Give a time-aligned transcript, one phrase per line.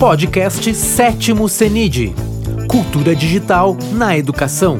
[0.00, 2.14] Podcast Sétimo CENID
[2.70, 4.78] Cultura Digital na Educação.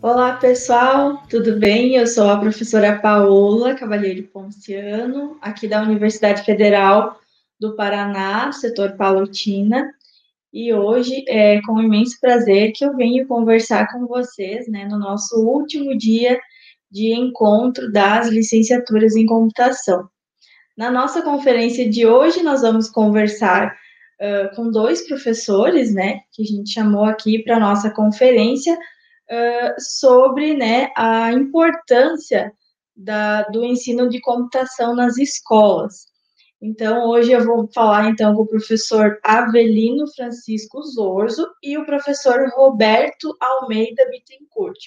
[0.00, 1.96] Olá, pessoal, tudo bem?
[1.96, 7.20] Eu sou a professora Paola Cavalheiro Ponciano, aqui da Universidade Federal
[7.60, 9.86] do Paraná, setor Palotina,
[10.50, 15.36] e hoje é com imenso prazer que eu venho conversar com vocês, né, no nosso
[15.44, 16.40] último dia
[16.90, 20.08] de encontro das licenciaturas em computação.
[20.76, 23.76] Na nossa conferência de hoje, nós vamos conversar
[24.20, 29.80] uh, com dois professores, né, que a gente chamou aqui para a nossa conferência, uh,
[29.80, 32.52] sobre, né, a importância
[32.96, 36.06] da, do ensino de computação nas escolas.
[36.60, 42.50] Então, hoje eu vou falar, então, com o professor Avelino Francisco Zorzo e o professor
[42.56, 44.78] Roberto Almeida Bittencourt.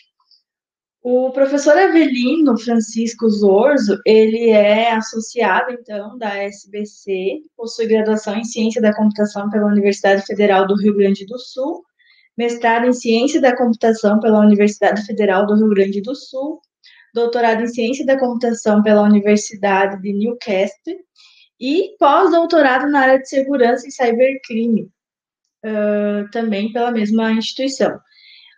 [1.09, 8.81] O professor Avelino Francisco Zorzo, ele é associado, então, da SBC, possui graduação em Ciência
[8.81, 11.81] da Computação pela Universidade Federal do Rio Grande do Sul,
[12.37, 16.59] mestrado em Ciência da Computação pela Universidade Federal do Rio Grande do Sul,
[17.13, 20.97] doutorado em Ciência da Computação pela Universidade de Newcastle
[21.57, 24.91] e pós-doutorado na área de Segurança e Cybercrime,
[25.63, 27.97] uh, também pela mesma instituição.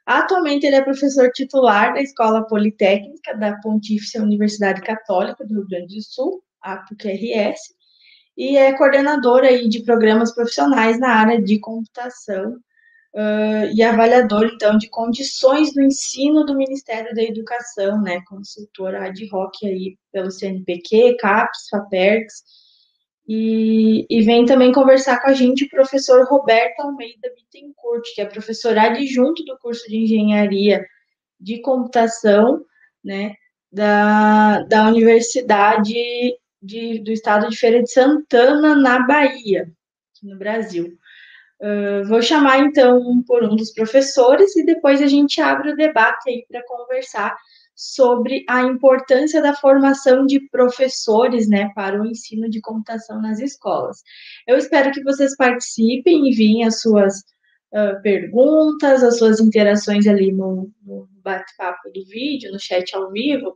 [0.10, 5.98] Atualmente, ele é professor titular da Escola Politécnica da Pontífice Universidade Católica do Rio Grande
[5.98, 7.60] do Sul, a PUC-RS,
[8.36, 12.54] e é coordenador aí de programas profissionais na área de computação
[13.14, 19.30] uh, e avaliador, então, de condições do ensino do Ministério da Educação, né, consultor ad
[19.32, 22.44] hoc aí pelo CNPq, CAPES, FAPERGS,
[23.32, 28.26] e, e, vem também conversar com a gente o professor Roberto Almeida Bittencourt, que é
[28.26, 30.84] professor adjunto do curso de Engenharia
[31.40, 32.66] de Computação,
[33.06, 33.36] né,
[33.72, 35.94] da, da Universidade
[36.60, 39.72] de, do Estado de Feira de Santana, na Bahia,
[40.24, 40.98] no Brasil.
[41.62, 46.32] Uh, vou chamar, então, por um dos professores e depois a gente abre o debate
[46.32, 47.38] aí para conversar
[47.80, 54.04] sobre a importância da formação de professores, né, para o ensino de computação nas escolas.
[54.46, 57.20] Eu espero que vocês participem, enviem as suas
[57.72, 63.56] uh, perguntas, as suas interações ali no, no bate-papo do vídeo, no chat ao vivo,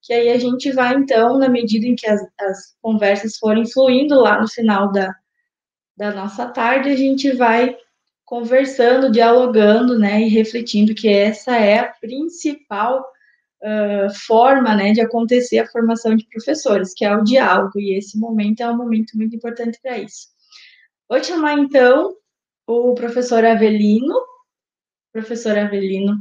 [0.00, 4.14] que aí a gente vai, então, na medida em que as, as conversas forem fluindo
[4.14, 5.12] lá no final da,
[5.96, 7.76] da nossa tarde, a gente vai
[8.24, 13.04] conversando, dialogando, né, e refletindo que essa é a principal
[13.64, 18.18] uh, forma né, de acontecer a formação de professores, que é o diálogo, e esse
[18.18, 20.28] momento é um momento muito importante para isso.
[21.08, 22.14] Vou chamar, então,
[22.66, 24.14] o professor Avelino.
[25.12, 26.14] Professor Avelino,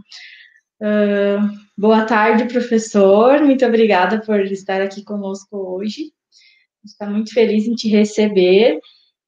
[0.79, 6.13] uh, boa tarde, professor, muito obrigada por estar aqui conosco hoje.
[6.85, 8.79] Está muito feliz em te receber.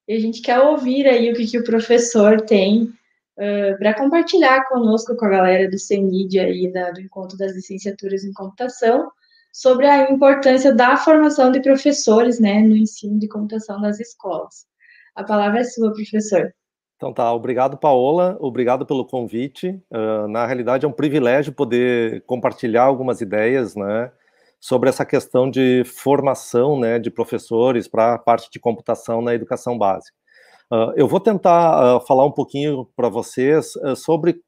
[0.08, 2.94] E a gente quer ouvir aí o que, que o professor tem
[3.38, 8.24] uh, para compartilhar conosco, com a galera do CENID aí, da, do Encontro das Licenciaturas
[8.24, 9.10] em Computação,
[9.54, 14.66] sobre a importância da formação de professores, né, no ensino de computação das escolas.
[15.16, 16.54] A palavra é sua, professor.
[16.98, 19.82] Então tá, obrigado Paola, obrigado pelo convite.
[19.92, 24.12] Uh, na realidade é um privilégio poder compartilhar algumas ideias, né,
[24.60, 29.78] sobre essa questão de formação, né, de professores para a parte de computação na educação
[29.78, 30.18] básica.
[30.72, 34.42] Uh, eu vou tentar uh, falar um pouquinho para vocês uh, sobre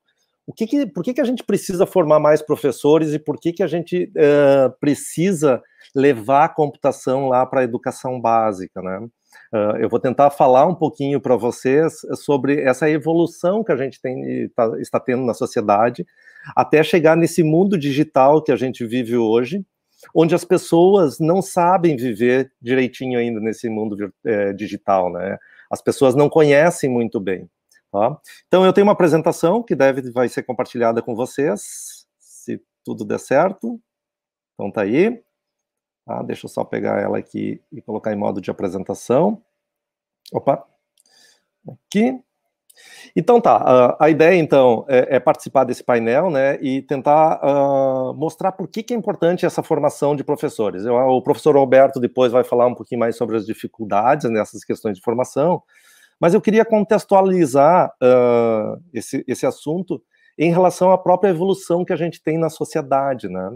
[0.48, 3.52] o que, que, por que, que a gente precisa formar mais professores e por que,
[3.52, 4.10] que a gente
[4.80, 5.62] precisa
[5.94, 9.06] levar a computação lá para a educação básica, né?
[9.78, 14.48] eu vou tentar falar um pouquinho para vocês sobre essa evolução que a gente tem,
[14.56, 16.06] tá, está tendo na sociedade,
[16.56, 19.66] até chegar nesse mundo digital que a gente vive hoje,
[20.16, 25.38] onde as pessoas não sabem viver direitinho ainda nesse mundo é, digital, né?
[25.70, 27.50] As pessoas não conhecem muito bem.
[27.92, 28.20] Tá?
[28.48, 33.20] Então, eu tenho uma apresentação que deve vai ser compartilhada com vocês, se tudo der
[33.20, 33.80] certo.
[34.54, 35.24] Então, tá aí.
[36.06, 36.22] Tá?
[36.24, 39.44] Deixa eu só pegar ela aqui e colocar em modo de apresentação.
[40.32, 40.66] Opa!
[41.68, 42.22] Aqui.
[43.16, 48.52] Então tá, a ideia então é, é, participar desse painel, né, e tentar uh, mostrar
[48.52, 50.86] por que, que é importante essa formação de professores.
[50.86, 54.98] Eu, o professor Roberto depois vai falar um pouquinho mais sobre as dificuldades nessas questões
[54.98, 55.62] de formação,
[56.20, 60.02] mas eu queria contextualizar uh, esse, esse assunto
[60.38, 63.50] em relação à própria evolução que a gente tem na sociedade, né?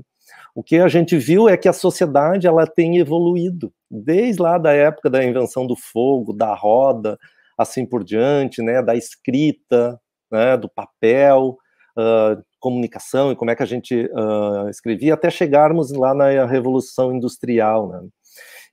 [0.56, 4.74] O que a gente viu é que a sociedade ela tem evoluído desde lá da
[4.74, 7.17] época da invenção do fogo, da roda,
[7.57, 10.00] assim por diante, né, da escrita,
[10.31, 11.57] né, do papel,
[11.98, 17.13] uh, comunicação e como é que a gente uh, escrevia, até chegarmos lá na Revolução
[17.13, 18.01] Industrial, né.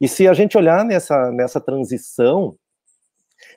[0.01, 2.57] E se a gente olhar nessa, nessa transição,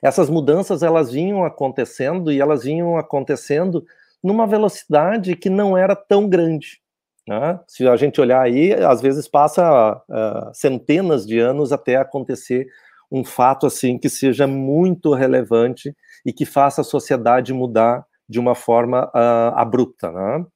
[0.02, 3.84] essas mudanças elas vinham acontecendo e elas vinham acontecendo
[4.22, 6.80] numa velocidade que não era tão grande.
[7.26, 7.60] Né?
[7.68, 12.66] Se a gente olhar aí, às vezes passa uh, centenas de anos até acontecer
[13.12, 15.94] um fato assim que seja muito relevante
[16.24, 20.10] e que faça a sociedade mudar de uma forma uh, abrupta.
[20.10, 20.46] Né?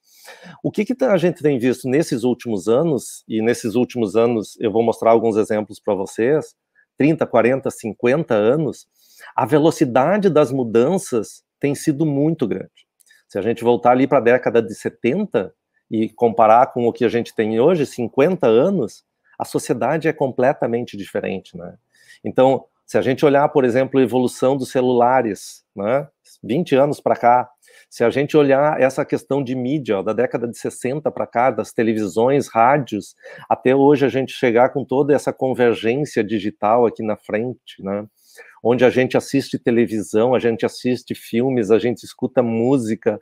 [0.63, 4.73] O que, que, a gente tem visto nesses últimos anos, e nesses últimos anos eu
[4.73, 6.55] vou mostrar alguns exemplos para vocês,
[6.97, 8.87] 30, 40, 50 anos,
[9.37, 12.87] a velocidade das mudanças tem sido muito grande.
[13.29, 15.53] Se a gente voltar ali para a década de 70
[15.91, 19.05] e comparar com o que a gente tem hoje, 50 anos,
[19.39, 21.77] a sociedade é completamente diferente, né?
[22.27, 26.09] Então, se a gente olhar, por exemplo, a evolução dos celulares, né,
[26.43, 27.49] 20 anos para cá,
[27.89, 31.51] se a gente olhar essa questão de mídia, ó, da década de 60 para cá,
[31.51, 33.15] das televisões, rádios,
[33.49, 38.05] até hoje a gente chegar com toda essa convergência digital aqui na frente, né?
[38.63, 43.19] Onde a gente assiste televisão, a gente assiste filmes, a gente escuta música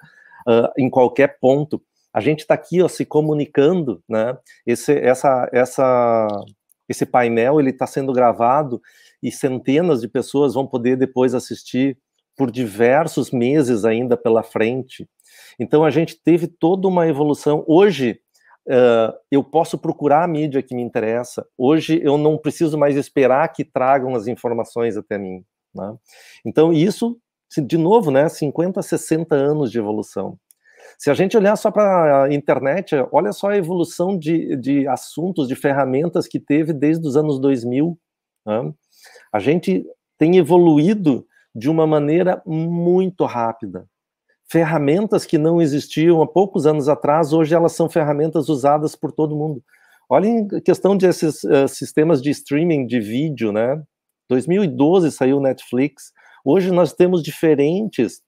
[0.48, 1.80] uh, em qualquer ponto.
[2.12, 4.36] A gente está aqui ó, se comunicando, né?
[4.66, 6.28] Esse, essa, essa,
[6.88, 8.80] esse painel ele está sendo gravado
[9.22, 11.98] e centenas de pessoas vão poder depois assistir
[12.36, 15.08] por diversos meses ainda pela frente.
[15.58, 17.64] Então a gente teve toda uma evolução.
[17.66, 18.20] Hoje
[18.68, 21.46] uh, eu posso procurar a mídia que me interessa.
[21.56, 25.44] Hoje eu não preciso mais esperar que tragam as informações até mim.
[25.74, 25.96] Né?
[26.44, 27.16] Então isso,
[27.56, 30.38] de novo, né, 50, 60 anos de evolução.
[30.98, 35.48] Se a gente olhar só para a internet, olha só a evolução de, de assuntos,
[35.48, 37.98] de ferramentas que teve desde os anos 2000.
[38.46, 38.72] Né?
[39.32, 39.84] A gente
[40.18, 43.86] tem evoluído de uma maneira muito rápida.
[44.46, 49.36] Ferramentas que não existiam há poucos anos atrás, hoje elas são ferramentas usadas por todo
[49.36, 49.62] mundo.
[50.08, 53.82] Olhem a questão desses uh, sistemas de streaming de vídeo, né?
[54.28, 56.12] 2012 saiu Netflix.
[56.44, 58.20] Hoje nós temos diferentes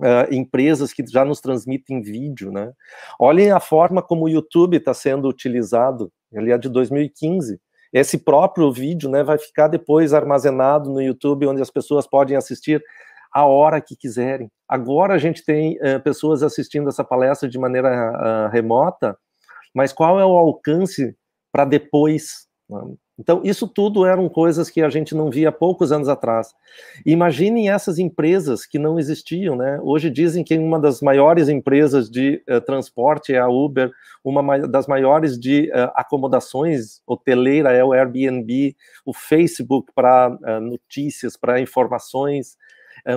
[0.00, 2.72] uh, empresas que já nos transmitem vídeo, né?
[3.18, 6.12] Olhem a forma como o YouTube está sendo utilizado.
[6.32, 7.60] Ele é de 2015
[7.92, 12.82] esse próprio vídeo né, vai ficar depois armazenado no YouTube, onde as pessoas podem assistir
[13.32, 14.50] a hora que quiserem.
[14.68, 19.16] Agora a gente tem uh, pessoas assistindo essa palestra de maneira uh, remota,
[19.74, 21.16] mas qual é o alcance
[21.52, 22.48] para depois?
[23.18, 26.54] Então, isso tudo eram coisas que a gente não via poucos anos atrás.
[27.04, 29.78] Imaginem essas empresas que não existiam, né?
[29.82, 33.90] Hoje dizem que uma das maiores empresas de uh, transporte é a Uber,
[34.24, 38.74] uma das maiores de uh, acomodações hoteleira é o Airbnb,
[39.04, 42.56] o Facebook para uh, notícias, para informações,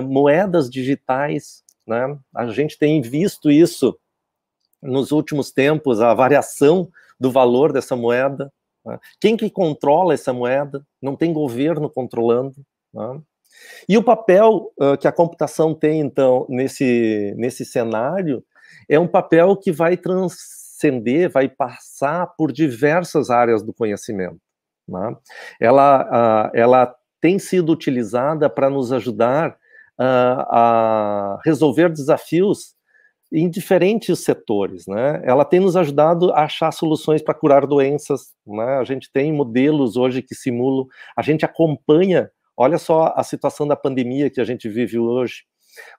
[0.08, 2.18] moedas digitais, né?
[2.34, 3.98] A gente tem visto isso
[4.82, 8.50] nos últimos tempos, a variação do valor dessa moeda?
[9.20, 10.84] Quem que controla essa moeda?
[11.00, 12.54] Não tem governo controlando.
[12.92, 13.20] Né?
[13.88, 18.44] E o papel uh, que a computação tem, então, nesse, nesse cenário,
[18.88, 24.40] é um papel que vai transcender, vai passar por diversas áreas do conhecimento.
[24.86, 25.16] Né?
[25.60, 29.50] Ela, uh, ela tem sido utilizada para nos ajudar
[29.98, 32.73] uh, a resolver desafios
[33.36, 35.20] em diferentes setores, né?
[35.24, 38.78] Ela tem nos ajudado a achar soluções para curar doenças, né?
[38.78, 40.86] A gente tem modelos hoje que simulam,
[41.16, 45.42] a gente acompanha, olha só a situação da pandemia que a gente vive hoje.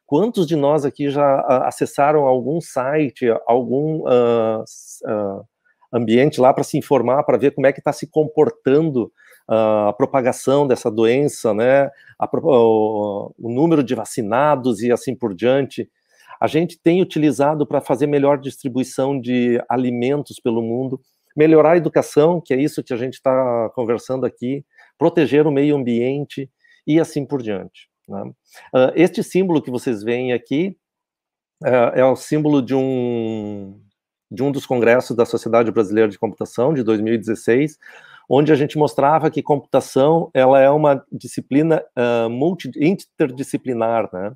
[0.06, 4.64] Quantos de nós aqui já uh, acessaram algum site, algum uh,
[5.06, 5.46] uh,
[5.92, 9.12] ambiente lá para se informar, para ver como é que está se comportando
[9.48, 11.92] a propagação dessa doença, né?
[12.18, 15.88] A, o, o número de vacinados e assim por diante
[16.40, 21.00] a gente tem utilizado para fazer melhor distribuição de alimentos pelo mundo,
[21.36, 24.66] melhorar a educação, que é isso que a gente está conversando aqui,
[24.98, 26.50] proteger o meio ambiente
[26.88, 27.90] e assim por diante.
[28.08, 28.22] Né?
[28.74, 30.78] Uh, este símbolo que vocês veem aqui
[31.64, 33.82] uh, é o símbolo de um,
[34.32, 37.78] de um dos congressos da Sociedade Brasileira de Computação, de 2016,
[38.30, 44.34] onde a gente mostrava que computação ela é uma disciplina uh, multi, interdisciplinar, né?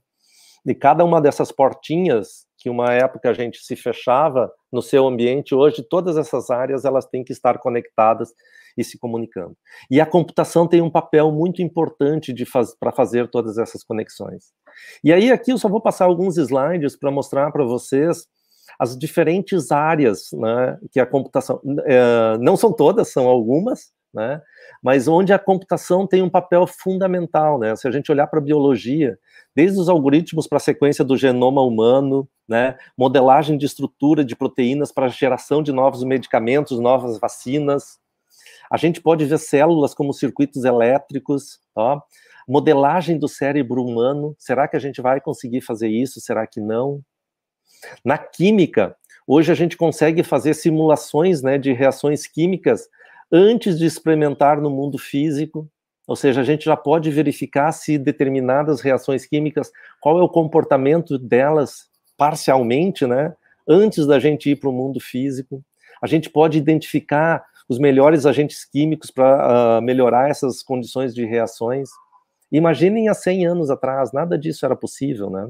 [0.65, 5.55] De cada uma dessas portinhas que uma época a gente se fechava no seu ambiente,
[5.55, 8.33] hoje todas essas áreas elas têm que estar conectadas
[8.77, 9.55] e se comunicando.
[9.89, 14.51] E a computação tem um papel muito importante faz, para fazer todas essas conexões.
[15.03, 18.27] E aí aqui eu só vou passar alguns slides para mostrar para vocês
[18.77, 24.41] as diferentes áreas né, que a computação, é, não são todas, são algumas, né,
[24.81, 28.43] mas onde a computação tem um papel fundamental, né, se a gente olhar para a
[28.43, 29.17] biologia,
[29.55, 34.91] desde os algoritmos para a sequência do genoma humano, né, modelagem de estrutura de proteínas
[34.91, 37.99] para a geração de novos medicamentos, novas vacinas,
[38.71, 42.01] A gente pode ver células como circuitos elétricos, tá?
[42.47, 44.35] modelagem do cérebro humano.
[44.37, 46.19] Será que a gente vai conseguir fazer isso?
[46.19, 47.01] Será que não?
[48.03, 48.95] Na química,
[49.27, 52.87] hoje a gente consegue fazer simulações né, de reações químicas
[53.31, 55.69] antes de experimentar no mundo físico.
[56.07, 59.71] Ou seja, a gente já pode verificar se determinadas reações químicas,
[60.01, 63.33] qual é o comportamento delas parcialmente, né?
[63.67, 65.63] Antes da gente ir para o mundo físico.
[66.01, 71.89] A gente pode identificar os melhores agentes químicos para uh, melhorar essas condições de reações.
[72.51, 75.47] Imaginem há 100 anos atrás, nada disso era possível, né?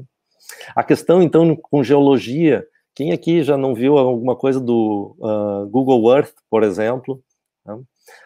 [0.76, 6.14] A questão, então, com geologia, quem aqui já não viu alguma coisa do uh, Google
[6.14, 7.22] Earth, por exemplo?
[7.76, 7.82] Né?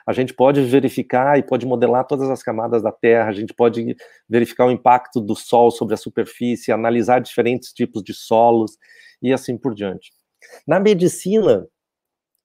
[0.07, 3.97] A gente pode verificar e pode modelar todas as camadas da Terra, a gente pode
[4.29, 8.77] verificar o impacto do Sol sobre a superfície, analisar diferentes tipos de solos
[9.23, 10.13] e assim por diante.
[10.67, 11.67] Na medicina,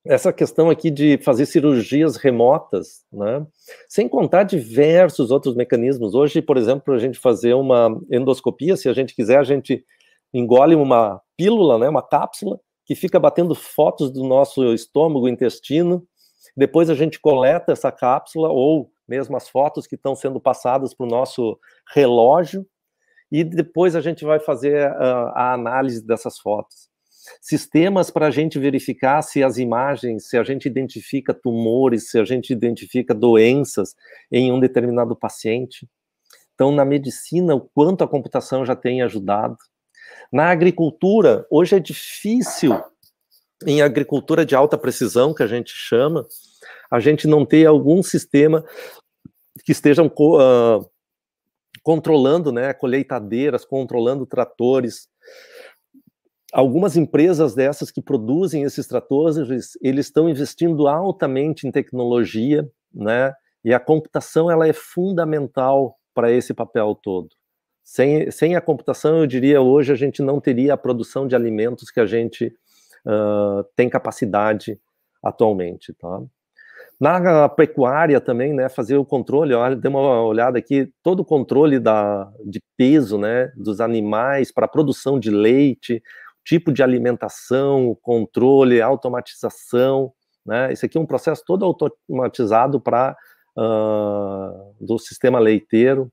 [0.05, 3.45] essa questão aqui de fazer cirurgias remotas, né?
[3.87, 6.15] sem contar diversos outros mecanismos.
[6.15, 9.85] Hoje, por exemplo, a gente fazer uma endoscopia, se a gente quiser, a gente
[10.33, 16.07] engole uma pílula, né, uma cápsula, que fica batendo fotos do nosso estômago, intestino,
[16.59, 21.05] depois a gente coleta essa cápsula, ou mesmo as fotos que estão sendo passadas para
[21.05, 21.57] o nosso
[21.93, 22.65] relógio,
[23.31, 26.89] e depois a gente vai fazer a, a análise dessas fotos
[27.41, 32.25] sistemas para a gente verificar se as imagens, se a gente identifica tumores, se a
[32.25, 33.95] gente identifica doenças
[34.31, 35.87] em um determinado paciente.
[36.53, 39.57] Então, na medicina, o quanto a computação já tem ajudado.
[40.31, 42.81] Na agricultura, hoje é difícil,
[43.65, 46.27] em agricultura de alta precisão, que a gente chama,
[46.91, 48.63] a gente não ter algum sistema
[49.63, 50.89] que estejam uh,
[51.83, 55.07] controlando né, colheitadeiras, controlando tratores,
[56.51, 63.33] algumas empresas dessas que produzem esses tratores, eles estão investindo altamente em tecnologia, né?
[63.63, 67.29] E a computação ela é fundamental para esse papel todo.
[67.83, 71.91] Sem, sem a computação, eu diria, hoje a gente não teria a produção de alimentos
[71.91, 72.47] que a gente
[73.05, 74.79] uh, tem capacidade
[75.23, 76.21] atualmente, tá?
[76.99, 81.79] Na pecuária também, né, fazer o controle, olha, dê uma olhada aqui, todo o controle
[81.79, 86.03] da, de peso, né, dos animais para produção de leite,
[86.43, 90.11] tipo de alimentação, controle, automatização,
[90.45, 90.73] né?
[90.73, 93.15] Esse aqui é um processo todo automatizado para
[93.55, 96.11] uh, do sistema leiteiro.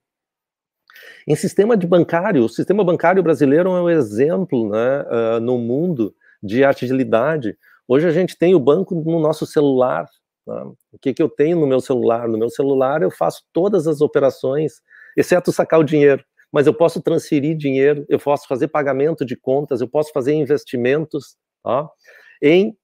[1.26, 6.14] Em sistema de bancário, o sistema bancário brasileiro é um exemplo, né, uh, no mundo
[6.42, 7.56] de agilidade.
[7.88, 10.06] Hoje a gente tem o banco no nosso celular.
[10.46, 10.62] Né?
[10.92, 12.28] O que, que eu tenho no meu celular?
[12.28, 14.80] No meu celular eu faço todas as operações,
[15.16, 19.80] exceto sacar o dinheiro mas eu posso transferir dinheiro, eu posso fazer pagamento de contas,
[19.80, 21.88] eu posso fazer investimentos tá?
[22.42, 22.74] em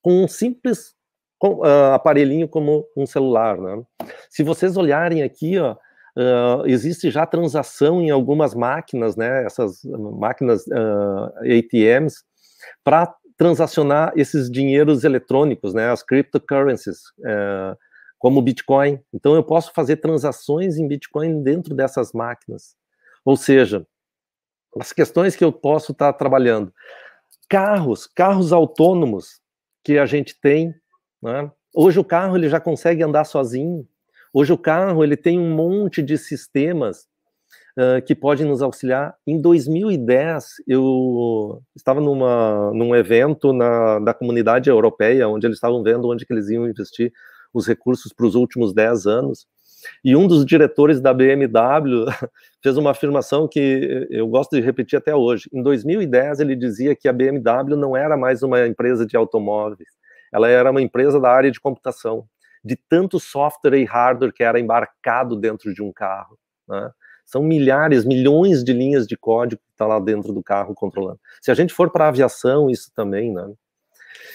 [0.00, 0.94] com um simples
[1.38, 3.58] com, uh, aparelhinho como um celular.
[3.58, 3.82] Né?
[4.30, 10.66] Se vocês olharem aqui, ó, uh, existe já transação em algumas máquinas, né, essas máquinas
[10.66, 12.24] uh, ATMs,
[12.82, 17.78] para transacionar esses dinheiros eletrônicos, né, as cryptocurrencies, uh,
[18.18, 19.00] como Bitcoin.
[19.14, 22.74] Então, eu posso fazer transações em Bitcoin dentro dessas máquinas.
[23.24, 23.86] Ou seja,
[24.78, 26.72] as questões que eu posso estar trabalhando.
[27.48, 29.40] Carros, carros autônomos
[29.84, 30.74] que a gente tem,
[31.22, 31.50] né?
[31.74, 33.86] Hoje o carro ele já consegue andar sozinho.
[34.34, 37.06] Hoje o carro ele tem um monte de sistemas
[38.06, 39.14] que podem nos auxiliar.
[39.26, 46.08] Em 2010 eu estava numa, num evento na, da comunidade europeia onde eles estavam vendo
[46.08, 47.12] onde que eles iam investir
[47.54, 49.46] os recursos para os últimos 10 anos.
[50.04, 52.06] E um dos diretores da BMW
[52.60, 55.48] fez uma afirmação que eu gosto de repetir até hoje.
[55.52, 59.88] Em 2010, ele dizia que a BMW não era mais uma empresa de automóveis,
[60.32, 62.26] ela era uma empresa da área de computação,
[62.62, 66.36] de tanto software e hardware que era embarcado dentro de um carro.
[66.68, 66.90] Né?
[67.28, 71.20] São milhares, milhões de linhas de código que está lá dentro do carro controlando.
[71.42, 73.52] Se a gente for para a aviação, isso também, né?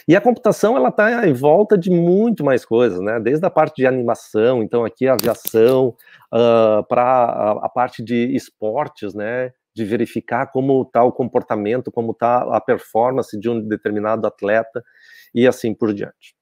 [0.07, 3.19] E a computação ela está em volta de muito mais coisas, né?
[3.19, 5.87] Desde a parte de animação, então aqui a aviação,
[6.31, 9.51] uh, ah, para a, a, parte de esportes, né?
[9.73, 14.83] De verificar como está o comportamento, como está a performance de um determinado atleta
[15.33, 16.35] e assim por diante.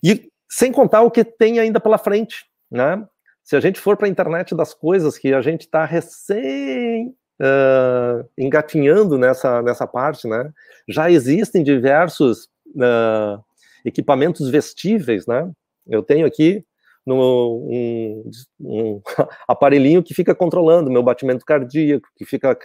[0.00, 3.04] E sem contar o que tem ainda pela frente, né?
[3.42, 8.28] Se a gente for para a internet das coisas, que a gente está recém uh,
[8.38, 10.50] engatinhando nessa, nessa parte, né?
[10.88, 12.44] Já existem diversos
[12.76, 13.42] uh,
[13.84, 15.50] equipamentos vestíveis, né?
[15.86, 16.64] Eu tenho aqui
[17.04, 18.30] no, um,
[18.60, 19.02] um,
[19.48, 22.56] aparelhinho que fica controlando meu batimento cardíaco, que fica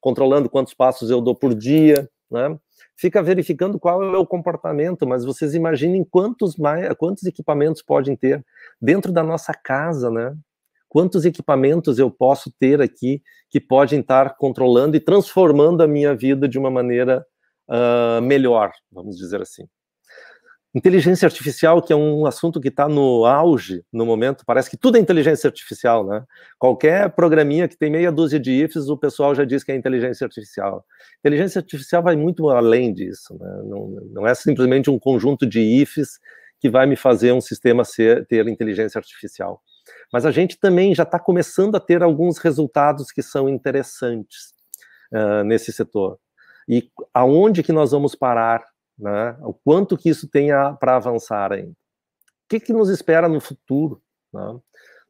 [0.00, 2.58] controlando quantos passos eu dou por dia, né?
[2.96, 8.44] Fica verificando qual é o comportamento, mas vocês imaginem quantos, mais, quantos equipamentos podem ter
[8.80, 10.34] dentro da nossa casa, né?
[10.88, 16.48] Quantos equipamentos eu posso ter aqui que podem estar controlando e transformando a minha vida
[16.48, 17.24] de uma maneira
[17.68, 19.68] uh, melhor, vamos dizer assim.
[20.76, 24.98] Inteligência artificial, que é um assunto que está no auge no momento, parece que tudo
[24.98, 26.22] é inteligência artificial, né?
[26.58, 30.26] Qualquer programinha que tem meia dúzia de ifs, o pessoal já diz que é inteligência
[30.26, 30.84] artificial.
[31.20, 33.62] Inteligência artificial vai muito além disso, né?
[33.64, 36.20] não, não é simplesmente um conjunto de ifs
[36.60, 39.62] que vai me fazer um sistema ser, ter inteligência artificial.
[40.12, 44.52] Mas a gente também já está começando a ter alguns resultados que são interessantes
[45.10, 46.18] uh, nesse setor.
[46.68, 48.62] E aonde que nós vamos parar
[48.98, 49.36] né?
[49.42, 50.48] O quanto que isso tem
[50.80, 51.70] para avançar ainda.
[51.70, 54.00] O que, que nos espera no futuro?
[54.32, 54.60] Né?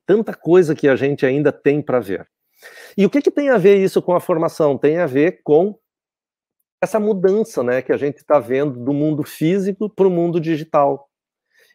[0.07, 2.29] Tanta coisa que a gente ainda tem para ver.
[2.97, 4.79] E o que, que tem a ver isso com a formação?
[4.79, 5.79] Tem a ver com
[6.81, 11.09] essa mudança né, que a gente está vendo do mundo físico para o mundo digital.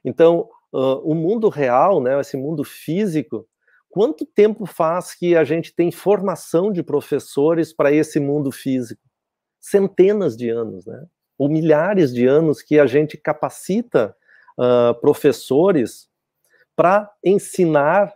[0.03, 3.47] Então, uh, o mundo real, né, esse mundo físico,
[3.89, 9.01] quanto tempo faz que a gente tem formação de professores para esse mundo físico?
[9.59, 11.05] Centenas de anos, né?
[11.41, 14.15] Ou milhares de anos que a gente capacita
[14.59, 16.07] uh, professores
[16.75, 18.13] para ensinar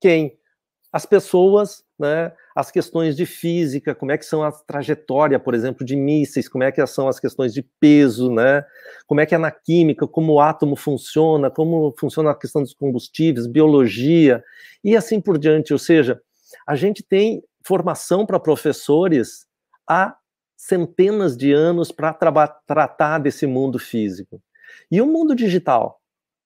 [0.00, 0.38] quem?
[0.90, 5.84] As pessoas, né, as questões de física, como é que são a trajetória, por exemplo,
[5.84, 8.64] de mísseis, como é que são as questões de peso, né,
[9.06, 12.72] como é que é na química, como o átomo funciona, como funciona a questão dos
[12.72, 14.42] combustíveis, biologia,
[14.82, 16.18] e assim por diante, ou seja,
[16.66, 19.44] a gente tem formação para professores
[19.86, 20.16] há
[20.56, 24.40] centenas de anos para tra tratar desse mundo físico.
[24.90, 26.00] E o mundo digital?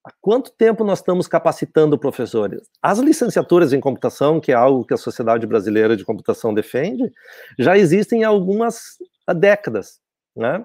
[0.05, 2.63] Há quanto tempo nós estamos capacitando professores?
[2.83, 7.13] As licenciaturas em computação, que é algo que a Sociedade Brasileira de Computação defende,
[7.59, 8.97] já existem há algumas
[9.37, 10.01] décadas,
[10.35, 10.65] né?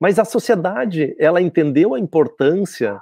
[0.00, 2.98] Mas a sociedade, ela entendeu a importância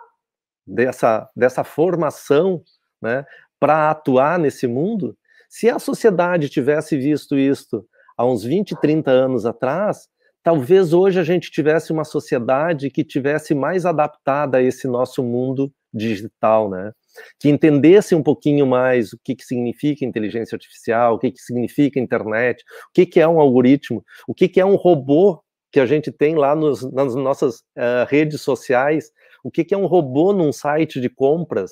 [0.66, 2.62] dessa, dessa formação,
[3.00, 3.24] né,
[3.60, 5.16] para atuar nesse mundo.
[5.48, 7.86] Se a sociedade tivesse visto isto
[8.18, 10.08] há uns 20, 30 anos atrás,
[10.42, 15.72] talvez hoje a gente tivesse uma sociedade que tivesse mais adaptada a esse nosso mundo
[15.94, 16.92] digital, né?
[17.40, 22.00] Que entendesse um pouquinho mais o que, que significa inteligência artificial, o que, que significa
[22.00, 25.86] internet, o que, que é um algoritmo, o que, que é um robô que a
[25.86, 29.10] gente tem lá nos, nas nossas uh, redes sociais,
[29.44, 31.70] o que, que é um robô num site de compras,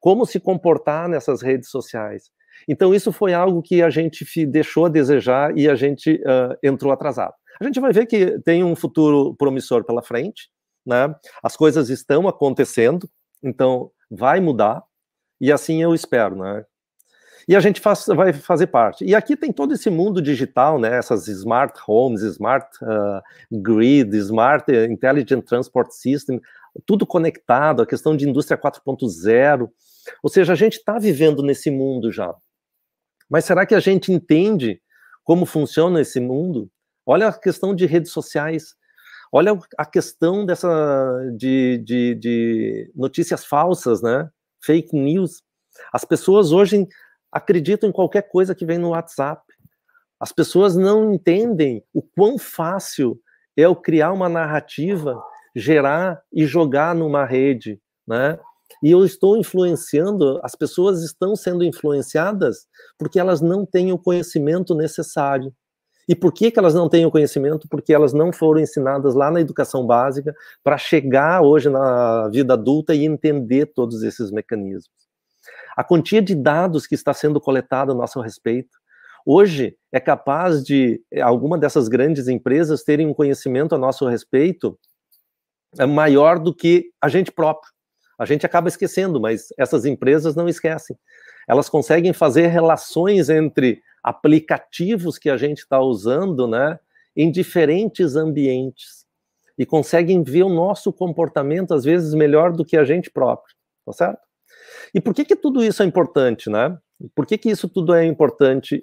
[0.00, 2.24] como se comportar nessas redes sociais.
[2.68, 6.92] Então, isso foi algo que a gente deixou a desejar e a gente uh, entrou
[6.92, 7.32] atrasado.
[7.58, 10.50] A gente vai ver que tem um futuro promissor pela frente,
[10.86, 11.12] né?
[11.42, 13.08] As coisas estão acontecendo,
[13.42, 14.82] então vai mudar,
[15.40, 16.64] e assim eu espero, né?
[17.48, 19.06] E a gente faz, vai fazer parte.
[19.06, 20.98] E aqui tem todo esse mundo digital, né?
[20.98, 26.38] Essas smart homes, smart uh, grid, smart intelligent transport system,
[26.84, 29.68] tudo conectado, a questão de indústria 4.0.
[30.22, 32.34] Ou seja, a gente está vivendo nesse mundo já.
[33.28, 34.80] Mas será que a gente entende
[35.22, 36.70] como funciona esse mundo?
[37.04, 38.74] Olha a questão de redes sociais,
[39.32, 40.68] olha a questão dessa
[41.36, 44.28] de, de, de notícias falsas, né?
[44.62, 45.42] Fake news.
[45.92, 46.86] As pessoas hoje
[47.30, 49.42] acreditam em qualquer coisa que vem no WhatsApp.
[50.18, 53.20] As pessoas não entendem o quão fácil
[53.56, 55.20] é eu criar uma narrativa,
[55.54, 58.38] gerar e jogar numa rede, né?
[58.82, 62.66] E eu estou influenciando, as pessoas estão sendo influenciadas
[62.98, 65.52] porque elas não têm o conhecimento necessário.
[66.08, 67.68] E por que, que elas não têm o conhecimento?
[67.68, 72.94] Porque elas não foram ensinadas lá na educação básica para chegar hoje na vida adulta
[72.94, 74.88] e entender todos esses mecanismos.
[75.76, 78.78] A quantia de dados que está sendo coletada a nosso respeito,
[79.24, 84.78] hoje é capaz de alguma dessas grandes empresas terem um conhecimento a nosso respeito
[85.78, 87.70] é maior do que a gente próprio.
[88.18, 90.96] A gente acaba esquecendo, mas essas empresas não esquecem.
[91.48, 96.78] Elas conseguem fazer relações entre aplicativos que a gente está usando, né,
[97.16, 99.06] em diferentes ambientes
[99.58, 103.54] e conseguem ver o nosso comportamento às vezes melhor do que a gente próprio,
[103.84, 104.20] tá certo?
[104.94, 106.78] E por que que tudo isso é importante, né?
[107.14, 108.80] Por que que isso tudo é importante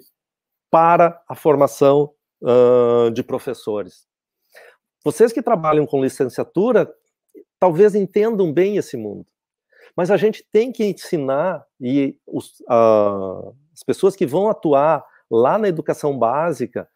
[0.70, 4.06] para a formação uh, de professores?
[5.02, 6.92] Vocês que trabalham com licenciatura
[7.58, 9.26] talvez entendam bem esse mundo.
[9.96, 15.58] Mas a gente tem que ensinar, e os, uh, as pessoas que vão atuar lá
[15.58, 16.88] na educação básica,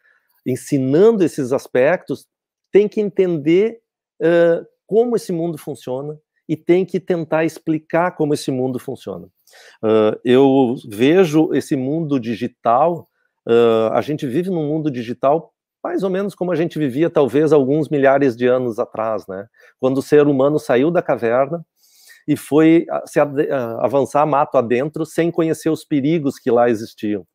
[0.47, 2.27] ensinando esses aspectos,
[2.71, 3.81] tem que entender
[4.21, 6.19] uh, como esse mundo funciona
[6.49, 9.27] e tem que tentar explicar como esse mundo funciona.
[9.83, 13.09] Uh, eu vejo esse mundo digital,
[13.93, 17.89] a gente vive num mundo digital mais ou menos como a gente vivia talvez alguns
[17.89, 19.47] milhares de anos atrás, né?
[19.79, 21.65] Quando o ser humano saiu da caverna
[22.29, 27.27] e foi se avançar mato adentro sem conhecer os perigos que lá existiam.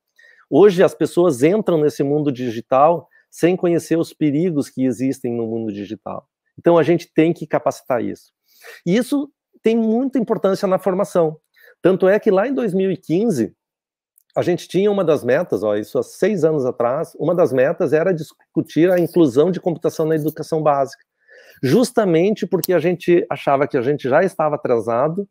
[0.49, 5.73] Hoje as pessoas entram nesse mundo digital sem conhecer os perigos que existem no mundo
[5.73, 6.27] digital.
[6.57, 8.31] Então a gente tem que capacitar isso.
[8.85, 9.29] E isso
[9.61, 11.37] tem muita importância na formação.
[11.81, 13.53] Tanto é que lá em 2015
[14.35, 17.93] a gente tinha uma das metas, ó, isso há seis anos atrás, uma das metas
[17.93, 21.03] era discutir a inclusão de computação na educação básica,
[21.63, 25.27] justamente porque a gente achava que a gente já estava atrasado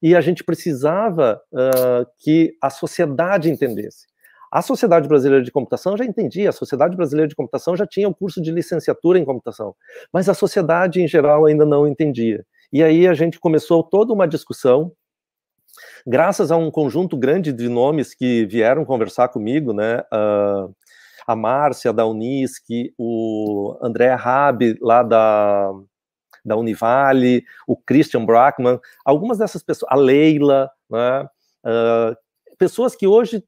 [0.00, 4.06] e a gente precisava uh, que a sociedade entendesse.
[4.52, 8.12] A Sociedade Brasileira de Computação já entendia, a Sociedade Brasileira de Computação já tinha o
[8.12, 9.74] um curso de licenciatura em computação,
[10.12, 12.46] mas a sociedade em geral ainda não entendia.
[12.72, 14.92] E aí a gente começou toda uma discussão
[16.06, 20.00] graças a um conjunto grande de nomes que vieram conversar comigo, né?
[20.12, 20.74] Uh,
[21.26, 22.64] a Márcia da Unisc,
[22.98, 25.70] o André Rabi lá da,
[26.44, 31.26] da Univale, o Christian Brackman, algumas dessas pessoas, a Leila, né?
[31.64, 32.16] Uh,
[32.58, 33.42] pessoas que hoje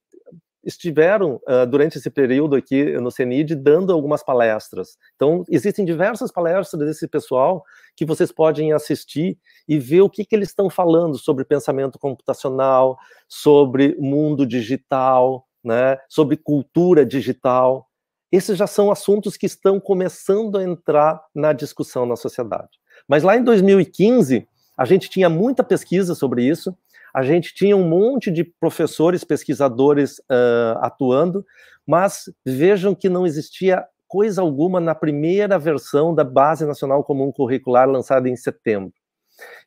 [0.66, 4.98] estiveram uh, durante esse período aqui no CENID dando algumas palestras.
[5.14, 10.34] Então, existem diversas palestras desse pessoal que vocês podem assistir e ver o que, que
[10.34, 12.98] eles estão falando sobre pensamento computacional,
[13.28, 17.88] sobre mundo digital, né, sobre cultura digital.
[18.30, 22.70] Esses já são assuntos que estão começando a entrar na discussão na sociedade.
[23.08, 26.76] Mas lá em 2015, a gente tinha muita pesquisa sobre isso,
[27.16, 31.42] a gente tinha um monte de professores, pesquisadores uh, atuando,
[31.86, 37.88] mas vejam que não existia coisa alguma na primeira versão da Base Nacional Comum Curricular
[37.88, 38.92] lançada em setembro.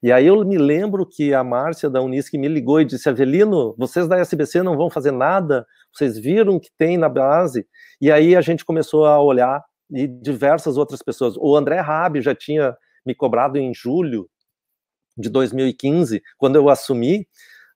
[0.04, 3.74] E aí eu me lembro que a Márcia da Unisc me ligou e disse, Avelino,
[3.80, 5.66] vocês da SBC não vão fazer nada?
[5.92, 7.66] Vocês viram o que tem na base?
[8.00, 11.34] E aí a gente começou a olhar e diversas outras pessoas.
[11.36, 14.30] O André Rabi já tinha me cobrado em julho
[15.20, 17.28] de 2015, quando eu assumi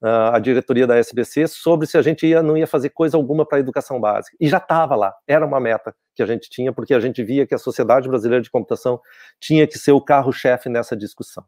[0.02, 3.46] uh, a diretoria da SBC, sobre se a gente ia, não ia fazer coisa alguma
[3.46, 4.36] para a educação básica.
[4.40, 7.46] E já estava lá, era uma meta que a gente tinha, porque a gente via
[7.46, 9.00] que a Sociedade Brasileira de Computação
[9.40, 11.44] tinha que ser o carro-chefe nessa discussão.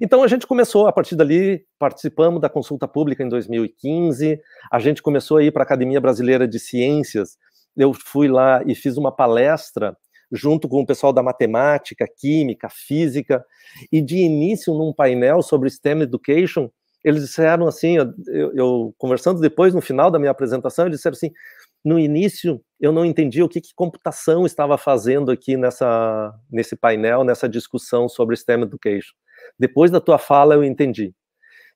[0.00, 5.00] Então a gente começou, a partir dali, participamos da consulta pública em 2015, a gente
[5.00, 7.38] começou a ir para a Academia Brasileira de Ciências,
[7.76, 9.96] eu fui lá e fiz uma palestra
[10.30, 13.44] junto com o pessoal da matemática, química, física,
[13.90, 16.70] e de início num painel sobre STEM Education,
[17.04, 21.30] eles disseram assim, eu, eu, conversando depois no final da minha apresentação, eles disseram assim,
[21.84, 27.22] no início eu não entendia o que, que computação estava fazendo aqui nessa nesse painel,
[27.22, 29.14] nessa discussão sobre STEM Education.
[29.56, 31.14] Depois da tua fala eu entendi,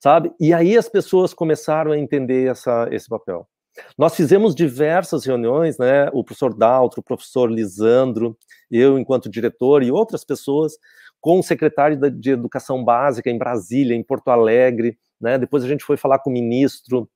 [0.00, 0.32] sabe?
[0.40, 3.48] E aí as pessoas começaram a entender essa, esse papel.
[3.96, 6.08] Nós fizemos diversas reuniões, né?
[6.12, 8.36] O professor Daltro, o professor Lisandro,
[8.70, 10.76] eu enquanto diretor e outras pessoas
[11.20, 15.38] com o secretário de Educação Básica em Brasília, em Porto Alegre, né?
[15.38, 17.08] Depois a gente foi falar com o ministro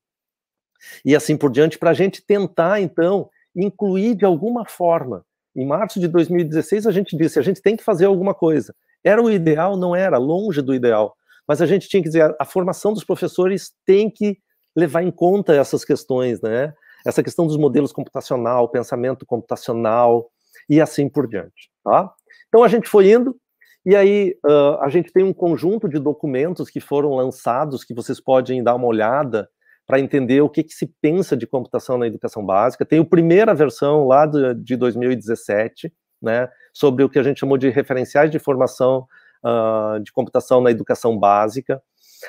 [1.05, 5.25] e assim por diante para a gente tentar então incluir de alguma forma.
[5.57, 8.75] Em março de 2016 a gente disse a gente tem que fazer alguma coisa.
[9.03, 12.45] Era o ideal, não era longe do ideal, mas a gente tinha que dizer a
[12.45, 14.39] formação dos professores tem que
[14.75, 16.75] levar em conta essas questões, né?
[17.07, 20.31] Essa questão dos modelos computacional, pensamento computacional
[20.69, 22.13] e assim por diante, tá?
[22.49, 23.37] Então a gente foi indo
[23.85, 28.19] e aí uh, a gente tem um conjunto de documentos que foram lançados que vocês
[28.19, 29.49] podem dar uma olhada
[29.87, 32.87] para entender o que, que, se pensa de computação na educação básica.
[32.87, 37.59] Tem a primeira versão lá de, de 2017, né, sobre o que a gente chamou
[37.59, 39.07] de referenciais de formação
[39.45, 41.83] uh, de computação na educação básica.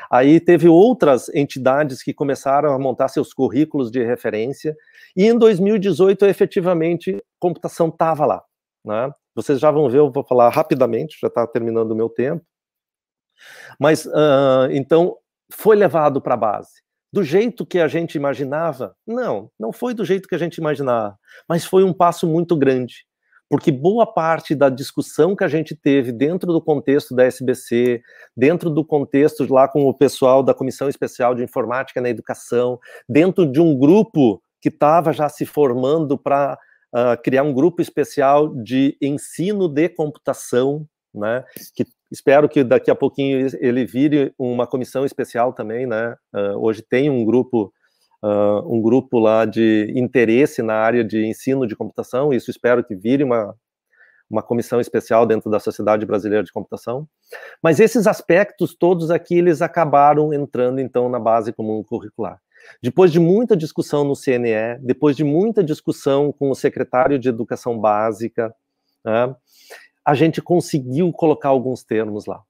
[0.09, 4.75] Aí teve outras entidades que começaram a montar seus currículos de referência,
[5.15, 8.43] e em 2018, efetivamente, computação estava lá.
[8.83, 9.11] Né?
[9.33, 12.45] Vocês já vão ver, eu vou falar rapidamente, já está terminando o meu tempo.
[13.79, 15.17] Mas, uh, então,
[15.51, 16.83] foi levado para a base.
[17.11, 18.95] Do jeito que a gente imaginava?
[19.07, 23.05] Não, não foi do jeito que a gente imaginava, mas foi um passo muito grande
[23.49, 28.01] porque boa parte da discussão que a gente teve dentro do contexto da SBC,
[28.35, 33.45] dentro do contexto lá com o pessoal da Comissão Especial de Informática na Educação, dentro
[33.45, 36.57] de um grupo que estava já se formando para
[36.93, 41.43] uh, ah, criar um grupo especial de ensino de computação, né,
[41.75, 46.81] que espero que daqui a pouquinho ele vire uma comissão especial também, né, uh, hoje
[46.81, 47.71] tem um grupo
[48.23, 52.95] uh, um grupo lá de interesse na área de ensino de computação, isso espero que
[52.95, 53.55] vire uma,
[54.29, 57.07] uma comissão especial dentro da Sociedade Brasileira de Computação.
[57.61, 62.39] Mas esses aspectos todos aqui, eles acabaram entrando, então, na base comum curricular.
[62.81, 67.79] Depois de muita discussão no CNE, depois de muita discussão com o secretário de Educação
[67.79, 68.53] Básica,
[69.03, 69.35] né,
[70.05, 72.41] a gente conseguiu colocar alguns termos lá.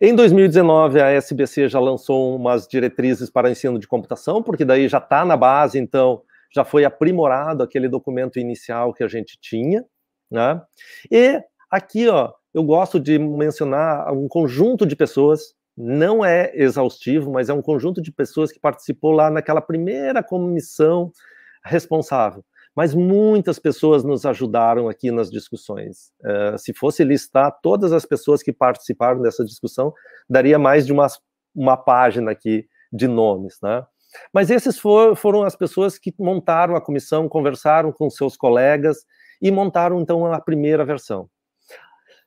[0.00, 4.98] Em 2019, a SBC já lançou umas diretrizes para ensino de computação, porque daí já
[4.98, 9.84] está na base, então já foi aprimorado aquele documento inicial que a gente tinha,
[10.30, 10.60] né?
[11.10, 17.48] E aqui, ó, eu gosto de mencionar um conjunto de pessoas, não é exaustivo, mas
[17.48, 21.12] é um conjunto de pessoas que participou lá naquela primeira comissão
[21.64, 22.44] responsável.
[22.74, 26.12] Mas muitas pessoas nos ajudaram aqui nas discussões.
[26.22, 29.92] Uh, se fosse listar todas as pessoas que participaram dessa discussão,
[30.28, 31.06] daria mais de uma,
[31.54, 33.84] uma página aqui de nomes, né?
[34.32, 38.98] Mas esses for, foram as pessoas que montaram a comissão, conversaram com seus colegas
[39.42, 41.28] e montaram então a primeira versão.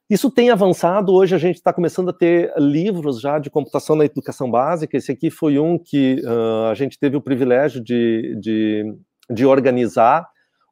[0.09, 4.05] Isso tem avançado, hoje a gente está começando a ter livros já de computação na
[4.05, 4.95] educação básica.
[4.95, 8.95] Esse aqui foi um que uh, a gente teve o privilégio de, de,
[9.29, 10.25] de, organizar,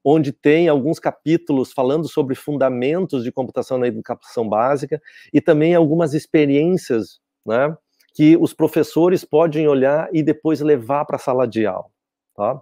[0.05, 5.01] onde tem alguns capítulos falando sobre fundamentos de computação na educação básica
[5.33, 7.75] e também algumas experiências né,
[8.13, 11.87] que os professores podem olhar e depois levar para a sala de aula.
[12.35, 12.61] Tá?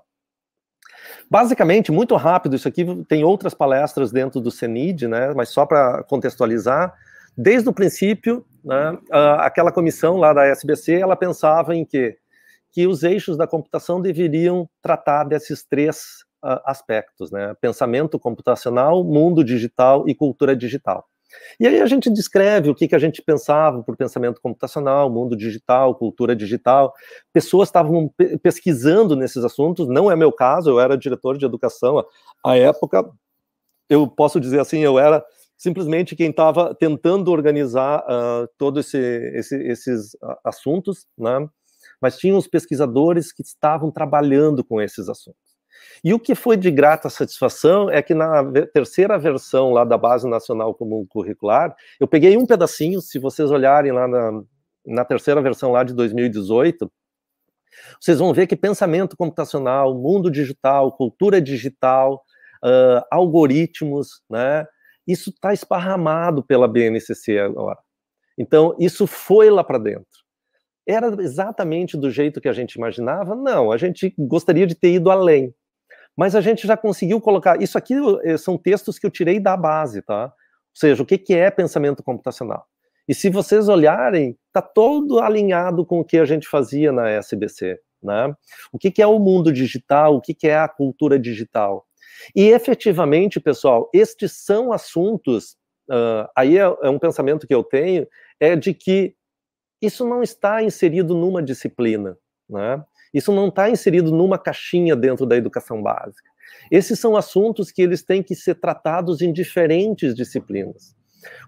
[1.29, 6.01] Basicamente, muito rápido, isso aqui tem outras palestras dentro do CENID, né, mas só para
[6.03, 6.93] contextualizar,
[7.35, 8.97] desde o princípio, né,
[9.39, 12.17] aquela comissão lá da SBC, ela pensava em que
[12.73, 16.25] que os eixos da computação deveriam tratar desses três
[16.65, 21.07] aspectos, né, pensamento computacional, mundo digital e cultura digital.
[21.59, 25.35] E aí a gente descreve o que, que a gente pensava por pensamento computacional, mundo
[25.35, 26.93] digital, cultura digital.
[27.31, 32.03] Pessoas estavam pesquisando nesses assuntos, não é meu caso, eu era diretor de educação
[32.45, 33.09] à época.
[33.89, 35.23] Eu posso dizer assim, eu era
[35.57, 41.47] simplesmente quem estava tentando organizar uh, todos esse, esse, esses assuntos, né?
[42.01, 45.52] mas tinha os pesquisadores que estavam trabalhando com esses assuntos.
[46.03, 48.43] E o que foi de grata satisfação é que na
[48.73, 53.91] terceira versão lá da Base Nacional Comum Curricular, eu peguei um pedacinho, se vocês olharem
[53.91, 54.43] lá na,
[54.85, 56.91] na terceira versão lá de 2018,
[57.99, 62.23] vocês vão ver que pensamento computacional, mundo digital, cultura digital,
[62.63, 64.65] uh, algoritmos, né?
[65.07, 67.79] Isso está esparramado pela BNCC agora.
[68.37, 70.23] Então, isso foi lá para dentro.
[70.87, 73.35] Era exatamente do jeito que a gente imaginava?
[73.35, 75.53] Não, a gente gostaria de ter ido além
[76.15, 77.61] mas a gente já conseguiu colocar.
[77.61, 80.25] Isso aqui eh, são textos que eu tirei da base, tá?
[80.25, 80.31] Ou
[80.75, 82.65] seja, o que, é pensamento computacional?
[83.07, 87.79] E se vocês olharem, está todo alinhado com o que a gente fazia na SBC.
[88.01, 88.33] Né?
[88.71, 91.85] O que, é o mundo digital, o que, que é a cultura digital.
[92.35, 95.57] E efetivamente, pessoal, estes são assuntos,
[95.89, 98.07] uh, aí é, é um pensamento que eu tenho,
[98.39, 99.15] é de que
[99.81, 102.17] isso não está inserido numa disciplina.
[102.49, 102.83] Né?
[103.13, 106.29] Isso não está inserido numa caixinha dentro da educação básica.
[106.71, 110.95] Esses são assuntos que eles têm que ser tratados em diferentes disciplinas.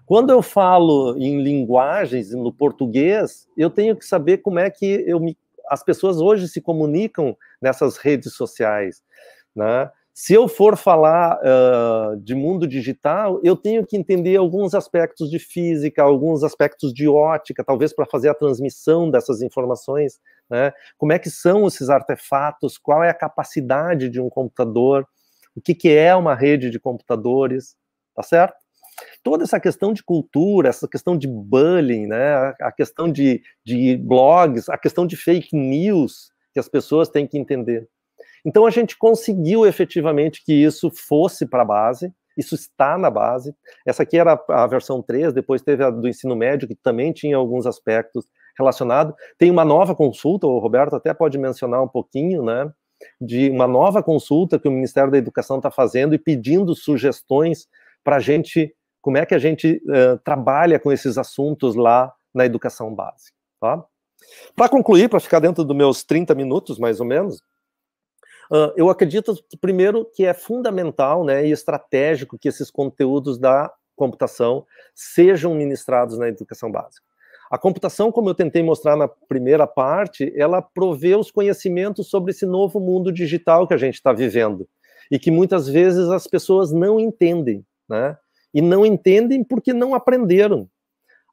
[0.04, 5.20] Quando eu falo em linguagens, no português, eu tenho que saber como é que eu
[5.20, 5.36] me,
[5.68, 9.02] as pessoas hoje se comunicam nessas redes sociais.
[9.54, 9.90] Né?
[10.14, 15.38] Se eu for falar uh, de mundo digital, eu tenho que entender alguns aspectos de
[15.38, 20.18] física, alguns aspectos de ótica, talvez para fazer a transmissão dessas informações,
[20.50, 20.72] né?
[20.96, 22.78] Como é que são esses artefatos?
[22.78, 25.06] Qual é a capacidade de um computador?
[25.54, 27.76] O que, que é uma rede de computadores?
[28.14, 28.54] Tá certo?
[29.22, 32.54] Toda essa questão de cultura, essa questão de bullying, né?
[32.60, 37.36] A questão de, de blogs, a questão de fake news que as pessoas têm que
[37.36, 37.88] entender.
[38.44, 43.54] Então a gente conseguiu efetivamente que isso fosse para a base, isso está na base.
[43.84, 47.36] Essa aqui era a versão 3, depois teve a do ensino médio, que também tinha
[47.36, 48.26] alguns aspectos
[48.58, 49.14] relacionados.
[49.38, 52.72] Tem uma nova consulta, o Roberto até pode mencionar um pouquinho, né?
[53.20, 57.68] De uma nova consulta que o Ministério da Educação está fazendo e pedindo sugestões
[58.02, 62.46] para a gente, como é que a gente uh, trabalha com esses assuntos lá na
[62.46, 63.84] educação básica, tá?
[64.54, 67.42] Para concluir, para ficar dentro dos meus 30 minutos, mais ou menos,
[68.50, 74.64] Uh, eu acredito, primeiro, que é fundamental né, e estratégico que esses conteúdos da computação
[74.94, 77.04] sejam ministrados na educação básica.
[77.50, 82.44] A computação, como eu tentei mostrar na primeira parte, ela provê os conhecimentos sobre esse
[82.44, 84.68] novo mundo digital que a gente está vivendo
[85.10, 88.16] e que muitas vezes as pessoas não entendem, né?
[88.52, 90.68] E não entendem porque não aprenderam.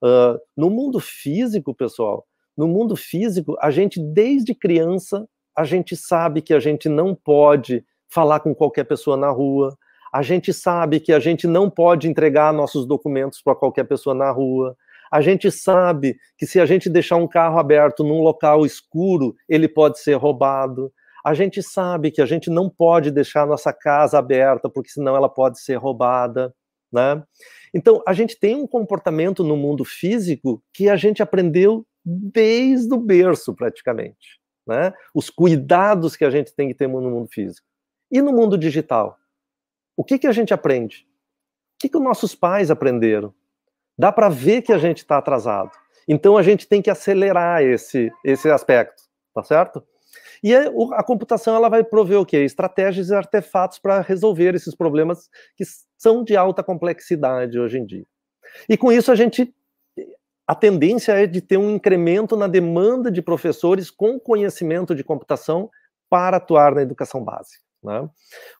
[0.03, 6.41] Uh, no mundo físico, pessoal, no mundo físico, a gente desde criança a gente sabe
[6.41, 9.77] que a gente não pode falar com qualquer pessoa na rua,
[10.11, 14.29] a gente sabe que a gente não pode entregar nossos documentos para qualquer pessoa na
[14.31, 14.75] rua,
[15.13, 19.67] a gente sabe que se a gente deixar um carro aberto num local escuro, ele
[19.67, 20.91] pode ser roubado.
[21.23, 25.29] A gente sabe que a gente não pode deixar nossa casa aberta, porque senão ela
[25.29, 26.51] pode ser roubada,
[26.91, 27.23] né?
[27.71, 32.97] Então, a gente tem um comportamento no mundo físico que a gente aprendeu desde o
[32.97, 34.93] berço, praticamente, né?
[35.13, 37.67] Os cuidados que a gente tem que ter no mundo físico.
[38.11, 39.15] E no mundo digital?
[39.95, 41.05] O que, que a gente aprende?
[41.75, 43.31] O que, que os nossos pais aprenderam?
[43.97, 45.71] Dá para ver que a gente está atrasado.
[46.07, 49.03] Então, a gente tem que acelerar esse, esse aspecto,
[49.33, 49.83] tá certo?
[50.43, 52.37] E a, computação ela vai prover o quê?
[52.37, 55.63] Estratégias e artefatos para resolver esses problemas que
[55.97, 58.05] são de alta complexidade hoje em dia.
[58.67, 59.53] E com isso a gente
[60.45, 65.69] a tendência é de ter um incremento na demanda de professores com conhecimento de computação
[66.09, 67.63] para atuar na educação básica.
[67.83, 68.09] Né?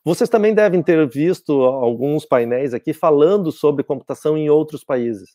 [0.04, 5.30] Vocês também devem ter visto alguns painéis aqui falando sobre computação em outros países.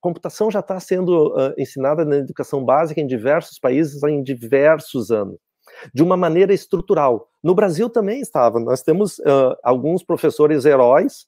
[0.00, 5.38] Computação já está sendo uh, ensinada na educação básica em diversos países em diversos anos
[5.94, 7.28] de uma maneira estrutural.
[7.42, 8.60] No Brasil também estava.
[8.60, 11.26] Nós temos uh, alguns professores heróis,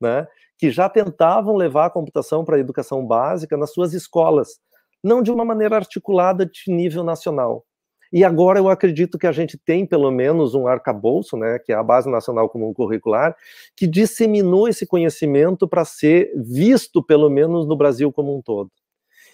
[0.00, 4.60] né, que já tentavam levar a computação para a educação básica nas suas escolas,
[5.02, 7.64] não de uma maneira articulada de nível nacional.
[8.12, 11.74] E agora eu acredito que a gente tem pelo menos um arcabouço, né, que é
[11.74, 13.34] a Base Nacional Comum Curricular,
[13.74, 18.70] que disseminou esse conhecimento para ser visto pelo menos no Brasil como um todo.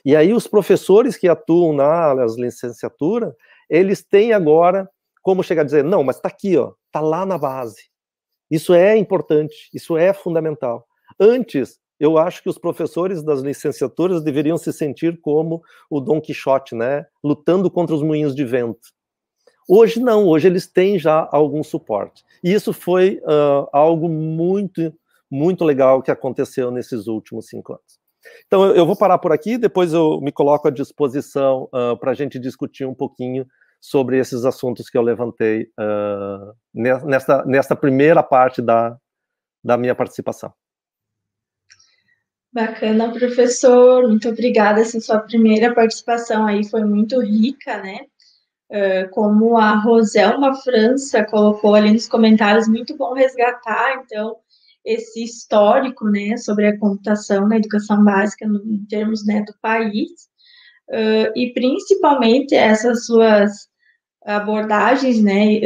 [0.05, 3.35] E aí os professores que atuam nas licenciaturas,
[3.69, 4.89] eles têm agora
[5.23, 7.91] como chegar a dizer, não, mas está aqui, ó, está lá na base.
[8.51, 10.87] Isso é importante, isso é fundamental.
[11.21, 16.75] Antes, eu acho que os professores das licenciaturas deveriam se sentir como o Dom Quixote,
[16.75, 18.89] né, lutando contra os moinhos de vento.
[19.69, 22.25] Hoje não, hoje eles têm já algum suporte.
[22.43, 24.95] E isso foi uh, algo muito,
[25.31, 27.99] muito legal que aconteceu nesses últimos cinco anos.
[28.47, 32.15] Então eu vou parar por aqui, depois eu me coloco à disposição uh, para a
[32.15, 33.47] gente discutir um pouquinho
[33.81, 38.97] sobre esses assuntos que eu levantei uh, nesta, nesta primeira parte da,
[39.63, 40.53] da minha participação.
[42.59, 44.09] Bacana, professor.
[44.09, 44.81] Muito obrigada.
[44.81, 48.01] Essa sua primeira participação aí foi muito rica, né?
[48.69, 54.39] Uh, como a Roselma França colocou ali nos comentários, muito bom resgatar, então,
[54.85, 60.11] esse histórico, né, sobre a computação na educação básica, no, em termos, né, do país,
[60.91, 63.69] uh, e principalmente essas suas
[64.27, 65.61] abordagens, né,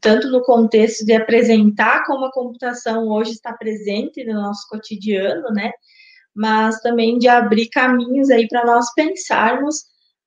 [0.00, 5.72] tanto no contexto de apresentar como a computação hoje está presente no nosso cotidiano, né,
[6.36, 9.76] mas também de abrir caminhos aí para nós pensarmos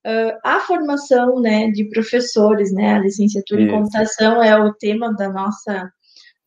[0.07, 3.69] uh, a formação, né, de professores, né, a licenciatura Isso.
[3.69, 5.91] em computação é o tema da nossa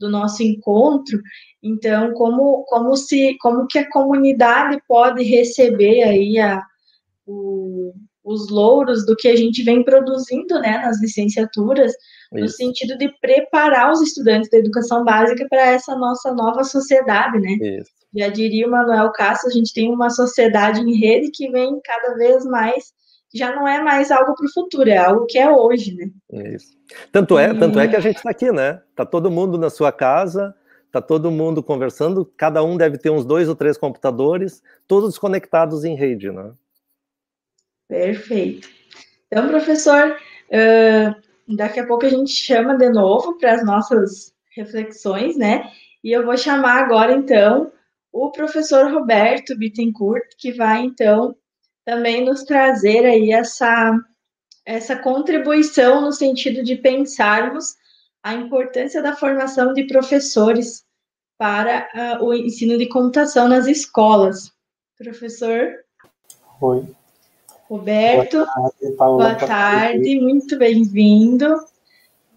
[0.00, 1.20] do nosso encontro.
[1.62, 6.60] Então, como como se como que a comunidade pode receber aí a
[7.24, 7.94] o,
[8.24, 12.42] os louros do que a gente vem produzindo né, nas licenciaturas, Isso.
[12.42, 17.52] no sentido de preparar os estudantes da educação básica para essa nossa nova sociedade, né?
[17.52, 18.01] Isso.
[18.14, 22.14] Já diria o Manuel Castro, a gente tem uma sociedade em rede que vem cada
[22.14, 22.92] vez mais,
[23.34, 26.10] já não é mais algo para o futuro, é algo que é hoje, né?
[26.54, 26.76] Isso.
[27.10, 27.58] Tanto é, e...
[27.58, 28.82] tanto é que a gente está aqui, né?
[28.94, 30.54] Tá todo mundo na sua casa,
[30.90, 35.84] tá todo mundo conversando, cada um deve ter uns dois ou três computadores, todos conectados
[35.84, 36.52] em rede, né?
[37.88, 38.68] Perfeito.
[39.26, 40.14] Então, professor,
[40.50, 45.70] uh, daqui a pouco a gente chama de novo para as nossas reflexões, né?
[46.04, 47.72] E eu vou chamar agora, então,
[48.12, 51.34] o professor Roberto Bittencourt, que vai, então,
[51.84, 53.98] também nos trazer aí essa,
[54.66, 57.74] essa contribuição no sentido de pensarmos
[58.22, 60.84] a importância da formação de professores
[61.38, 61.88] para
[62.20, 64.52] uh, o ensino de computação nas escolas.
[64.96, 65.72] Professor?
[66.60, 66.86] Oi.
[67.68, 71.46] Roberto, boa tarde, boa tarde muito bem-vindo.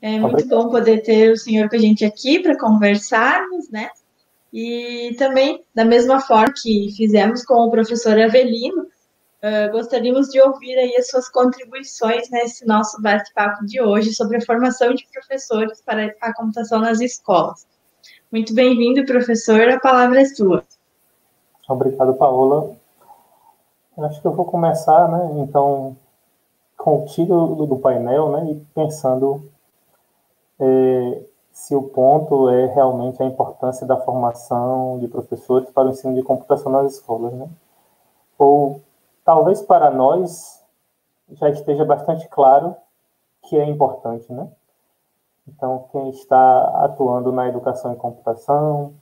[0.02, 0.64] É muito Obrigado.
[0.64, 3.90] bom poder ter o senhor com a gente aqui para conversarmos, né?
[4.58, 10.78] E também, da mesma forma que fizemos com o professor Avelino, uh, gostaríamos de ouvir
[10.78, 16.16] aí as suas contribuições nesse nosso bate-papo de hoje sobre a formação de professores para
[16.22, 17.68] a computação nas escolas.
[18.32, 20.64] Muito bem-vindo, professor, a palavra é sua.
[21.68, 22.78] Obrigado, Paola.
[23.98, 25.98] Acho que eu vou começar, né, então,
[26.78, 29.52] com o título do painel, né, e pensando
[30.62, 31.26] é,
[31.56, 36.22] se o ponto é realmente a importância da formação de professores para o ensino de
[36.22, 37.48] computação nas escolas, né?
[38.38, 38.82] Ou
[39.24, 40.62] talvez para nós
[41.32, 42.76] já esteja bastante claro
[43.44, 44.50] que é importante, né?
[45.48, 48.94] Então, quem está atuando na educação em computação,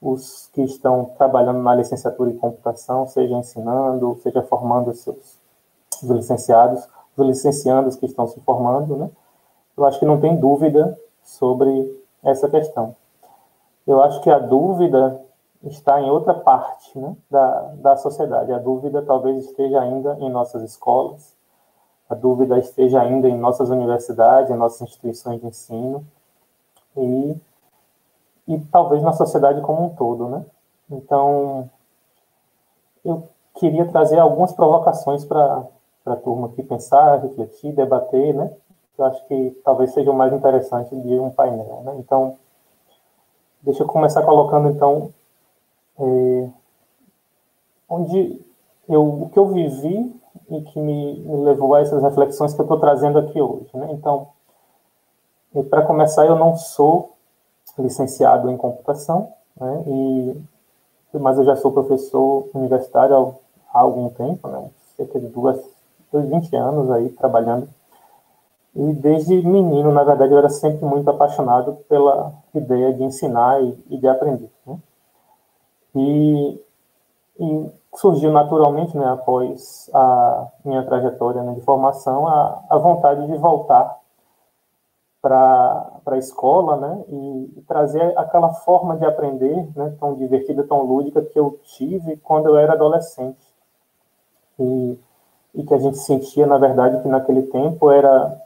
[0.00, 5.40] os que estão trabalhando na licenciatura em computação, seja ensinando, seja formando seus
[6.00, 9.10] os licenciados, os licenciandos que estão se formando, né?
[9.76, 10.96] eu acho que não tem dúvida
[11.26, 12.96] sobre essa questão.
[13.86, 15.20] Eu acho que a dúvida
[15.62, 18.52] está em outra parte né, da, da sociedade.
[18.52, 21.36] A dúvida talvez esteja ainda em nossas escolas,
[22.08, 26.06] a dúvida esteja ainda em nossas universidades, em nossas instituições de ensino
[26.96, 27.36] e,
[28.46, 30.44] e talvez na sociedade como um todo, né?
[30.88, 31.68] Então,
[33.04, 35.66] eu queria trazer algumas provocações para
[36.04, 38.52] a turma aqui pensar, refletir, debater, né?
[38.98, 41.96] Eu acho que talvez seja o mais interessante de um painel, né?
[41.98, 42.36] Então,
[43.62, 45.12] deixa eu começar colocando, então,
[45.98, 46.48] é,
[47.88, 48.40] onde
[48.88, 50.14] eu, o que eu vivi
[50.50, 53.68] e que me, me levou a essas reflexões que eu estou trazendo aqui hoje.
[53.74, 53.88] Né?
[53.92, 54.28] Então,
[55.70, 57.12] para começar, eu não sou
[57.78, 59.84] licenciado em computação, né?
[59.86, 60.42] e,
[61.18, 63.34] mas eu já sou professor universitário
[63.72, 64.70] há, há algum tempo, né?
[64.96, 65.60] cerca de duas,
[66.12, 67.68] 20 anos aí trabalhando.
[68.76, 73.84] E desde menino, na verdade, eu era sempre muito apaixonado pela ideia de ensinar e,
[73.88, 74.50] e de aprender.
[74.66, 74.78] Né?
[75.94, 76.60] E,
[77.40, 83.38] e surgiu naturalmente, né, após a minha trajetória né, de formação, a, a vontade de
[83.38, 83.98] voltar
[85.22, 90.82] para a escola, né, e, e, trazer aquela forma de aprender, né, tão divertida, tão
[90.82, 93.56] lúdica que eu tive quando eu era adolescente.
[94.60, 94.98] E,
[95.54, 98.45] e que a gente sentia, na verdade, que naquele tempo era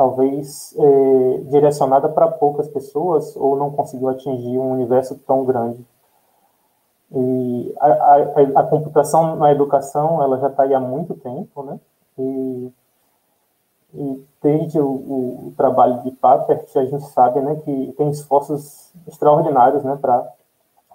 [0.00, 5.84] talvez é, direcionada para poucas pessoas ou não conseguiu atingir um universo tão grande.
[7.12, 11.78] E a, a, a, computação na educação, ela já está aí há muito tempo, né?
[12.18, 12.72] E,
[13.92, 19.84] e desde o, o, trabalho de Papert, a gente sabe né, que tem esforços extraordinários
[19.84, 20.32] né, para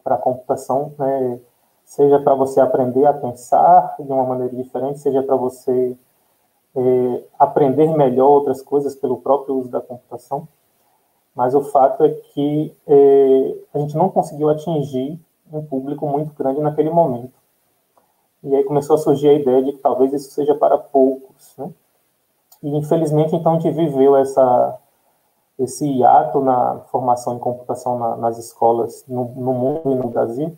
[0.04, 1.40] a computação, né,
[1.84, 5.96] seja para você aprender a pensar de uma maneira diferente, seja para você
[6.76, 10.48] é, aprender melhor outras coisas pelo próprio uso da computação.
[11.36, 15.20] Mas o fato é que é, a gente não conseguiu atingir
[15.52, 17.34] um público muito grande naquele momento.
[18.44, 21.72] E aí começou a surgir a ideia de que talvez isso seja para poucos, né?
[22.62, 24.80] E infelizmente então a gente viveu essa
[25.58, 30.58] esse hiato na formação em computação na, nas escolas no, no mundo e no Brasil,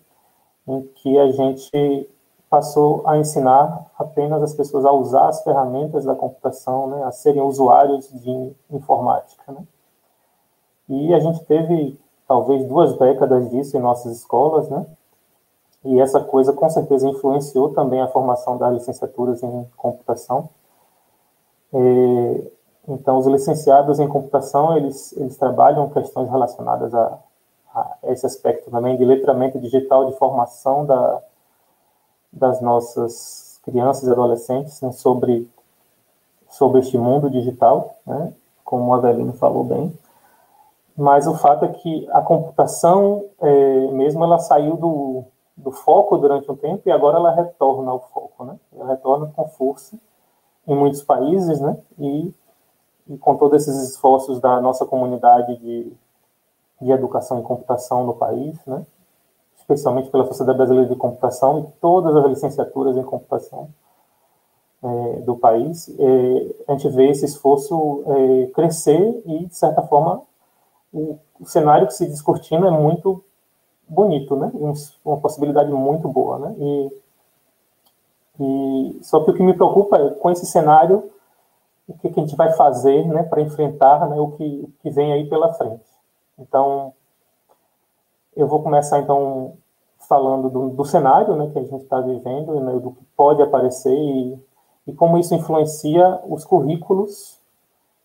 [0.67, 2.09] em que a gente
[2.49, 7.41] passou a ensinar apenas as pessoas a usar as ferramentas da computação, né, a serem
[7.41, 9.51] usuários de informática.
[9.51, 9.63] Né?
[10.89, 14.85] E a gente teve talvez duas décadas disso em nossas escolas, né?
[15.83, 20.49] E essa coisa com certeza influenciou também a formação das licenciaturas em computação.
[21.73, 22.51] É,
[22.89, 27.19] então, os licenciados em computação, eles, eles trabalham questões relacionadas a,
[27.73, 31.21] a esse aspecto também de letramento digital, de formação da,
[32.31, 35.49] das nossas crianças e adolescentes né, sobre,
[36.49, 39.93] sobre este mundo digital, né, como o Avelino falou bem
[40.97, 45.25] mas o fato é que a computação é, mesmo ela saiu do,
[45.55, 48.59] do foco durante um tempo e agora ela retorna ao foco, né?
[48.75, 49.95] Ela retorna com força
[50.67, 51.77] em muitos países, né?
[51.99, 52.33] E,
[53.07, 55.93] e com todos esses esforços da nossa comunidade de,
[56.81, 58.83] de educação em computação no país, né?
[59.67, 63.67] Especialmente pela Sociedade Brasileira de Computação e todas as licenciaturas em computação
[64.81, 70.21] é, do país, é, a gente vê esse esforço é, crescer e, de certa forma,
[70.93, 73.21] o, o cenário que se descortina é muito
[73.89, 74.51] bonito, né?
[75.03, 76.55] Uma possibilidade muito boa, né?
[76.59, 77.01] E,
[78.39, 81.11] e só que o que me preocupa é com esse cenário
[81.87, 85.13] o que, que a gente vai fazer, né, para enfrentar, né, o que, que vem
[85.13, 85.85] aí pela frente.
[86.37, 86.93] Então,
[88.37, 89.53] eu vou começar então
[90.07, 93.93] falando do, do cenário, né, que a gente está vivendo, né, do que pode aparecer
[93.93, 94.39] e,
[94.87, 97.37] e como isso influencia os currículos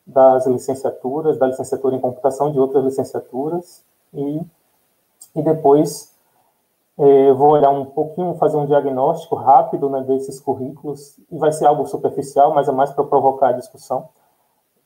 [0.06, 4.40] das licenciaturas, da licenciatura em computação, de outras licenciaturas, e,
[5.36, 6.12] e depois
[6.98, 11.66] é, vou olhar um pouquinho, fazer um diagnóstico rápido né, desses currículos, e vai ser
[11.66, 14.08] algo superficial, mas é mais para provocar a discussão.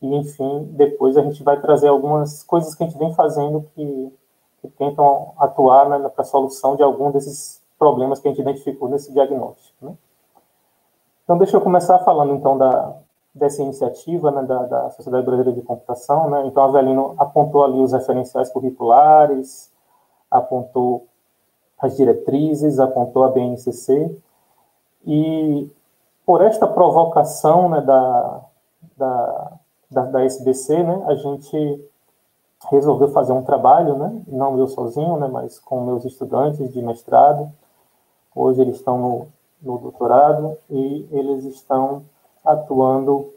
[0.03, 4.13] E, enfim, depois a gente vai trazer algumas coisas que a gente vem fazendo que,
[4.61, 8.89] que tentam atuar né, para a solução de algum desses problemas que a gente identificou
[8.89, 9.85] nesse diagnóstico.
[9.85, 9.95] Né?
[11.25, 12.95] Então, deixa eu começar falando, então, da,
[13.35, 16.31] dessa iniciativa né, da, da, Sociedade Brasileira de Computação.
[16.31, 16.47] Né?
[16.47, 19.71] Então, a Avelino apontou ali os referenciais curriculares,
[20.31, 21.07] apontou
[21.79, 24.17] as diretrizes, apontou a BNCC,
[25.07, 25.71] e
[26.25, 28.41] por esta provocação né, da,
[28.97, 29.59] da,
[29.91, 31.91] da, SBC, né, a gente
[32.71, 37.51] resolveu fazer um trabalho, né, não eu sozinho, né, mas com meus estudantes de mestrado.
[38.35, 39.29] Hoje eles estão no,
[39.63, 42.05] no doutorado e eles estão
[42.45, 43.33] atuando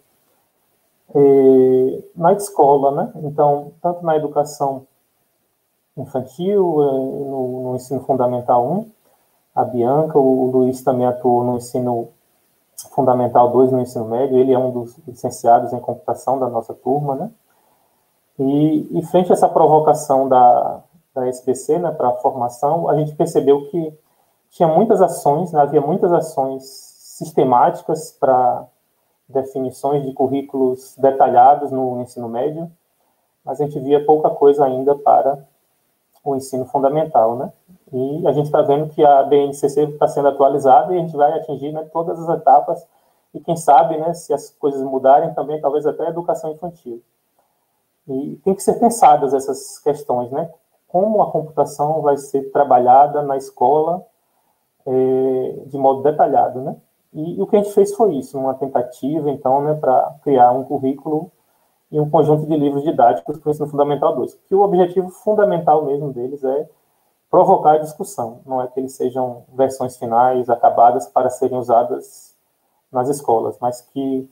[1.16, 3.12] é, na escola, né?
[3.24, 4.86] Então, tanto na educação
[5.98, 8.92] infantil, é, no, no, ensino fundamental 1,
[9.56, 12.10] a Bianca, o Luiz também atuou no ensino
[12.92, 17.16] fundamental 2, no ensino médio, ele é um dos licenciados em computação da nossa turma,
[17.16, 17.32] né?
[18.40, 20.82] E, e frente a essa provocação da,
[21.14, 23.94] da SPC, né, para a formação, a gente percebeu que
[24.50, 28.66] tinha muitas ações, né, havia muitas ações sistemáticas para
[29.28, 32.72] definições de currículos detalhados no ensino médio,
[33.44, 35.46] mas a gente via pouca coisa ainda para
[36.24, 37.52] o ensino fundamental, né?
[37.92, 41.32] E a gente está vendo que a BNCC está sendo atualizada e a gente vai
[41.34, 42.86] atingir né, todas as etapas
[43.34, 47.02] e quem sabe, né, se as coisas mudarem também, talvez até a educação infantil.
[48.14, 50.50] E tem que ser pensadas essas questões, né?
[50.88, 54.06] Como a computação vai ser trabalhada na escola
[54.86, 56.76] é, de modo detalhado, né?
[57.14, 60.52] E, e, o que a gente fez foi isso, uma tentativa, então, né, para criar
[60.52, 61.32] um currículo
[61.92, 64.36] e um conjunto de livros didáticos para o ensino fundamental 2.
[64.48, 66.70] Que o objetivo fundamental mesmo deles é
[67.30, 72.36] provocar discussão, não é que eles sejam versões finais acabadas para serem usadas
[72.92, 74.28] nas escolas, mas que,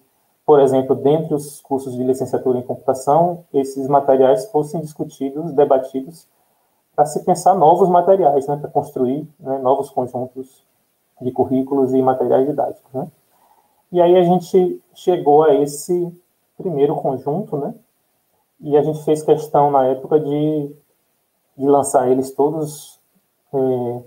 [0.47, 6.25] por exemplo, dentre os cursos de licenciatura em computação, esses materiais fossem discutidos, debatidos,
[6.95, 10.65] para se pensar novos materiais, né, para construir né, novos conjuntos
[11.19, 12.89] de currículos e materiais didáticos.
[12.93, 13.11] Né?
[13.91, 16.17] E aí a gente chegou a esse
[16.57, 17.75] primeiro conjunto, né?
[18.61, 20.75] E a gente fez questão na época de,
[21.57, 23.01] de lançar eles todos
[23.53, 24.01] é,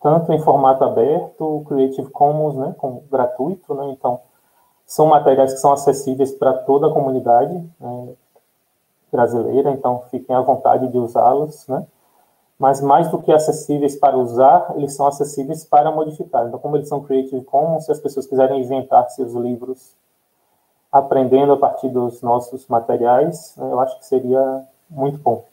[0.00, 3.90] tanto em formato aberto, Creative Commons, né, com gratuito, né?
[3.90, 4.20] Então
[4.90, 8.08] são materiais que são acessíveis para toda a comunidade né,
[9.10, 11.86] brasileira, então fiquem à vontade de usá-los, né?
[12.58, 16.44] Mas mais do que acessíveis para usar, eles são acessíveis para modificar.
[16.44, 19.94] Então, como eles são Creative Commons, se as pessoas quiserem inventar seus livros
[20.90, 25.44] aprendendo a partir dos nossos materiais, né, eu acho que seria muito bom.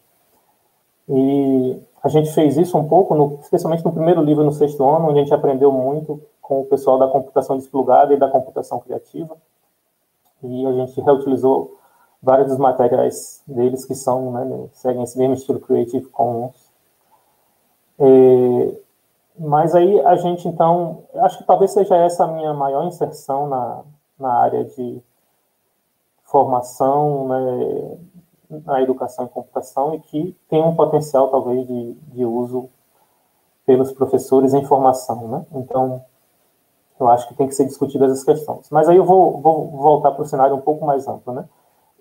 [1.08, 5.10] E a gente fez isso um pouco, no, especialmente no primeiro livro, no sexto ano,
[5.10, 9.36] onde a gente aprendeu muito com o pessoal da computação desplugada e da computação criativa.
[10.42, 11.78] E a gente reutilizou
[12.24, 16.56] vários dos materiais deles que são, né, seguem esse mesmo estilo Creative Commons.
[18.00, 18.80] É,
[19.38, 23.84] mas aí a gente, então, acho que talvez seja essa a minha maior inserção na,
[24.18, 25.04] na área de
[26.24, 27.98] formação né,
[28.66, 32.70] na educação em computação e que tem um potencial, talvez, de, de uso
[33.66, 35.28] pelos professores em formação.
[35.28, 35.46] Né?
[35.52, 36.06] Então,
[37.00, 38.70] eu acho que tem que ser discutidas essas questões.
[38.72, 41.34] Mas aí eu vou, vou voltar para o cenário um pouco mais amplo.
[41.34, 41.46] Né?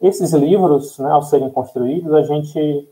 [0.01, 2.89] Esses livros, né, ao serem construídos, a gente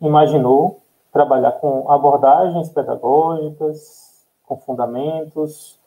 [0.00, 0.80] imaginou
[1.12, 5.78] trabalhar com abordagens pedagógicas, com fundamentos,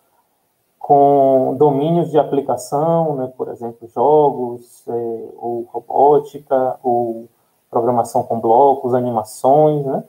[0.79, 7.27] com domínios de aplicação, né, por exemplo, jogos, é, ou robótica, ou
[7.69, 10.03] programação com blocos, animações, né?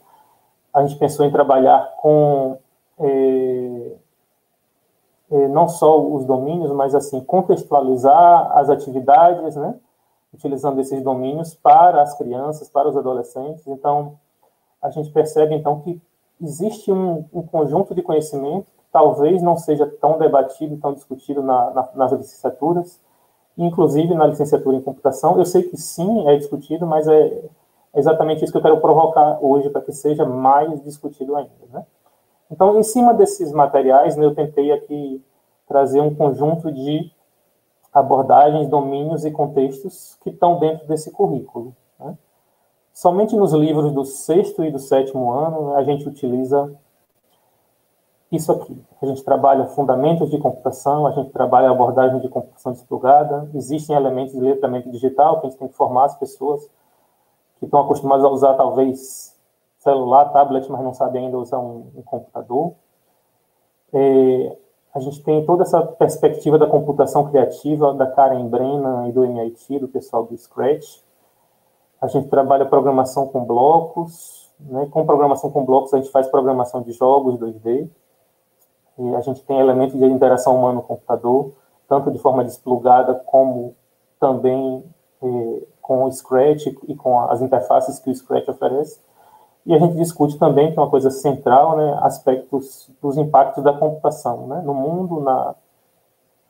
[0.72, 2.57] A gente pensou em trabalhar com
[2.99, 3.93] é,
[5.49, 9.74] não só os domínios, mas assim contextualizar as atividades, né?
[10.33, 13.66] Utilizando esses domínios para as crianças, para os adolescentes.
[13.66, 14.18] Então,
[14.83, 16.01] a gente percebe então que
[16.41, 21.89] existe um, um conjunto de conhecimento talvez não seja tão debatido, tão discutido na, na,
[21.95, 23.01] nas licenciaturas,
[23.57, 25.39] inclusive na licenciatura em computação.
[25.39, 27.43] Eu sei que sim, é discutido, mas é
[27.95, 31.51] exatamente isso que eu quero provocar hoje para que seja mais discutido ainda.
[31.72, 31.87] Né?
[32.51, 35.22] Então, em cima desses materiais, né, eu tentei aqui
[35.66, 37.12] trazer um conjunto de
[37.92, 41.74] abordagens, domínios e contextos que estão dentro desse currículo.
[41.98, 42.16] Né?
[42.92, 46.72] Somente nos livros do sexto e do sétimo ano a gente utiliza
[48.30, 48.80] isso aqui.
[49.03, 54.34] A gente trabalha fundamentos de computação, a gente trabalha abordagem de computação desplugada, existem elementos
[54.34, 56.68] de letramento digital que a gente tem que formar as pessoas
[57.59, 59.36] que estão acostumadas a usar talvez
[59.81, 62.74] celular, tablet, mas não sabem ainda usar um, um computador.
[63.93, 64.57] É,
[64.95, 69.78] a gente tem toda essa perspectiva da computação criativa da Karen Brennan e do MIT,
[69.78, 71.01] do pessoal do Scratch.
[72.01, 74.87] A gente trabalha programação com blocos, né?
[74.91, 77.89] com programação com blocos a gente faz programação de jogos 2D.
[78.99, 81.53] E a gente tem elementos de interação humano-computador,
[81.89, 83.74] tanto de forma desplugada como
[84.18, 84.85] também
[85.22, 89.01] eh, com o Scratch e com as interfaces que o Scratch oferece.
[89.66, 93.72] E a gente discute também, que é uma coisa central, né, aspectos dos impactos da
[93.72, 95.54] computação né, no mundo, na,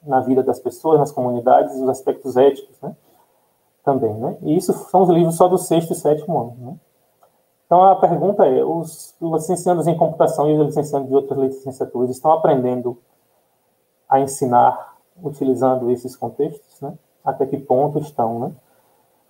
[0.03, 2.95] na vida das pessoas, nas comunidades, os aspectos éticos né,
[3.85, 4.15] também.
[4.15, 4.37] Né?
[4.43, 6.57] E isso são os livros só do sexto e sétimo ano.
[6.59, 6.77] Né?
[7.67, 12.33] Então, a pergunta é: os licenciados em computação e os licenciados de outras licenciaturas estão
[12.33, 12.97] aprendendo
[14.09, 16.81] a ensinar utilizando esses contextos?
[16.81, 16.95] Né?
[17.25, 18.53] até que ponto estão, né?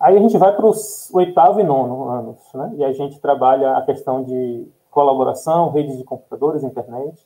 [0.01, 2.73] Aí a gente vai para os oitavo e nono anos, né?
[2.77, 7.23] E a gente trabalha a questão de colaboração, redes de computadores, internet.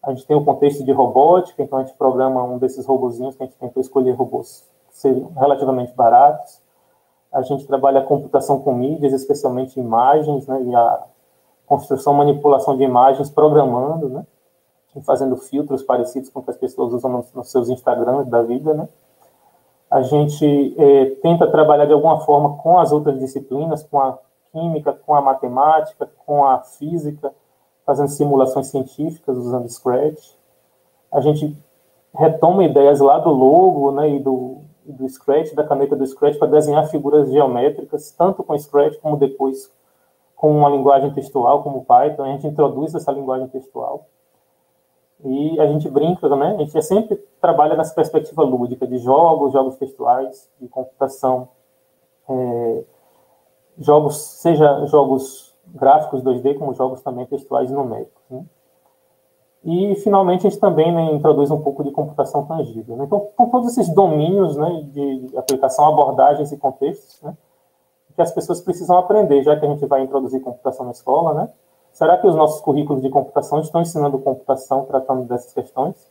[0.00, 3.42] A gente tem o contexto de robótica, então a gente programa um desses robozinhos que
[3.42, 4.64] a gente tentou escolher robôs
[5.00, 6.60] que relativamente baratos.
[7.32, 10.62] A gente trabalha a computação com mídias, especialmente imagens, né?
[10.62, 11.04] E a
[11.66, 14.24] construção, manipulação de imagens, programando, né?
[14.94, 18.42] E fazendo filtros parecidos com o que as pessoas usam nos, nos seus Instagrams da
[18.42, 18.88] vida, né?
[19.92, 24.18] A gente é, tenta trabalhar de alguma forma com as outras disciplinas, com a
[24.50, 27.30] química, com a matemática, com a física,
[27.84, 30.34] fazendo simulações científicas usando Scratch.
[31.12, 31.54] A gente
[32.14, 36.48] retoma ideias lá do logo né, e do, do Scratch, da caneta do Scratch, para
[36.48, 39.70] desenhar figuras geométricas, tanto com Scratch como depois
[40.34, 42.24] com uma linguagem textual, como Python.
[42.24, 44.06] A gente introduz essa linguagem textual.
[45.24, 46.54] E a gente brinca, né?
[46.54, 51.48] A gente sempre trabalha nessa perspectiva lúdica de jogos, jogos textuais, de computação,
[52.28, 52.84] é,
[53.78, 58.22] jogos, seja jogos gráficos 2D, como jogos também textuais e numéricos.
[58.28, 58.44] Né?
[59.64, 62.96] E, finalmente, a gente também né, introduz um pouco de computação tangível.
[62.96, 63.04] Né?
[63.04, 67.36] Então, com todos esses domínios né, de aplicação, abordagens e contextos, né,
[68.14, 71.48] que as pessoas precisam aprender, já que a gente vai introduzir computação na escola, né?
[71.92, 76.10] Será que os nossos currículos de computação estão ensinando computação tratando dessas questões?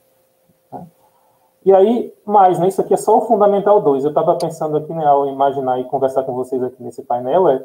[1.63, 4.03] E aí, mais, né, isso aqui é só o Fundamental 2.
[4.03, 7.63] Eu estava pensando aqui, né, ao imaginar e conversar com vocês aqui nesse painel, é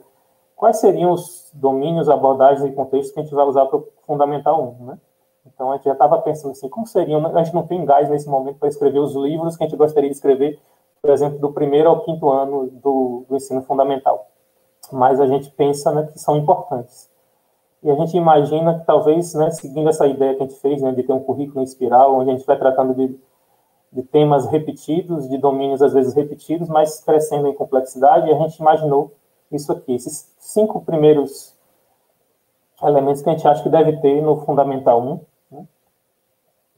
[0.54, 4.76] quais seriam os domínios, abordagens e contextos que a gente vai usar para o Fundamental
[4.80, 4.98] 1, né?
[5.46, 8.28] Então, a gente já estava pensando assim, como seriam, a gente não tem gás nesse
[8.28, 10.60] momento para escrever os livros que a gente gostaria de escrever,
[11.00, 14.26] por exemplo, do primeiro ao quinto ano do, do ensino fundamental.
[14.92, 17.08] Mas a gente pensa né, que são importantes.
[17.82, 20.92] E a gente imagina que talvez, né, seguindo essa ideia que a gente fez, né,
[20.92, 23.18] de ter um currículo em espiral, onde a gente vai tratando de,
[23.92, 28.58] de temas repetidos, de domínios às vezes repetidos, mas crescendo em complexidade, e a gente
[28.58, 29.12] imaginou
[29.52, 31.54] isso aqui, esses cinco primeiros
[32.82, 35.20] elementos que a gente acha que deve ter no Fundamental 1,
[35.52, 35.66] né,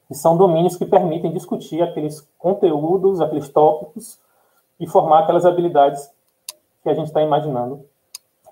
[0.07, 4.19] que são domínios que permitem discutir aqueles conteúdos, aqueles tópicos,
[4.79, 6.09] e formar aquelas habilidades
[6.83, 7.83] que a gente está imaginando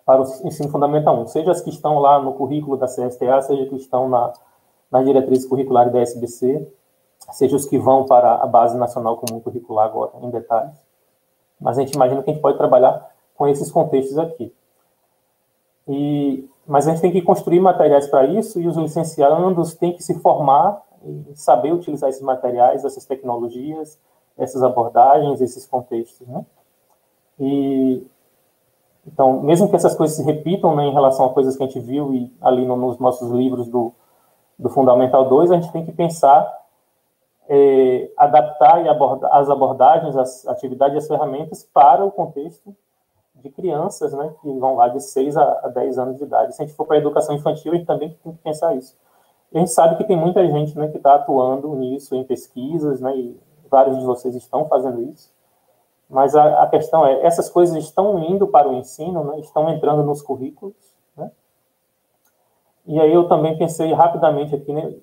[0.07, 3.65] para o ensino fundamental 1, seja as que estão lá no currículo da CSTA, seja
[3.65, 4.31] que estão na,
[4.89, 6.65] na diretriz curricular da SBC,
[7.33, 10.77] seja os que vão para a base nacional comum curricular agora, em detalhes.
[11.59, 13.05] Mas a gente imagina que a gente pode trabalhar
[13.35, 14.55] com esses contextos aqui.
[15.85, 20.01] E, mas a gente tem que construir materiais para isso e os licenciados têm que
[20.01, 23.99] se formar e saber utilizar esses materiais, essas tecnologias,
[24.37, 26.45] essas abordagens, esses contextos, né?
[27.37, 28.07] E
[29.07, 31.79] então, mesmo que essas coisas se repitam né, em relação a coisas que a gente
[31.79, 33.93] viu e ali no, nos nossos livros do,
[34.59, 36.53] do Fundamental 2, a gente tem que pensar,
[37.47, 42.75] é, adaptar e abordar, as abordagens, as atividades e as ferramentas para o contexto
[43.35, 46.53] de crianças, né, que vão lá de 6 a, a 10 anos de idade.
[46.53, 48.95] Se a gente for para a educação infantil, a gente também tem que pensar isso.
[49.53, 53.15] A gente sabe que tem muita gente né, que está atuando nisso em pesquisas, né,
[53.15, 53.39] e
[53.69, 55.31] vários de vocês estão fazendo isso.
[56.09, 59.39] Mas a, a, questão é, essas coisas estão indo para o ensino, né?
[59.39, 60.75] estão entrando nos currículos,
[61.15, 61.29] né?
[62.85, 64.93] E aí eu também pensei rapidamente aqui, né?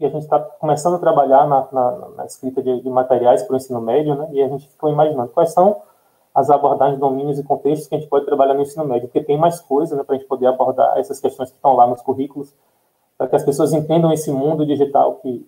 [0.00, 3.52] E a gente está começando a trabalhar na, na, na escrita de, de, materiais para
[3.52, 4.28] o ensino médio, né?
[4.32, 5.82] E a gente ficou imaginando quais são
[6.34, 9.38] as abordagens, domínios e contextos que a gente pode trabalhar no ensino médio, porque tem
[9.38, 10.02] mais coisas, né?
[10.02, 12.54] Para a gente poder abordar essas questões que estão lá nos currículos,
[13.18, 15.46] para que as pessoas entendam esse mundo digital que,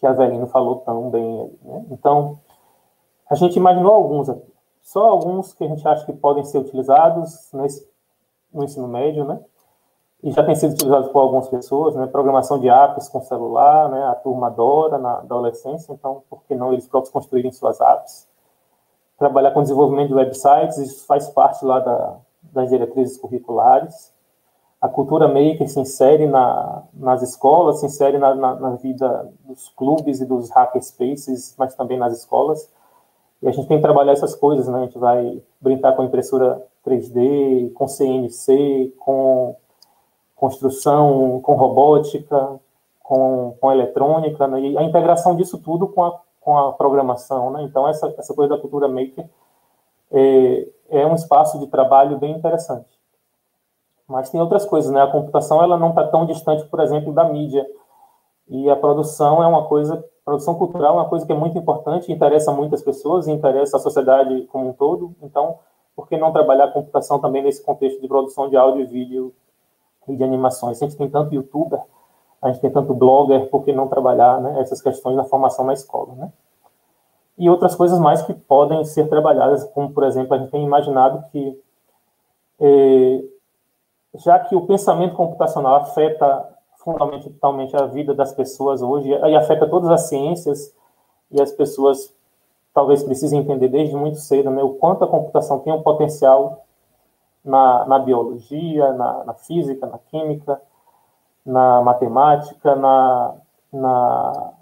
[0.00, 1.52] que a Avelino falou tão bem.
[1.62, 1.84] Né?
[1.90, 2.40] Então,
[3.32, 4.52] a gente imaginou alguns aqui,
[4.82, 7.50] só alguns que a gente acha que podem ser utilizados
[8.52, 9.40] no ensino médio, né?
[10.22, 12.06] E já tem sido utilizado por algumas pessoas, né?
[12.06, 14.04] Programação de apps com celular, né?
[14.04, 18.28] A turma adora na adolescência, então por que não eles próprios construírem suas apps?
[19.16, 24.12] Trabalhar com desenvolvimento de websites, isso faz parte lá da, das diretrizes curriculares.
[24.78, 29.70] A cultura maker se insere na, nas escolas, se insere na, na, na vida dos
[29.70, 32.70] clubes e dos hackerspaces, mas também nas escolas
[33.42, 34.78] e a gente tem que trabalhar essas coisas, né?
[34.78, 39.56] A gente vai brincar com impressora 3D, com CNC, com
[40.36, 42.60] construção, com robótica,
[43.02, 44.60] com, com eletrônica, né?
[44.60, 47.62] e a integração disso tudo com a, com a programação, né?
[47.64, 49.28] Então, essa, essa coisa da cultura maker
[50.12, 52.88] é, é um espaço de trabalho bem interessante.
[54.06, 55.02] Mas tem outras coisas, né?
[55.02, 57.66] A computação, ela não está tão distante, por exemplo, da mídia.
[58.48, 62.12] E a produção é uma coisa produção cultural é uma coisa que é muito importante,
[62.12, 65.14] interessa muitas pessoas, interessa a sociedade como um todo.
[65.22, 65.58] Então,
[65.94, 69.34] por que não trabalhar a computação também nesse contexto de produção de áudio e vídeo
[70.08, 70.80] e de animações?
[70.80, 71.80] A gente tem tanto youtuber,
[72.40, 75.72] a gente tem tanto blogger, por que não trabalhar né, essas questões na formação na
[75.72, 76.32] escola, né?
[77.42, 81.24] e outras coisas mais que podem ser trabalhadas, como, por exemplo, a gente tem imaginado
[81.30, 81.60] que,
[82.60, 83.24] é,
[84.14, 86.48] já que o pensamento computacional afeta
[86.84, 90.74] fundamentalmente a vida das pessoas hoje, e afeta todas as ciências,
[91.30, 92.14] e as pessoas
[92.74, 96.64] talvez precisem entender desde muito cedo né, o quanto a computação tem um potencial
[97.44, 100.60] na, na biologia, na, na, física, na química,
[101.44, 103.34] na matemática, na,
[103.72, 104.52] na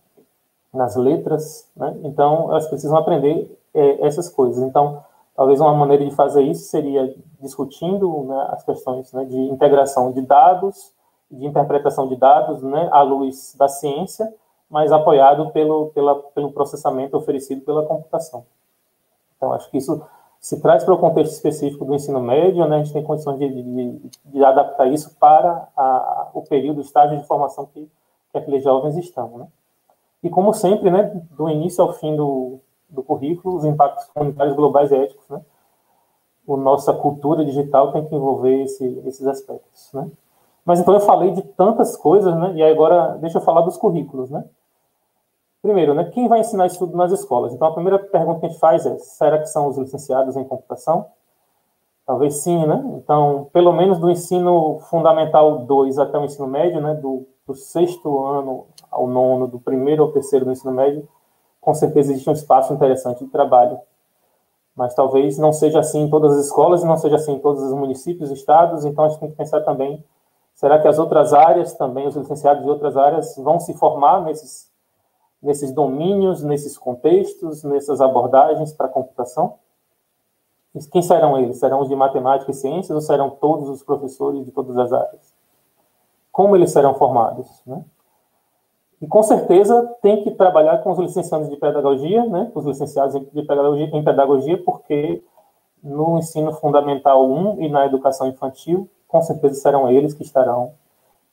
[0.73, 1.97] nas letras, né?
[2.05, 4.63] Então, elas precisam aprender é, essas coisas.
[4.63, 5.03] Então,
[5.37, 10.23] talvez uma maneira de fazer isso seria discutindo né, as questões né, de integração de
[10.23, 10.93] dados,
[11.31, 14.33] de interpretação de dados, né, à luz da ciência,
[14.69, 18.45] mas apoiado pelo, pela, pelo processamento oferecido pela computação.
[19.37, 20.03] Então, acho que isso
[20.41, 23.63] se traz para o contexto específico do ensino médio, né, a gente tem condições de,
[23.63, 27.89] de, de adaptar isso para a, o período, o estágio de formação que,
[28.33, 29.29] que aqueles jovens estão.
[29.37, 29.47] Né.
[30.23, 32.59] E como sempre, né, do início ao fim do,
[32.89, 35.43] do currículo, os impactos comunitários globais e éticos, né,
[36.49, 40.11] a nossa cultura digital tem que envolver esse, esses aspectos, né.
[40.65, 44.31] Mas então eu falei de tantas coisas, né, e agora deixa eu falar dos currículos,
[44.31, 44.45] né.
[45.63, 47.53] Primeiro, né, quem vai ensinar isso tudo nas escolas?
[47.53, 50.45] Então a primeira pergunta que a gente faz é, será que são os licenciados em
[50.45, 51.07] computação?
[52.07, 52.83] Talvez sim, né?
[52.97, 58.25] Então, pelo menos do ensino fundamental 2 até o ensino médio, né, do, do sexto
[58.27, 61.09] ano ao nono, do primeiro ao terceiro do ensino médio,
[61.61, 63.79] com certeza existe um espaço interessante de trabalho.
[64.75, 67.63] Mas talvez não seja assim em todas as escolas e não seja assim em todos
[67.63, 70.03] os municípios, estados, então a gente tem que pensar também,
[70.61, 74.71] será que as outras áreas também, os licenciados de outras áreas, vão se formar nesses,
[75.43, 79.55] nesses domínios, nesses contextos, nessas abordagens para a computação?
[80.93, 81.57] Quem serão eles?
[81.57, 85.35] Serão os de matemática e ciências ou serão todos os professores de todas as áreas?
[86.31, 87.63] Como eles serão formados?
[87.67, 87.83] Né?
[89.01, 93.43] E com certeza tem que trabalhar com os licenciados de pedagogia, né, os licenciados de
[93.45, 95.25] pedagogia, em pedagogia, porque
[95.83, 100.75] no ensino fundamental 1 e na educação infantil, com certeza serão eles que estarão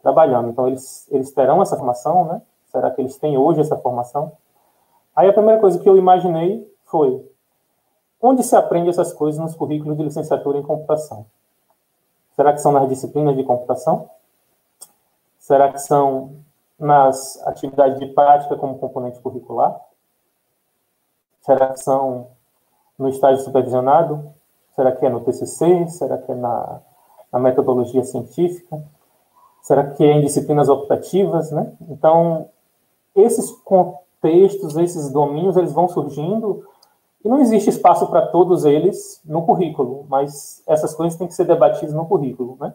[0.01, 0.49] trabalhando.
[0.49, 2.41] Então, eles, eles terão essa formação, né?
[2.65, 4.33] Será que eles têm hoje essa formação?
[5.15, 7.25] Aí a primeira coisa que eu imaginei foi:
[8.21, 11.25] onde se aprende essas coisas nos currículos de licenciatura em computação?
[12.35, 14.09] Será que são nas disciplinas de computação?
[15.39, 16.35] Será que são
[16.77, 19.79] nas atividades de prática como componente curricular?
[21.41, 22.27] Será que são
[22.97, 24.31] no estágio supervisionado?
[24.75, 25.87] Será que é no TCC?
[25.87, 26.81] Será que é na,
[27.31, 28.81] na metodologia científica?
[29.61, 31.73] Será que é em disciplinas optativas, né?
[31.89, 32.49] Então,
[33.15, 36.63] esses contextos, esses domínios, eles vão surgindo
[37.23, 41.45] e não existe espaço para todos eles no currículo, mas essas coisas têm que ser
[41.45, 42.73] debatidas no currículo, né?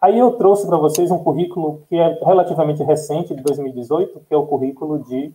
[0.00, 4.36] Aí eu trouxe para vocês um currículo que é relativamente recente, de 2018, que é
[4.36, 5.32] o currículo de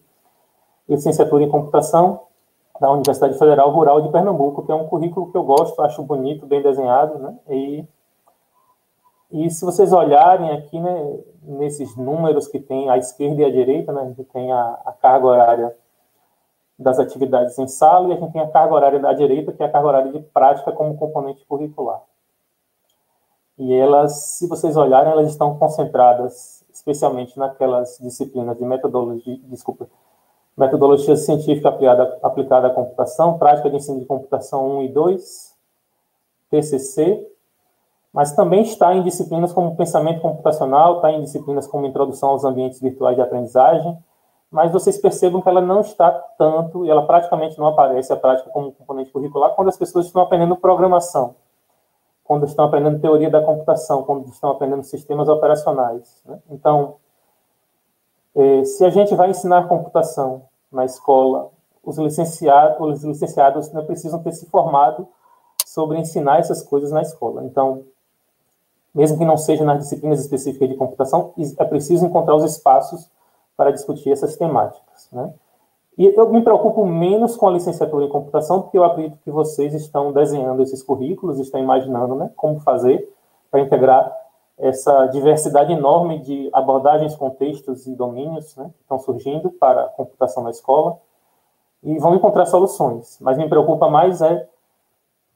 [0.88, 2.22] licenciatura em computação
[2.80, 6.46] da Universidade Federal Rural de Pernambuco, que é um currículo que eu gosto, acho bonito,
[6.46, 7.36] bem desenhado, né?
[7.50, 7.84] E,
[9.32, 13.92] e se vocês olharem aqui, né, nesses números que tem à esquerda e à direita,
[13.94, 15.76] né, a gente tem a, a carga horária
[16.78, 19.66] das atividades em sala e a gente tem a carga horária da direita, que é
[19.66, 22.02] a carga horária de prática como componente curricular.
[23.58, 29.90] E elas, se vocês olharem, elas estão concentradas especialmente naquelas disciplinas de metodologia, desculpa,
[30.58, 35.56] metodologia científica aplicada, aplicada à computação, prática de ensino de computação 1 e 2,
[36.50, 37.28] TCC,
[38.14, 42.82] mas também está em disciplinas como pensamento computacional, está em disciplinas como introdução aos ambientes
[42.82, 43.98] virtuais de aprendizagem,
[44.52, 48.50] mas vocês percebam que ela não está tanto, e ela praticamente não aparece a prática
[48.50, 51.36] como componente curricular quando as pessoas estão aprendendo programação
[52.30, 56.22] quando estão aprendendo teoria da computação, quando estão aprendendo sistemas operacionais.
[56.24, 56.40] Né?
[56.52, 56.98] Então,
[58.36, 61.50] eh, se a gente vai ensinar computação na escola,
[61.84, 65.08] os licenciados, os licenciados né, precisam ter se formado
[65.66, 67.44] sobre ensinar essas coisas na escola.
[67.46, 67.86] Então,
[69.00, 73.10] mesmo que não seja nas disciplinas específicas de computação, é preciso encontrar os espaços
[73.56, 75.08] para discutir essas temáticas.
[75.10, 75.34] Né?
[75.98, 79.74] E eu me preocupo menos com a licenciatura em computação, porque eu acredito que vocês
[79.74, 83.10] estão desenhando esses currículos, estão imaginando né, como fazer
[83.50, 84.14] para integrar
[84.58, 90.44] essa diversidade enorme de abordagens, contextos e domínios né, que estão surgindo para a computação
[90.44, 91.00] na escola
[91.82, 93.18] e vão encontrar soluções.
[93.22, 94.46] Mas me preocupa mais é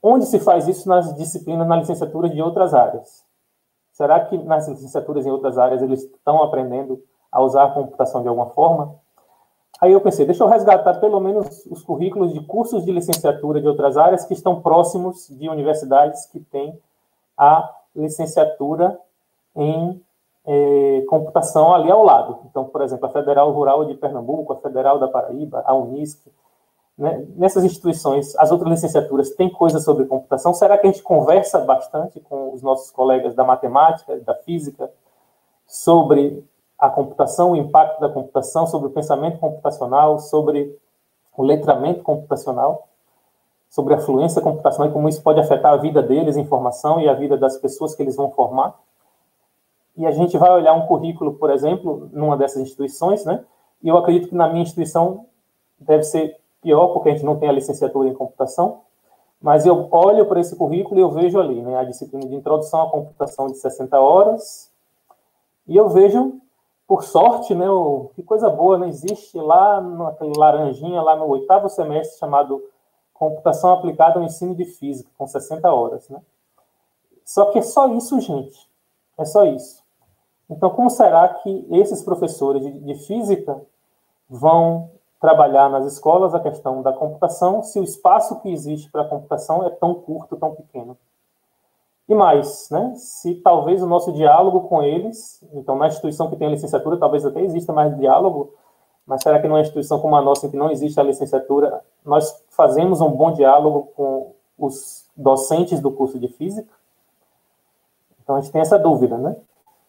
[0.01, 3.23] onde se faz isso nas disciplinas, na licenciatura de outras áreas.
[3.93, 8.27] Será que nas licenciaturas em outras áreas eles estão aprendendo a usar a computação de
[8.27, 8.95] alguma forma?
[9.79, 13.67] Aí eu pensei, deixa eu resgatar pelo menos os currículos de cursos de licenciatura de
[13.67, 16.77] outras áreas que estão próximos de universidades que têm
[17.37, 18.99] a licenciatura
[19.55, 20.01] em
[20.45, 22.39] eh, computação ali ao lado.
[22.49, 26.27] Então, por exemplo, a Federal Rural de Pernambuco, a Federal da Paraíba, a Unisc,
[26.97, 30.53] né, nessas instituições, as outras licenciaturas têm coisas sobre computação?
[30.53, 34.91] Será que a gente conversa bastante com os nossos colegas da matemática, da física,
[35.65, 36.45] sobre
[36.77, 40.77] a computação, o impacto da computação, sobre o pensamento computacional, sobre
[41.35, 42.87] o letramento computacional,
[43.69, 47.09] sobre a fluência computacional e como isso pode afetar a vida deles em formação e
[47.09, 48.79] a vida das pessoas que eles vão formar?
[49.95, 53.43] E a gente vai olhar um currículo, por exemplo, numa dessas instituições, né?
[53.81, 55.25] E eu acredito que na minha instituição
[55.79, 58.81] deve ser pior, porque a gente não tem a licenciatura em computação,
[59.41, 62.81] mas eu olho para esse currículo e eu vejo ali, né, a disciplina de introdução
[62.81, 64.71] à computação de 60 horas,
[65.67, 66.39] e eu vejo,
[66.87, 71.69] por sorte, né, o, que coisa boa, né, existe lá naquele laranjinha, lá no oitavo
[71.69, 72.63] semestre, chamado
[73.13, 76.21] Computação Aplicada ao Ensino de Física, com 60 horas, né.
[77.25, 78.69] Só que é só isso, gente,
[79.17, 79.83] é só isso.
[80.49, 83.61] Então, como será que esses professores de, de física
[84.29, 84.89] vão
[85.23, 89.65] trabalhar nas escolas a questão da computação se o espaço que existe para a computação
[89.65, 90.97] é tão curto, tão pequeno.
[92.09, 96.47] E mais, né, se talvez o nosso diálogo com eles, então na instituição que tem
[96.47, 98.53] a licenciatura talvez até exista mais diálogo,
[99.07, 102.43] mas será que numa instituição como a nossa, em que não existe a licenciatura, nós
[102.49, 106.73] fazemos um bom diálogo com os docentes do curso de física?
[108.21, 109.37] Então a gente tem essa dúvida, né?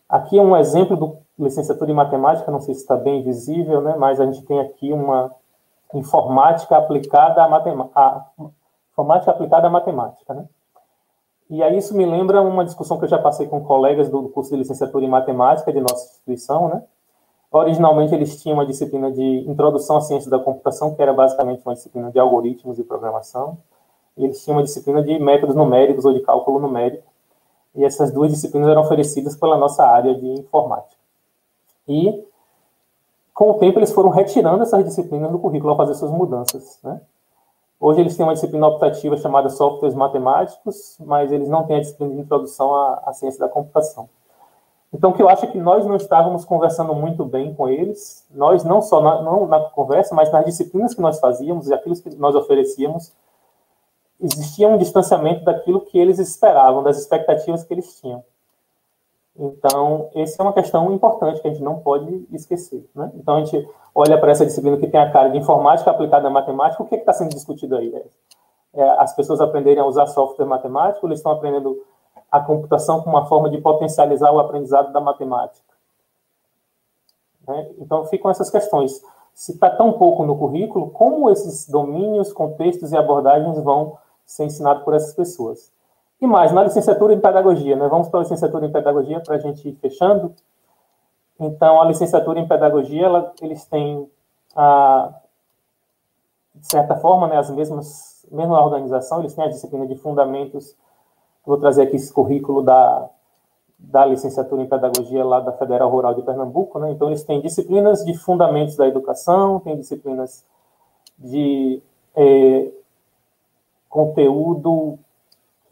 [0.08, 3.96] Aqui é um exemplo do licenciatura em matemática, não sei se está bem visível, né,
[3.98, 5.34] mas a gente tem aqui uma
[5.92, 8.26] informática aplicada à matemática,
[8.92, 10.44] informática aplicada à matemática, né?
[11.50, 14.50] E aí isso me lembra uma discussão que eu já passei com colegas do curso
[14.50, 16.82] de licenciatura em matemática de nossa instituição, né?
[17.52, 21.74] Originalmente eles tinham uma disciplina de introdução à ciência da computação, que era basicamente uma
[21.74, 23.58] disciplina de algoritmos e programação,
[24.16, 27.04] e eles tinham uma disciplina de métodos numéricos ou de cálculo numérico,
[27.74, 31.00] e essas duas disciplinas eram oferecidas pela nossa área de informática.
[31.88, 32.24] E,
[33.32, 36.78] com o tempo, eles foram retirando essas disciplinas do currículo ao fazer suas mudanças.
[36.82, 37.00] Né?
[37.80, 42.14] Hoje eles têm uma disciplina optativa chamada Softwares Matemáticos, mas eles não têm a disciplina
[42.14, 44.08] de Introdução à, à Ciência da Computação.
[44.92, 48.24] Então, o que eu acho é que nós não estávamos conversando muito bem com eles,
[48.30, 51.96] nós não só na, não na conversa, mas nas disciplinas que nós fazíamos e aquilo
[51.96, 53.12] que nós oferecíamos,
[54.20, 58.24] existia um distanciamento daquilo que eles esperavam, das expectativas que eles tinham.
[59.36, 62.88] Então, essa é uma questão importante que a gente não pode esquecer.
[62.94, 63.10] Né?
[63.16, 66.30] Então, a gente olha para essa disciplina que tem a cara de informática aplicada à
[66.30, 67.92] matemática, o que é está sendo discutido aí?
[68.72, 71.84] É, as pessoas aprenderem a usar software matemático, eles estão aprendendo
[72.30, 75.74] a computação como uma forma de potencializar o aprendizado da matemática.
[77.46, 77.70] Né?
[77.78, 79.02] Então, ficam essas questões.
[79.32, 84.82] Se está tão pouco no currículo, como esses domínios, contextos e abordagens vão ser ensinados
[84.84, 85.72] por essas pessoas?
[86.20, 87.86] E mais, na licenciatura em pedagogia, né?
[87.88, 90.34] Vamos para a licenciatura em pedagogia para a gente ir fechando.
[91.38, 94.08] Então, a licenciatura em pedagogia, ela, eles têm,
[94.54, 95.12] a,
[96.54, 100.76] de certa forma, né, as mesmas, mesma organização, eles têm a disciplina de fundamentos.
[101.44, 103.10] Vou trazer aqui esse currículo da,
[103.78, 106.92] da licenciatura em pedagogia lá da Federal Rural de Pernambuco, né?
[106.92, 110.44] Então, eles têm disciplinas de fundamentos da educação, têm disciplinas
[111.18, 111.82] de
[112.14, 112.72] é,
[113.94, 114.98] conteúdo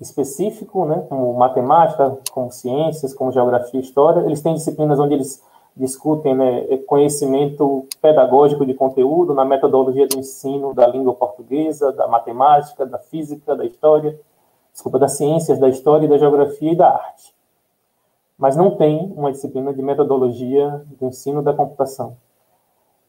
[0.00, 4.20] específico, né, como matemática, como ciências, como geografia e história.
[4.20, 5.42] Eles têm disciplinas onde eles
[5.76, 12.86] discutem né, conhecimento pedagógico de conteúdo na metodologia do ensino da língua portuguesa, da matemática,
[12.86, 14.16] da física, da história,
[14.72, 17.34] desculpa, das ciências, da história, da geografia e da arte.
[18.38, 22.16] Mas não tem uma disciplina de metodologia do ensino da computação.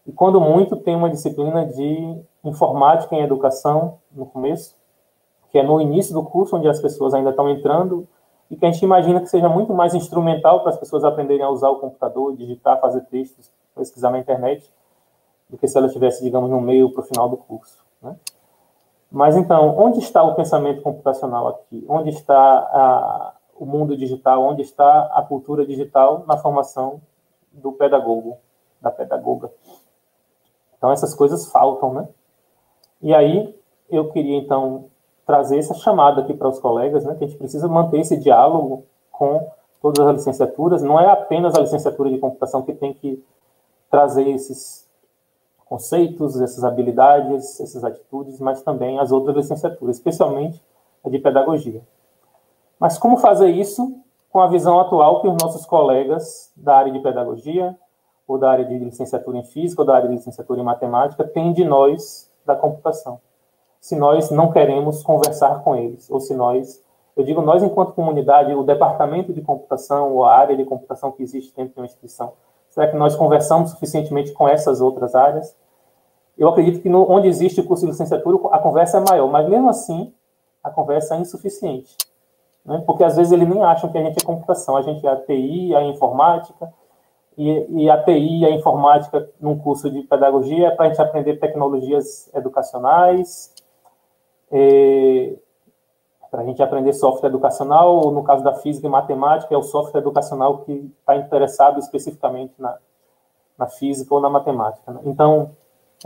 [0.08, 4.76] E quando muito tem uma disciplina de informática em educação no começo,
[5.54, 8.08] que é no início do curso, onde as pessoas ainda estão entrando,
[8.50, 11.50] e que a gente imagina que seja muito mais instrumental para as pessoas aprenderem a
[11.50, 14.68] usar o computador, digitar, fazer textos, pesquisar na internet,
[15.48, 17.86] do que se ela estivesse, digamos, no meio para o final do curso.
[18.02, 18.16] Né?
[19.12, 21.86] Mas então, onde está o pensamento computacional aqui?
[21.88, 24.42] Onde está a, o mundo digital?
[24.42, 27.00] Onde está a cultura digital na formação
[27.52, 28.38] do pedagogo,
[28.82, 29.52] da pedagoga?
[30.76, 32.08] Então, essas coisas faltam, né?
[33.00, 33.56] E aí,
[33.88, 34.90] eu queria, então,
[35.26, 38.86] trazer essa chamada aqui para os colegas, né, que a gente precisa manter esse diálogo
[39.12, 39.48] com
[39.82, 40.82] todas as licenciaturas.
[40.82, 43.24] Não é apenas a licenciatura de computação que tem que
[43.90, 44.90] trazer esses
[45.66, 50.62] conceitos, essas habilidades, essas atitudes, mas também as outras licenciaturas, especialmente
[51.04, 51.82] a de pedagogia.
[52.80, 53.96] Mas como fazer isso
[54.30, 57.78] com a visão atual que os nossos colegas da área de pedagogia,
[58.28, 61.54] ou da área de licenciatura em física, ou da área de licenciatura em matemática, têm
[61.54, 63.20] de nós da computação?
[63.84, 66.82] Se nós não queremos conversar com eles, ou se nós,
[67.18, 71.22] eu digo nós enquanto comunidade, o departamento de computação ou a área de computação que
[71.22, 72.32] existe dentro de uma instituição,
[72.70, 75.54] será que nós conversamos suficientemente com essas outras áreas?
[76.38, 79.50] eu acredito que no, onde existe o curso de licenciatura, a conversa é maior, mas
[79.50, 80.14] mesmo assim,
[80.64, 81.98] a conversa é insuficiente.
[82.66, 82.82] Né?
[82.86, 85.18] Porque às vezes eles nem acham que a gente é computação, a gente é a
[85.18, 86.74] TI, a informática,
[87.38, 91.38] e, e a TI a informática num curso de pedagogia é para a gente aprender
[91.38, 93.54] tecnologias educacionais,
[94.54, 95.34] é,
[96.30, 99.64] para a gente aprender software educacional, ou no caso da física e matemática, é o
[99.64, 102.78] software educacional que está interessado especificamente na,
[103.58, 104.92] na física ou na matemática.
[104.92, 105.02] Né?
[105.06, 105.52] Então,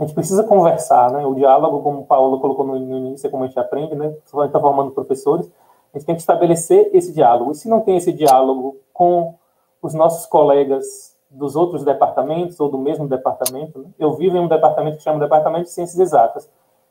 [0.00, 1.26] a gente precisa conversar, né?
[1.26, 4.06] O diálogo, como o Paulo colocou no, início, é como a gente aprende, né?
[4.06, 5.50] A gente está formando professores,
[5.92, 7.50] a gente tem que estabelecer esse diálogo.
[7.50, 9.34] E se não tem esse diálogo com
[9.82, 13.88] os nossos colegas dos outros departamentos ou do mesmo departamento, né?
[13.98, 16.48] eu vivo em um departamento que chama Departamento de Ciências Exatas.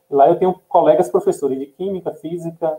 [0.09, 2.77] Lá eu tenho colegas professores de Química, Física,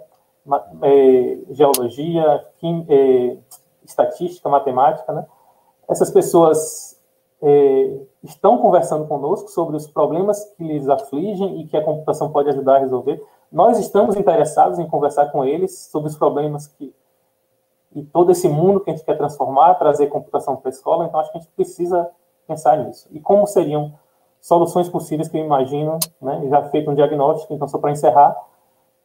[0.83, 3.37] é, Geologia, quim, é,
[3.85, 5.27] Estatística, Matemática, né?
[5.89, 6.99] Essas pessoas
[7.43, 12.49] é, estão conversando conosco sobre os problemas que lhes afligem e que a computação pode
[12.51, 13.23] ajudar a resolver.
[13.51, 16.95] Nós estamos interessados em conversar com eles sobre os problemas que
[17.95, 21.07] e todo esse mundo que a gente quer transformar, trazer computação para a escola.
[21.07, 22.09] Então, acho que a gente precisa
[22.47, 23.09] pensar nisso.
[23.11, 23.95] E como seriam
[24.41, 28.37] soluções possíveis que eu imagino, né, já feito um diagnóstico, então, só para encerrar,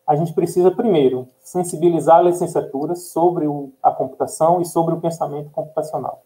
[0.05, 5.49] a gente precisa, primeiro, sensibilizar a licenciatura sobre o, a computação e sobre o pensamento
[5.51, 6.21] computacional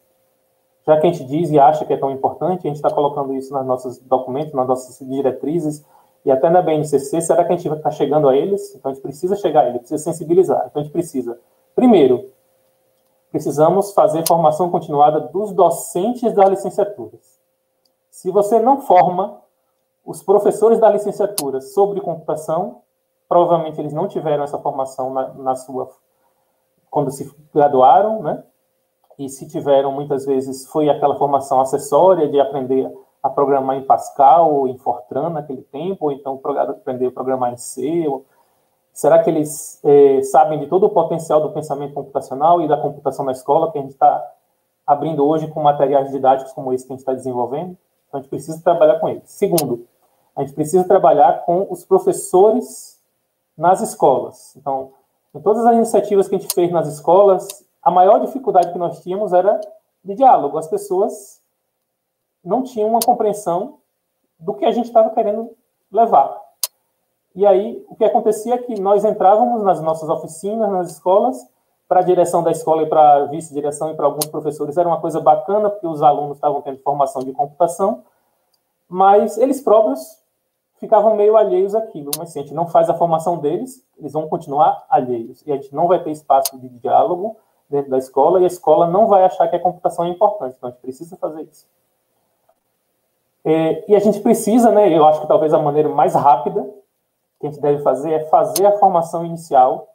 [0.88, 3.34] já que a gente diz e acha que é tão importante, a gente está colocando
[3.34, 5.84] isso nos nossos documentos, nas nossas diretrizes
[6.24, 8.74] e até na BNCC, será que a gente vai estar tá chegando a eles?
[8.74, 10.64] Então a gente precisa chegar a eles, precisa sensibilizar.
[10.66, 11.38] Então a gente precisa,
[11.76, 12.30] primeiro,
[13.30, 17.37] precisamos fazer formação continuada dos docentes das licenciaturas.
[18.18, 19.40] Se você não forma
[20.04, 22.82] os professores da licenciatura sobre computação,
[23.28, 25.88] provavelmente eles não tiveram essa formação na, na sua
[26.90, 28.42] quando se graduaram, né?
[29.20, 32.92] e se tiveram, muitas vezes, foi aquela formação acessória de aprender
[33.22, 37.56] a programar em Pascal ou em Fortran naquele tempo, ou então aprender a programar em
[37.56, 38.04] C.
[38.08, 38.26] Ou...
[38.92, 43.24] Será que eles é, sabem de todo o potencial do pensamento computacional e da computação
[43.24, 44.28] na escola que a gente está
[44.84, 47.78] abrindo hoje com materiais didáticos como esse que a gente está desenvolvendo?
[48.08, 49.30] Então, a gente precisa trabalhar com eles.
[49.30, 49.86] Segundo,
[50.34, 52.98] a gente precisa trabalhar com os professores
[53.56, 54.56] nas escolas.
[54.56, 54.92] Então,
[55.34, 57.46] em todas as iniciativas que a gente fez nas escolas,
[57.82, 59.60] a maior dificuldade que nós tínhamos era
[60.04, 60.58] de diálogo.
[60.58, 61.42] As pessoas
[62.44, 63.78] não tinham uma compreensão
[64.38, 65.56] do que a gente estava querendo
[65.90, 66.40] levar.
[67.34, 71.46] E aí, o que acontecia é que nós entrávamos nas nossas oficinas, nas escolas,
[71.88, 75.00] para a direção da escola e para a vice-direção e para alguns professores era uma
[75.00, 78.04] coisa bacana, porque os alunos estavam tendo formação de computação,
[78.88, 80.22] mas eles próprios
[80.78, 82.10] ficavam meio alheios àquilo.
[82.18, 85.42] Mas se a gente não faz a formação deles, eles vão continuar alheios.
[85.46, 87.36] E a gente não vai ter espaço de diálogo,
[87.68, 90.54] dentro da escola e a escola não vai achar que a computação é importante.
[90.56, 91.66] Então, a gente precisa fazer isso.
[93.44, 96.68] É, e a gente precisa, né, eu acho que talvez a maneira mais rápida
[97.38, 99.94] que a gente deve fazer é fazer a formação inicial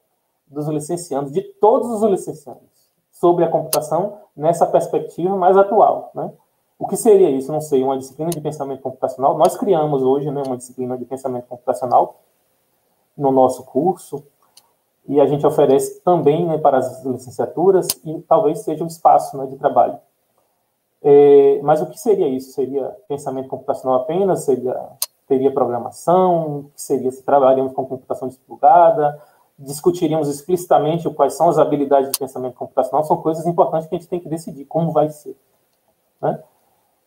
[0.53, 6.11] dos licenciados, de todos os licenciados, sobre a computação nessa perspectiva mais atual.
[6.13, 6.31] Né?
[6.77, 7.51] O que seria isso?
[7.51, 9.37] Não sei, uma disciplina de pensamento computacional.
[9.37, 12.21] Nós criamos hoje né, uma disciplina de pensamento computacional
[13.17, 14.23] no nosso curso,
[15.07, 19.45] e a gente oferece também né, para as licenciaturas e talvez seja um espaço né,
[19.47, 19.97] de trabalho.
[21.01, 22.53] É, mas o que seria isso?
[22.53, 24.45] Seria pensamento computacional apenas?
[24.45, 24.89] Seria,
[25.27, 26.71] teria programação?
[26.75, 29.21] Seria se trabalharíamos com computação distribuída?
[29.57, 33.03] Discutiríamos explicitamente quais são as habilidades de pensamento computacional?
[33.03, 35.37] São coisas importantes que a gente tem que decidir como vai ser.
[36.21, 36.41] Né?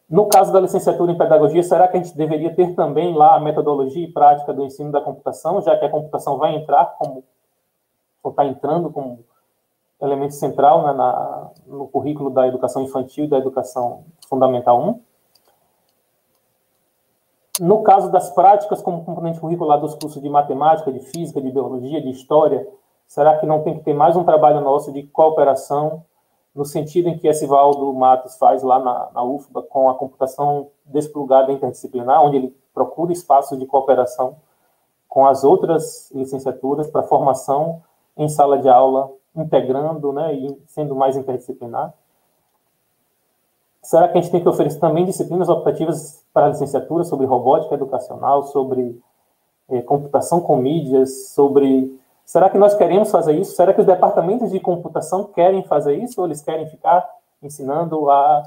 [0.08, 3.40] No caso da licenciatura em pedagogia, será que a gente deveria ter também lá a
[3.40, 7.24] metodologia e prática do ensino da computação, já que a computação vai entrar como
[8.24, 9.24] está entrando como
[10.00, 15.00] elemento central né, na, no currículo da educação infantil e da educação fundamental 1.
[17.60, 22.02] No caso das práticas, como componente curricular dos cursos de matemática, de física, de biologia,
[22.02, 22.68] de história,
[23.06, 26.04] será que não tem que ter mais um trabalho nosso de cooperação,
[26.54, 30.68] no sentido em que esse Valdo Matos faz lá na, na UFBA com a computação
[30.84, 34.36] desplugada interdisciplinar, onde ele procura espaços de cooperação
[35.08, 37.82] com as outras licenciaturas para formação
[38.16, 41.94] em sala de aula, integrando né, e sendo mais interdisciplinar?
[43.86, 47.76] Será que a gente tem que oferecer também disciplinas optativas para a licenciatura sobre robótica
[47.76, 49.00] educacional, sobre
[49.70, 51.96] eh, computação com mídias, sobre...
[52.24, 53.54] Será que nós queremos fazer isso?
[53.54, 57.08] Será que os departamentos de computação querem fazer isso ou eles querem ficar
[57.40, 58.42] ensinando a,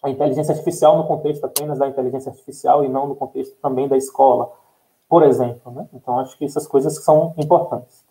[0.00, 3.96] a inteligência artificial no contexto apenas da inteligência artificial e não no contexto também da
[3.96, 4.48] escola,
[5.08, 5.72] por exemplo?
[5.72, 5.88] Né?
[5.92, 8.04] Então, acho que essas coisas são importantes.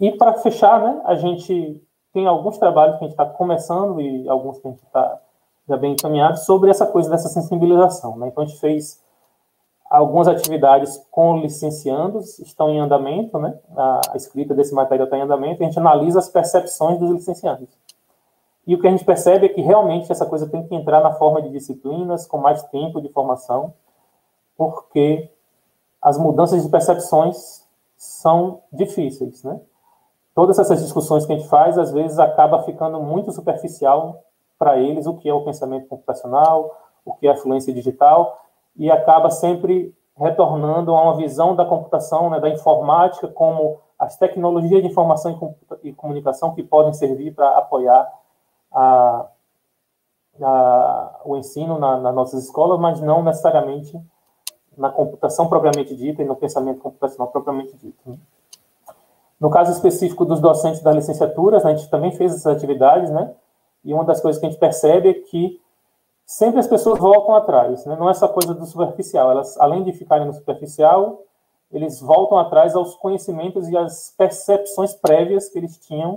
[0.00, 1.80] E para fechar, né, a gente
[2.12, 5.20] tem alguns trabalhos que a gente está começando e alguns que a gente está
[5.70, 8.16] já bem encaminhado sobre essa coisa dessa sensibilização.
[8.18, 8.28] Né?
[8.28, 9.00] Então a gente fez
[9.90, 13.58] algumas atividades com licenciandos estão em andamento, né?
[13.76, 17.68] A, escrita desse material está em andamento, e a gente analisa as percepções dos licenciandos.
[18.64, 21.12] E o que a gente percebe é que realmente essa coisa tem que entrar na
[21.12, 23.74] forma de disciplinas, com mais tempo de formação,
[24.56, 25.28] porque
[26.00, 27.66] as mudanças de percepções
[27.96, 29.60] são difíceis, né?
[30.34, 34.22] Todas essas discussões que a gente faz, às vezes, acaba ficando muito superficial
[34.60, 38.44] para eles o que é o pensamento computacional, o que é a fluência digital,
[38.76, 44.82] e acaba sempre retornando a uma visão da computação, né, da informática, como as tecnologias
[44.82, 48.06] de informação e comunicação que podem servir para apoiar
[48.70, 49.26] a,
[50.42, 53.98] a, o ensino na, nas nossas escolas, mas não necessariamente
[54.76, 57.98] na computação propriamente dita e no pensamento computacional propriamente dito.
[58.04, 58.18] Né?
[59.40, 63.34] No caso específico dos docentes das licenciaturas, a gente também fez essas atividades, né?
[63.84, 65.60] E uma das coisas que a gente percebe é que
[66.26, 67.96] sempre as pessoas voltam atrás, né?
[67.96, 69.30] não é essa coisa do superficial.
[69.30, 71.22] Elas, além de ficarem no superficial,
[71.72, 76.16] eles voltam atrás aos conhecimentos e às percepções prévias que eles tinham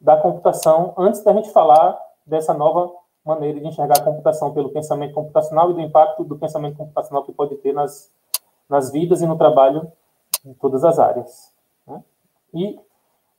[0.00, 2.92] da computação antes da gente falar dessa nova
[3.24, 7.32] maneira de enxergar a computação pelo pensamento computacional e do impacto do pensamento computacional que
[7.32, 8.10] pode ter nas,
[8.68, 9.90] nas vidas e no trabalho
[10.44, 11.52] em todas as áreas.
[11.86, 12.02] Né?
[12.52, 12.78] E,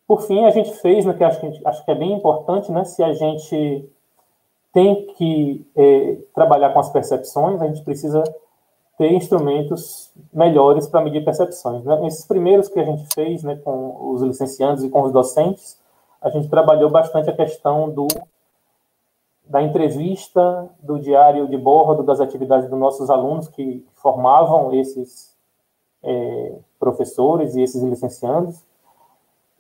[0.08, 2.72] por fim, a gente fez, né, que acho que, gente, acho que é bem importante,
[2.72, 3.90] né, se a gente
[4.74, 8.24] tem que é, trabalhar com as percepções, a gente precisa
[8.98, 11.84] ter instrumentos melhores para medir percepções.
[11.84, 12.08] Né?
[12.08, 15.80] Esses primeiros que a gente fez né, com os licenciados e com os docentes,
[16.22, 18.08] a gente trabalhou bastante a questão do
[19.48, 25.36] da entrevista, do diário de bordo, das atividades dos nossos alunos que formavam esses
[26.02, 28.66] é, professores e esses licenciados.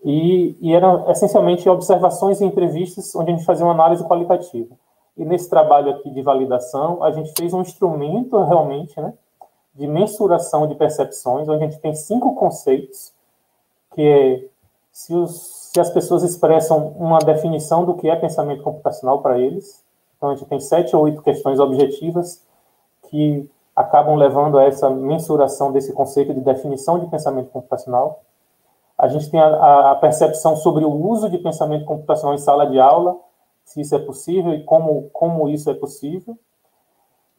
[0.05, 4.75] E, e eram essencialmente observações e entrevistas onde a gente fazia uma análise qualitativa.
[5.17, 9.15] E nesse trabalho aqui de validação, a gente fez um instrumento realmente né,
[9.73, 13.13] de mensuração de percepções, onde a gente tem cinco conceitos,
[13.95, 14.47] que é
[14.91, 19.83] se, os, se as pessoas expressam uma definição do que é pensamento computacional para eles.
[20.17, 22.45] Então, a gente tem sete ou oito questões objetivas
[23.09, 28.21] que acabam levando a essa mensuração desse conceito de definição de pensamento computacional.
[28.97, 32.79] A gente tem a, a percepção sobre o uso de pensamento computacional em sala de
[32.79, 33.17] aula,
[33.63, 36.37] se isso é possível e como, como isso é possível.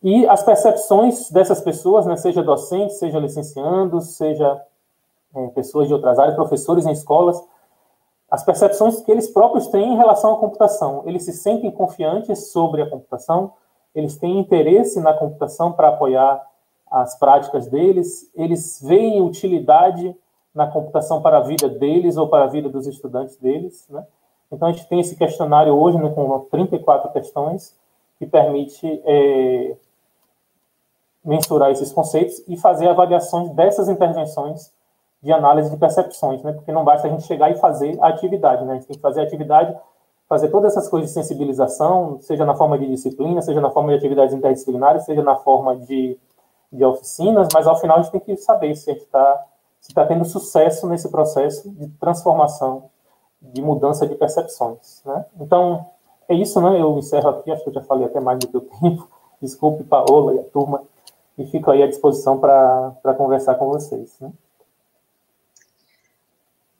[0.02, 4.62] E as percepções dessas pessoas, né, seja docentes, seja licenciandos, seja
[5.34, 7.42] é, pessoas de outras áreas, professores em escolas,
[8.30, 11.02] as percepções que eles próprios têm em relação à computação.
[11.06, 13.52] Eles se sentem confiantes sobre a computação,
[13.94, 16.44] eles têm interesse na computação para apoiar
[16.90, 20.14] as práticas deles, eles veem utilidade
[20.56, 24.04] na computação para a vida deles ou para a vida dos estudantes deles, né?
[24.50, 27.76] Então, a gente tem esse questionário hoje né, com 34 questões
[28.18, 29.76] que permite é,
[31.22, 34.72] mensurar esses conceitos e fazer avaliações dessas intervenções
[35.22, 36.52] de análise de percepções, né?
[36.52, 38.72] Porque não basta a gente chegar e fazer a atividade, né?
[38.72, 39.76] A gente tem que fazer a atividade,
[40.26, 43.96] fazer todas essas coisas de sensibilização, seja na forma de disciplina, seja na forma de
[43.96, 46.18] atividades interdisciplinares, seja na forma de,
[46.72, 49.44] de oficinas, mas ao final a gente tem que saber se a gente está
[49.86, 52.90] se tá tendo sucesso nesse processo de transformação
[53.40, 55.00] de mudança de percepções.
[55.04, 55.24] Né?
[55.40, 55.86] Então,
[56.28, 56.80] é isso, né?
[56.80, 59.08] Eu encerro aqui, acho que eu já falei até mais do que o tempo.
[59.40, 60.82] Desculpe, Paola e a turma,
[61.38, 64.16] e fico aí à disposição para conversar com vocês.
[64.20, 64.32] Né?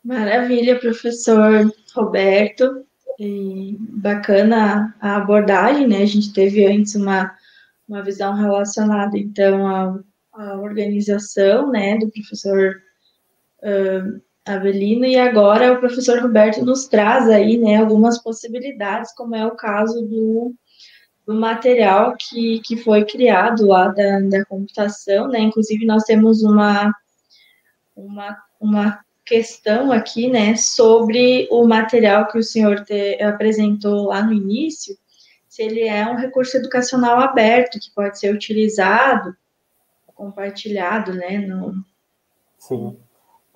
[0.03, 2.85] Maravilha, professor Roberto.
[3.21, 6.03] E bacana a abordagem, né?
[6.03, 7.33] A gente teve antes uma,
[7.89, 9.99] uma visão relacionada, então, à,
[10.33, 12.83] à organização, né, do professor
[13.63, 19.45] uh, Avelino, e agora o professor Roberto nos traz aí, né, algumas possibilidades, como é
[19.45, 20.55] o caso do,
[21.27, 26.93] do material que, que foi criado lá da, da computação, né, inclusive nós temos uma,
[27.97, 34.33] uma, uma questão aqui, né, sobre o material que o senhor te, apresentou lá no
[34.33, 34.97] início,
[35.49, 39.37] se ele é um recurso educacional aberto, que pode ser utilizado,
[40.15, 41.75] compartilhado, né, no...
[42.59, 42.97] Sim.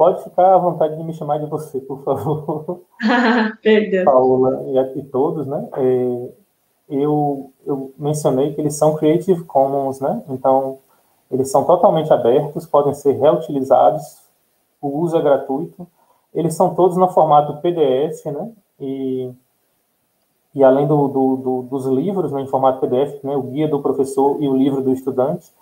[0.01, 2.85] Pode ficar à vontade de me chamar de você, por favor.
[3.62, 4.06] Perdão.
[4.06, 5.68] Paula e aqui todos, né?
[5.77, 6.28] É,
[6.89, 10.22] eu, eu mencionei que eles são Creative Commons, né?
[10.31, 10.78] Então,
[11.31, 14.22] eles são totalmente abertos, podem ser reutilizados,
[14.81, 15.86] o uso é gratuito.
[16.32, 18.52] Eles são todos no formato PDF, né?
[18.81, 19.31] E,
[20.55, 23.82] e além do, do, do, dos livros né, em formato PDF, né, o guia do
[23.82, 25.52] professor e o livro do estudante,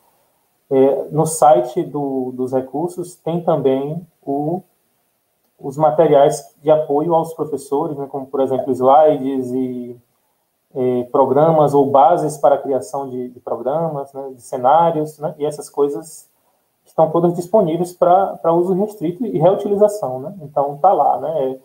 [1.10, 4.62] no site do, dos recursos tem também o,
[5.58, 9.96] os materiais de apoio aos professores, né, como, por exemplo, slides e
[10.74, 15.46] é, programas ou bases para a criação de, de programas, né, de cenários, né, e
[15.46, 16.28] essas coisas
[16.84, 20.34] estão todas disponíveis para uso restrito e reutilização, né?
[20.42, 21.52] Então tá lá, né?
[21.52, 21.58] É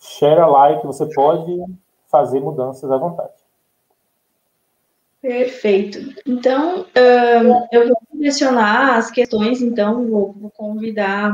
[0.00, 1.64] share alike, você pode
[2.08, 3.32] fazer mudanças à vontade.
[5.22, 5.98] Perfeito.
[6.26, 11.32] Então, uh, eu vou direcionar as questões, então, vou, vou convidar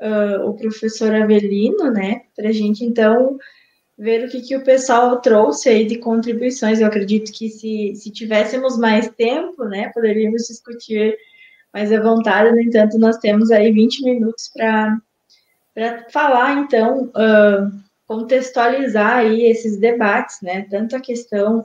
[0.00, 3.38] uh, o professor Avelino, né, para a gente, então,
[3.96, 6.80] ver o que, que o pessoal trouxe aí de contribuições.
[6.80, 11.16] Eu acredito que se, se tivéssemos mais tempo, né, poderíamos discutir
[11.72, 15.00] mais à vontade, no entanto, nós temos aí 20 minutos para
[16.10, 17.72] falar, então, uh,
[18.08, 21.64] contextualizar aí esses debates, né, tanto a questão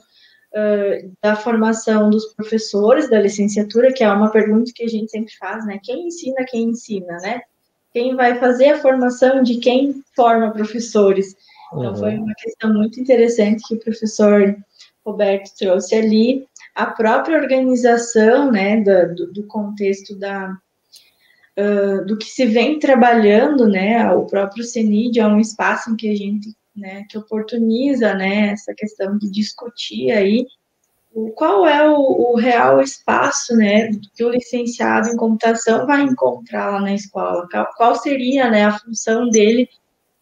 [0.58, 5.34] uh, da formação dos professores da licenciatura, que é uma pergunta que a gente sempre
[5.38, 7.42] faz, né, quem ensina quem ensina, né,
[7.94, 11.36] quem vai fazer a formação de quem forma professores.
[11.72, 11.96] Então, uhum.
[11.96, 14.56] foi uma questão muito interessante que o professor
[15.06, 20.56] Roberto trouxe ali, a própria organização, né, do, do contexto da,
[21.58, 26.10] uh, do que se vem trabalhando, né, o próprio CENID é um espaço em que
[26.10, 30.46] a gente, né, que oportuniza, né, essa questão de discutir aí
[31.12, 36.74] o, qual é o, o, real espaço, né, que o licenciado em computação vai encontrar
[36.74, 39.68] lá na escola, qual, qual seria, né, a função dele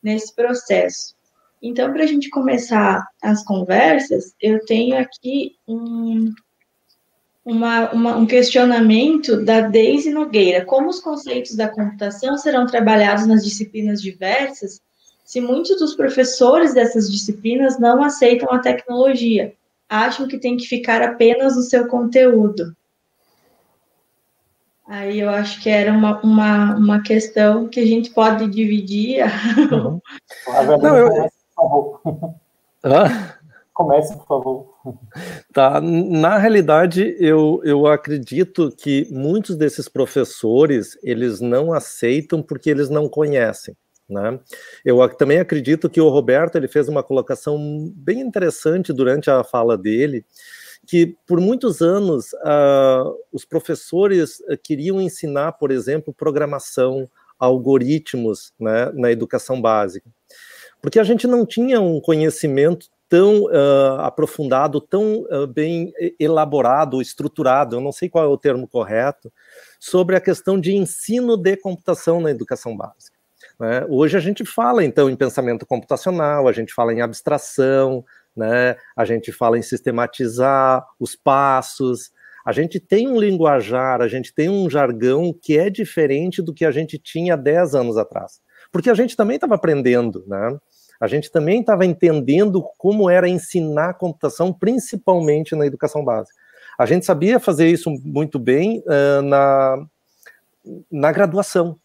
[0.02, 1.14] nesse processo.
[1.62, 6.32] Então, para a gente começar as conversas, eu tenho aqui um,
[7.44, 10.64] uma, uma, um questionamento da Deise Nogueira.
[10.64, 14.80] Como os conceitos da computação serão trabalhados nas disciplinas diversas
[15.26, 19.54] se muitos dos professores dessas disciplinas não aceitam a tecnologia?
[19.90, 22.76] Acham que tem que ficar apenas no seu conteúdo.
[24.88, 29.26] Aí eu acho que era uma, uma, uma questão que a gente pode dividir.
[29.72, 30.00] Uhum.
[30.82, 31.10] Não, eu...
[31.10, 32.02] Por favor.
[33.74, 34.76] Comece, por favor.
[35.52, 42.90] Tá, na realidade, eu, eu acredito que muitos desses professores, eles não aceitam porque eles
[42.90, 43.76] não conhecem.
[44.08, 44.40] Né?
[44.84, 49.78] Eu também acredito que o Roberto ele fez uma colocação bem interessante durante a fala
[49.78, 50.24] dele,
[50.86, 57.10] que por muitos anos uh, os professores uh, queriam ensinar, por exemplo, programação,
[57.40, 60.10] algoritmos né, na educação básica,
[60.82, 67.76] porque a gente não tinha um conhecimento tão uh, aprofundado, tão uh, bem elaborado, estruturado,
[67.76, 69.32] eu não sei qual é o termo correto,
[69.80, 73.15] sobre a questão de ensino de computação na educação básica.
[73.60, 73.86] Né?
[73.90, 78.04] Hoje a gente fala, então, em pensamento computacional, a gente fala em abstração,
[78.36, 78.76] né?
[78.96, 82.12] a gente fala em sistematizar os passos,
[82.46, 86.66] a gente tem um linguajar, a gente tem um jargão que é diferente do que
[86.66, 88.42] a gente tinha 10 anos atrás.
[88.72, 90.58] Porque a gente também estava aprendendo, né?
[91.00, 96.36] a gente também estava entendendo como era ensinar computação, principalmente na educação básica.
[96.78, 99.86] A gente sabia fazer isso muito bem uh, na,
[100.92, 101.78] na graduação.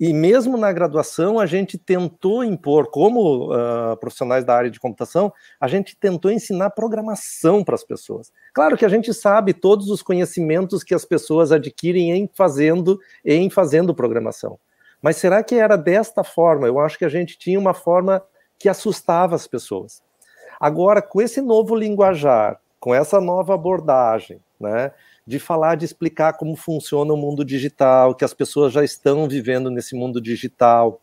[0.00, 5.32] E mesmo na graduação, a gente tentou impor, como uh, profissionais da área de computação,
[5.60, 8.32] a gente tentou ensinar programação para as pessoas.
[8.54, 13.50] Claro que a gente sabe todos os conhecimentos que as pessoas adquirem em fazendo em
[13.50, 14.58] fazendo programação.
[15.02, 16.68] Mas será que era desta forma?
[16.68, 18.22] Eu acho que a gente tinha uma forma
[18.58, 20.02] que assustava as pessoas.
[20.60, 24.92] Agora, com esse novo linguajar, com essa nova abordagem, né,
[25.28, 29.70] de falar, de explicar como funciona o mundo digital, que as pessoas já estão vivendo
[29.70, 31.02] nesse mundo digital.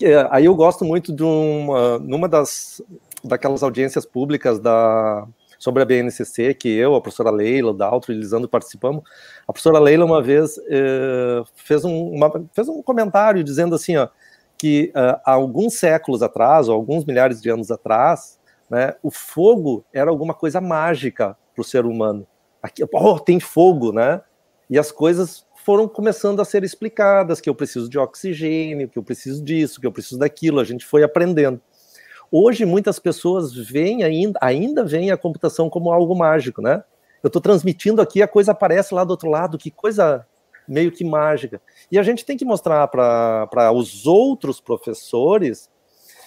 [0.00, 2.80] Eh, aí eu gosto muito de uma, numa das
[3.24, 5.26] daquelas audiências públicas da
[5.58, 9.02] sobre a BNCC, que eu, a professora Leila, o Daltro e Lisandro participamos,
[9.46, 14.08] a professora Leila uma vez eh, fez, um, uma, fez um comentário dizendo assim, ó,
[14.56, 18.38] que uh, há alguns séculos atrás, ou alguns milhares de anos atrás,
[18.70, 22.26] né, o fogo era alguma coisa mágica para o ser humano.
[22.62, 24.20] Aqui, oh, tem fogo, né?
[24.68, 29.02] E as coisas foram começando a ser explicadas, que eu preciso de oxigênio, que eu
[29.02, 31.60] preciso disso, que eu preciso daquilo, a gente foi aprendendo.
[32.30, 36.84] Hoje, muitas pessoas veem ainda, ainda veem a computação como algo mágico, né?
[37.22, 40.26] Eu estou transmitindo aqui, a coisa aparece lá do outro lado, que coisa
[40.66, 41.60] meio que mágica.
[41.90, 45.68] E a gente tem que mostrar para os outros professores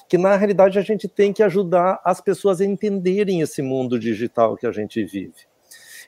[0.10, 4.57] que, na realidade, a gente tem que ajudar as pessoas a entenderem esse mundo digital
[4.57, 5.47] que a gente vive.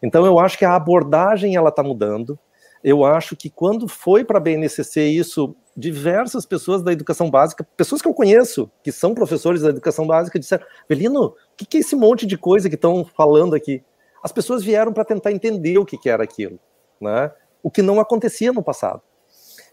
[0.06, 2.38] Então, eu acho que a abordagem ela está mudando.
[2.84, 8.02] Eu acho que quando foi para a BNCC isso, diversas pessoas da educação básica, pessoas
[8.02, 11.80] que eu conheço, que são professores da educação básica, disseram: Belino, o que, que é
[11.80, 13.84] esse monte de coisa que estão falando aqui?
[14.24, 16.60] As pessoas vieram para tentar entender o que, que era aquilo.
[17.02, 17.32] Né?
[17.66, 19.02] o que não acontecia no passado.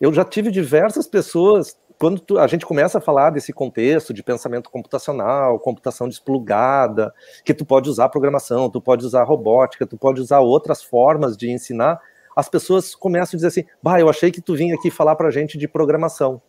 [0.00, 4.24] Eu já tive diversas pessoas, quando tu, a gente começa a falar desse contexto de
[4.24, 7.14] pensamento computacional, computação desplugada,
[7.44, 11.48] que tu pode usar programação, tu pode usar robótica, tu pode usar outras formas de
[11.48, 12.00] ensinar,
[12.34, 15.28] as pessoas começam a dizer assim: bah, eu achei que tu vinha aqui falar para
[15.28, 16.42] a gente de programação.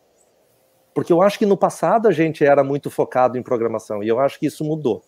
[0.92, 4.18] Porque eu acho que no passado a gente era muito focado em programação e eu
[4.18, 5.04] acho que isso mudou.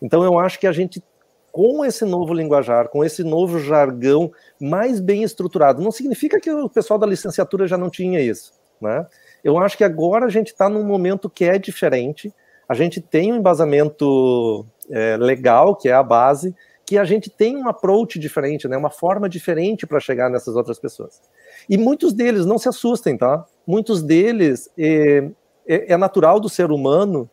[0.00, 1.02] Então eu acho que a gente,
[1.50, 4.30] com esse novo linguajar, com esse novo jargão
[4.60, 9.04] mais bem estruturado, não significa que o pessoal da licenciatura já não tinha isso, né?
[9.42, 12.32] Eu acho que agora a gente está num momento que é diferente,
[12.68, 16.54] a gente tem um embasamento é, legal, que é a base,
[16.86, 20.78] que a gente tem um approach diferente, né, uma forma diferente para chegar nessas outras
[20.78, 21.20] pessoas.
[21.68, 23.44] E muitos deles, não se assustem, tá?
[23.66, 25.30] Muitos deles é,
[25.68, 27.30] é, é natural do ser humano.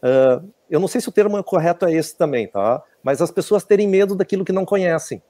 [0.00, 2.82] Uh, eu não sei se o termo correto é esse também, tá?
[3.02, 5.20] Mas as pessoas terem medo daquilo que não conhecem.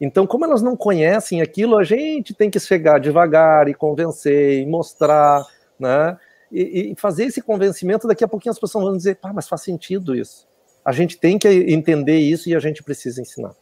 [0.00, 4.66] Então, como elas não conhecem aquilo, a gente tem que chegar devagar e convencer, e
[4.66, 5.42] mostrar,
[5.78, 6.18] né?
[6.52, 9.62] E, e fazer esse convencimento, daqui a pouquinho as pessoas vão dizer, pá, mas faz
[9.62, 10.46] sentido isso.
[10.84, 13.54] A gente tem que entender isso e a gente precisa ensinar.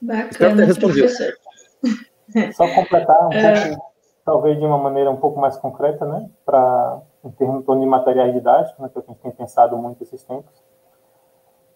[0.00, 1.34] Bacana, professor.
[2.54, 3.68] Só completar um é...
[3.68, 3.92] pouco,
[4.24, 8.78] talvez de uma maneira um pouco mais concreta, né, para em termos de materiais didáticos,
[8.78, 10.52] né, que a gente tem pensado muito esses tempos.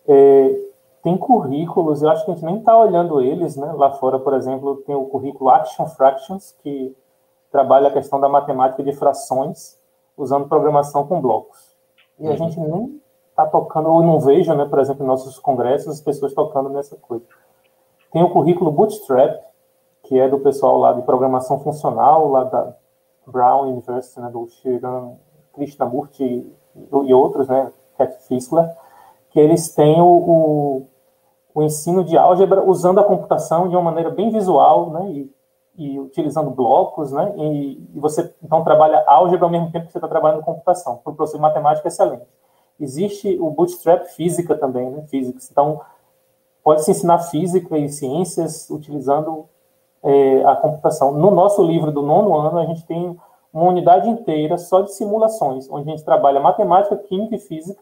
[0.07, 0.68] É,
[1.03, 3.73] tem currículos, eu acho que a gente nem está olhando eles, né?
[3.73, 6.95] Lá fora, por exemplo, tem o currículo Action Fractions, que
[7.51, 9.79] trabalha a questão da matemática de frações
[10.17, 11.77] usando programação com blocos.
[12.19, 12.37] E a uhum.
[12.37, 13.01] gente nem
[13.31, 16.97] está tocando, ou não vejo, né, por exemplo, em nossos congressos, as pessoas tocando nessa
[16.97, 17.25] coisa.
[18.13, 19.41] Tem o currículo Bootstrap,
[20.03, 22.75] que é do pessoal lá de programação funcional, lá da
[23.27, 25.13] Brown University, né, do Shiran
[25.53, 26.57] Krishnamurti e,
[27.05, 28.69] e outros, né, Cat Fischler,
[29.39, 30.87] que eles têm o, o,
[31.55, 35.33] o, ensino de álgebra usando a computação de uma maneira bem visual, né, e,
[35.77, 39.99] e utilizando blocos, né, e, e, você então trabalha álgebra ao mesmo tempo que você
[39.99, 42.27] está trabalhando computação, por um processo de matemática excelente.
[42.81, 45.81] Existe o Bootstrap Física também, né, Physics, então
[46.65, 49.47] pode-se ensinar física e ciências utilizando
[50.03, 51.13] é, a computação.
[51.13, 53.17] No nosso livro do nono ano, a gente tem
[53.53, 57.81] uma unidade inteira só de simulações, onde a gente trabalha matemática, química e física,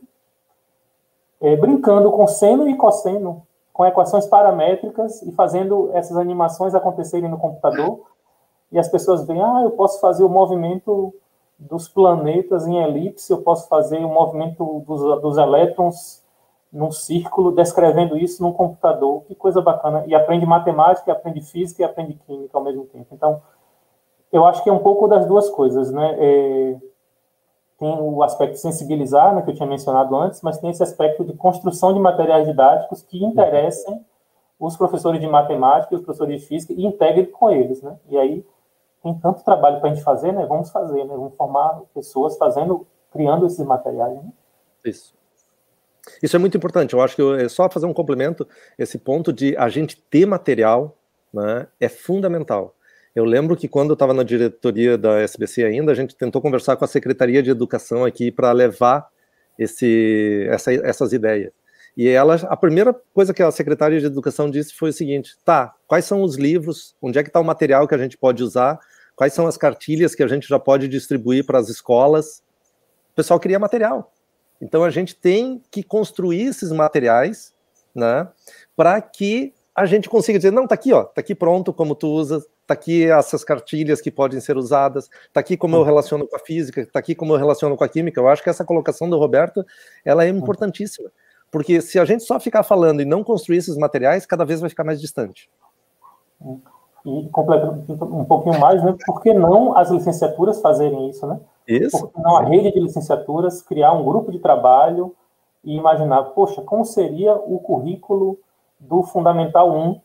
[1.41, 7.39] é, brincando com seno e cosseno, com equações paramétricas e fazendo essas animações acontecerem no
[7.39, 8.01] computador.
[8.73, 11.15] E as pessoas veem, ah, eu posso fazer o movimento
[11.59, 16.23] dos planetas em elipse, eu posso fazer o movimento dos, dos elétrons
[16.73, 19.23] num círculo, descrevendo isso num computador.
[19.27, 20.05] Que coisa bacana.
[20.07, 23.07] E aprende matemática, aprende física e aprende química ao mesmo tempo.
[23.13, 23.41] Então,
[24.33, 26.17] eu acho que é um pouco das duas coisas, né?
[26.19, 26.77] É,
[27.79, 31.25] tem o aspecto de sensibilizar, né, que eu tinha mencionado antes, mas tem esse aspecto
[31.25, 34.05] de construção de materiais didáticos que interessem
[34.59, 37.99] os professores de matemática e os professores de física e integrem com eles, né?
[38.09, 38.47] E aí
[39.03, 40.47] tem tanto trabalho para a gente fazer, né?
[40.47, 41.15] Vamos fazer, né?
[41.15, 44.15] Vamos formar pessoas fazendo, criando esses materiais.
[44.15, 44.33] Né?
[44.85, 45.15] Isso.
[46.23, 46.95] Isso é muito importante.
[46.95, 48.49] Eu acho que é só fazer um complemento.
[48.79, 50.97] Esse ponto de a gente ter material
[51.33, 52.75] né, é fundamental.
[53.17, 56.77] Eu lembro que quando eu estava na diretoria da SBC ainda, a gente tentou conversar
[56.77, 59.09] com a Secretaria de Educação aqui para levar
[59.59, 61.51] esse, essa, essas ideias.
[61.97, 65.75] E ela, a primeira coisa que a secretária de Educação disse foi o seguinte: tá,
[65.87, 68.79] quais são os livros, onde é que está o material que a gente pode usar,
[69.17, 72.43] quais são as cartilhas que a gente já pode distribuir para as escolas.
[73.13, 74.13] O pessoal queria material.
[74.61, 77.55] Então a gente tem que construir esses materiais,
[77.95, 78.29] né,
[78.77, 82.09] para que a gente consiga dizer, não, tá aqui, ó, tá aqui pronto como tu
[82.09, 85.85] usa, tá aqui essas cartilhas que podem ser usadas, tá aqui como eu uhum.
[85.85, 88.19] relaciono com a física, tá aqui como eu relaciono com a química.
[88.19, 89.63] Eu acho que essa colocação do Roberto,
[90.03, 90.39] ela é uhum.
[90.39, 91.11] importantíssima,
[91.51, 94.71] porque se a gente só ficar falando e não construir esses materiais, cada vez vai
[94.71, 95.51] ficar mais distante.
[97.05, 97.85] E completando
[98.17, 98.97] um pouquinho mais, né?
[99.07, 101.39] Por que não as licenciaturas fazerem isso, né?
[101.69, 101.99] Isso.
[101.99, 105.15] Por que não a rede de licenciaturas criar um grupo de trabalho
[105.63, 108.39] e imaginar, poxa, como seria o currículo
[108.79, 110.01] do Fundamental 1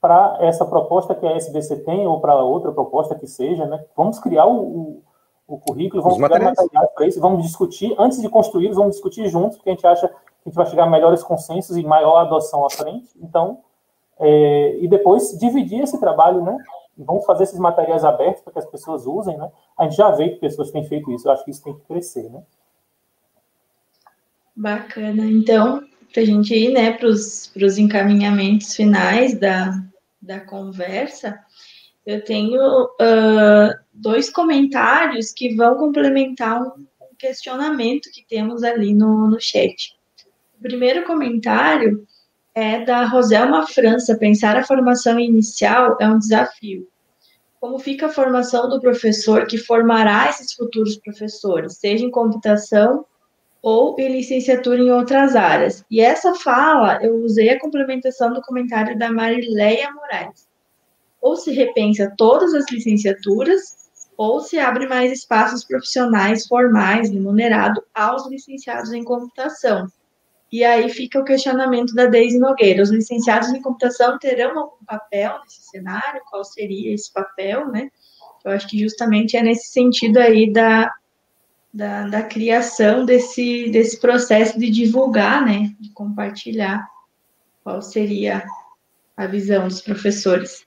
[0.00, 3.84] para essa proposta que a SBC tem ou para outra proposta que seja, né?
[3.96, 5.02] Vamos criar o, o,
[5.46, 9.56] o currículo, vamos criar materiais para isso, vamos discutir, antes de construí-los, vamos discutir juntos,
[9.56, 12.64] porque a gente acha que a gente vai chegar a melhores consensos e maior adoção
[12.64, 13.08] à frente.
[13.20, 13.58] Então,
[14.20, 16.56] é, e depois dividir esse trabalho, né?
[17.04, 19.50] vamos fazer esses materiais abertos para que as pessoas usem, né?
[19.78, 21.84] A gente já vê que pessoas têm feito isso, eu acho que isso tem que
[21.86, 22.42] crescer, né?
[24.56, 25.24] Bacana.
[25.24, 25.80] Então,
[26.12, 29.82] para a gente ir né, para os encaminhamentos finais da,
[30.20, 31.38] da conversa,
[32.06, 36.86] eu tenho uh, dois comentários que vão complementar um,
[37.18, 39.94] questionamento que temos ali no, no chat.
[40.58, 42.06] O primeiro comentário
[42.54, 44.16] é da Roselma França.
[44.16, 46.88] Pensar a formação inicial é um desafio.
[47.60, 53.04] Como fica a formação do professor que formará esses futuros professores, seja em computação
[53.62, 55.84] ou em licenciatura em outras áreas.
[55.90, 60.48] E essa fala, eu usei a complementação do comentário da Marileia Moraes.
[61.20, 63.76] Ou se repensa todas as licenciaturas,
[64.16, 69.86] ou se abre mais espaços profissionais formais, remunerado, aos licenciados em computação.
[70.50, 72.82] E aí fica o questionamento da Deise Nogueira.
[72.82, 76.22] Os licenciados em computação terão algum papel nesse cenário?
[76.30, 77.90] Qual seria esse papel, né?
[78.44, 80.90] Eu acho que justamente é nesse sentido aí da,
[81.78, 85.72] da, da criação desse, desse processo de divulgar, né?
[85.78, 86.84] De compartilhar
[87.62, 88.44] qual seria
[89.16, 90.66] a visão dos professores.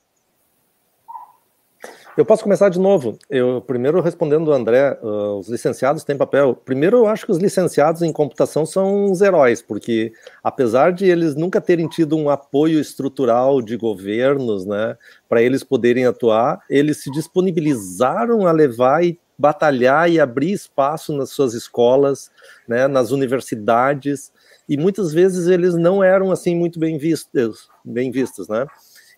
[2.15, 3.17] Eu posso começar de novo.
[3.29, 6.55] Eu primeiro respondendo o André, uh, os licenciados têm papel.
[6.55, 11.35] Primeiro, eu acho que os licenciados em computação são os heróis, porque apesar de eles
[11.35, 14.95] nunca terem tido um apoio estrutural de governos, né,
[15.27, 21.31] para eles poderem atuar, eles se disponibilizaram a levar e batalhar e abrir espaço nas
[21.31, 22.29] suas escolas,
[22.67, 24.31] né, nas universidades,
[24.69, 28.67] e muitas vezes eles não eram assim muito bem vistos, bem vistos, né?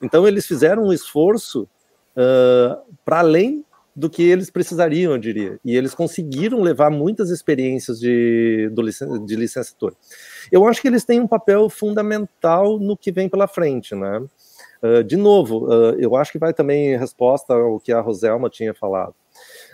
[0.01, 1.63] Então eles fizeram um esforço
[2.15, 5.59] uh, para além do que eles precisariam, eu diria.
[5.63, 8.81] E eles conseguiram levar muitas experiências de, do,
[9.25, 9.93] de licenciatura.
[10.51, 14.25] Eu acho que eles têm um papel fundamental no que vem pela frente, né?
[14.81, 18.49] Uh, de novo, uh, eu acho que vai também em resposta ao que a Roselma
[18.49, 19.13] tinha falado.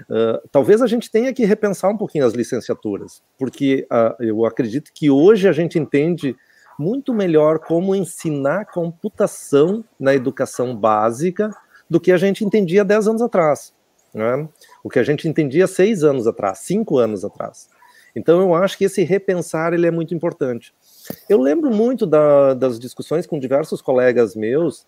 [0.01, 3.88] Uh, talvez a gente tenha que repensar um pouquinho as licenciaturas, porque
[4.19, 6.35] eu acredito que hoje a gente entende
[6.77, 11.53] muito melhor como ensinar computação na educação básica
[11.89, 13.73] do que a gente entendia 10 anos atrás.
[14.13, 14.47] Né?
[14.84, 17.69] O que a gente entendia seis anos atrás, cinco anos atrás.
[18.15, 20.73] Então eu acho que esse repensar ele é muito importante.
[21.27, 24.85] Eu lembro muito da, das discussões com diversos colegas meus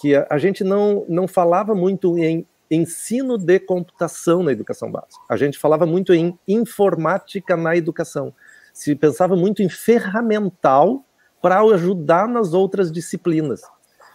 [0.00, 5.20] que a, a, gente não, não falava muito em ensino de computação na educação básica.
[5.28, 8.34] A gente falava muito em informática na educação.
[8.72, 11.04] Se pensava muito em ferramental
[11.40, 13.62] para ajudar nas outras disciplinas.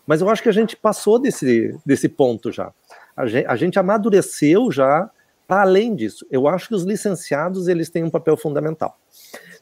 [0.06, 2.72] Mas eu acho que a gente passou desse, desse ponto já.
[3.16, 5.10] A gente, a gente amadureceu já
[5.48, 6.26] para além disso.
[6.30, 8.98] Eu acho que os licenciados eles têm um papel fundamental.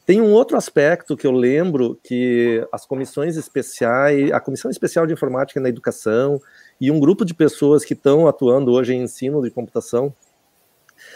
[0.04, 5.12] Tem um outro aspecto que eu lembro que as comissões especiais, a Comissão Especial de
[5.12, 6.40] Informática na Educação
[6.80, 10.12] e um grupo de pessoas que estão atuando hoje em ensino de computação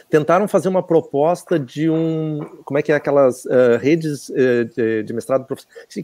[0.09, 5.03] tentaram fazer uma proposta de um, como é que é aquelas uh, redes uh, de,
[5.03, 5.47] de, mestrado,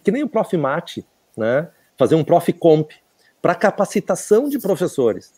[0.03, 0.57] que nem o Prof.
[0.57, 1.07] Mate,
[1.37, 1.69] né?
[1.97, 2.53] Fazer um Prof.
[2.55, 2.91] Comp,
[3.41, 5.33] para capacitação de professores.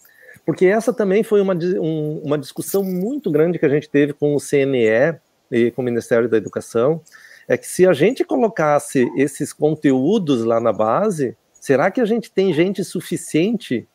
[0.45, 4.35] Porque essa também foi uma, um, uma discussão muito grande que a gente teve com
[4.35, 5.19] o CNE
[5.51, 7.01] e com o Ministério da Educação,
[7.49, 12.31] é que se a gente colocasse esses conteúdos lá na base, será que a gente
[12.31, 13.89] tem gente suficiente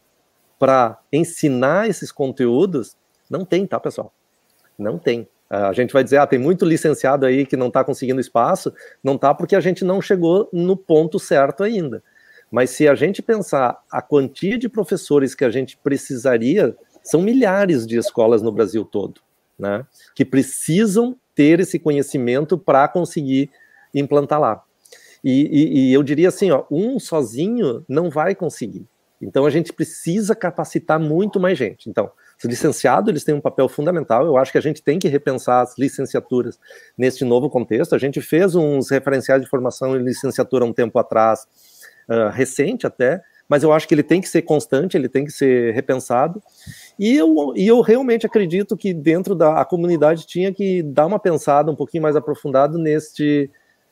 [0.58, 2.98] para ensinar esses conteúdos?
[3.30, 4.14] Não tem, tá, pessoal?
[4.78, 5.28] Não tem.
[5.50, 8.72] A gente vai dizer, ah, tem muito licenciado aí que não está conseguindo espaço.
[9.04, 12.04] Não está porque a gente não chegou no ponto certo ainda.
[12.52, 17.88] Mas se a gente pensar a quantia de professores que a gente precisaria, são milhares
[17.88, 19.22] de escolas no Brasil todo,
[19.58, 19.86] né?
[20.16, 23.50] Que precisam ter esse conhecimento para conseguir
[23.96, 24.62] implantar lá.
[25.24, 28.86] E, e, e, eu diria assim, ó, um sozinho não vai conseguir.
[29.22, 31.90] Então a gente precisa capacitar muito mais gente.
[31.90, 34.26] Então, os licenciados eles têm um papel fundamental.
[34.26, 36.60] Eu acho que a gente tem que repensar as licenciaturas
[36.98, 37.96] neste novo contexto.
[37.96, 41.48] A gente fez uns referenciais de formação em licenciatura um tempo atrás
[42.10, 45.32] uh, recente até, mas eu acho que ele tem que ser constante, ele tem que
[45.32, 46.42] ser repensado.
[47.00, 51.72] E eu, e eu realmente acredito que dentro da comunidade tinha que dar uma pensada
[51.72, 53.50] um pouquinho mais aprofundada neste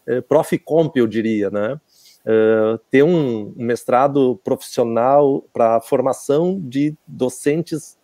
[0.07, 0.55] uh, prof.
[0.59, 1.81] comp, eu diria, né?
[2.23, 7.97] Uh, ter um, um, mestrado profissional para formação de docentes,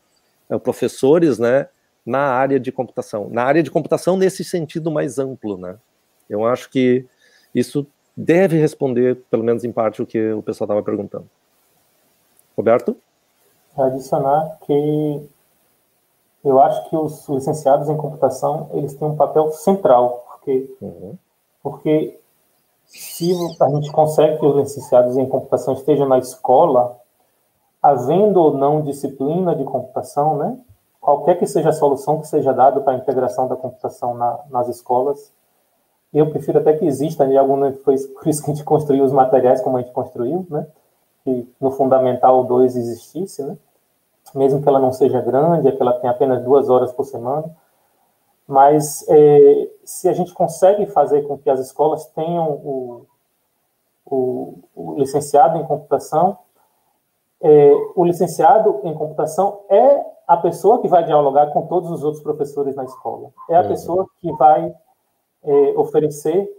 [0.50, 1.68] uh, professores, né,
[2.04, 3.30] na área de computação.
[3.30, 5.78] Na área de computação nesse sentido mais amplo, né?
[6.28, 7.06] Eu acho que
[7.54, 7.86] isso
[8.16, 11.30] deve responder, pelo menos em parte, o que o pessoal estava perguntando.
[12.58, 12.96] Roberto?
[13.78, 15.30] Adicionar que
[16.44, 21.18] eu acho que os licenciados em computação eles têm um papel central, porque, uhum.
[21.62, 22.20] porque
[22.86, 27.00] se a gente consegue que os licenciados em computação estejam na escola,
[27.82, 30.58] havendo ou não disciplina de computação, né?
[31.02, 34.70] Qualquer que seja a solução que seja dada para a integração da computação na, nas
[34.70, 35.34] escolas,
[36.14, 39.12] eu prefiro até que exista de alguma foi por isso que a gente construiu os
[39.12, 40.68] materiais como a gente construiu, né?
[41.24, 43.58] Que no Fundamental 2 existisse, né?
[44.36, 47.56] Mesmo que ela não seja grande, é que ela tenha apenas duas horas por semana.
[48.48, 53.06] Mas é, se a gente consegue fazer com que as escolas tenham o,
[54.06, 56.38] o, o licenciado em computação,
[57.42, 62.24] é, o licenciado em computação é a pessoa que vai dialogar com todos os outros
[62.24, 63.32] professores na escola.
[63.50, 63.68] É a uhum.
[63.68, 64.74] pessoa que vai
[65.44, 66.50] é, oferecer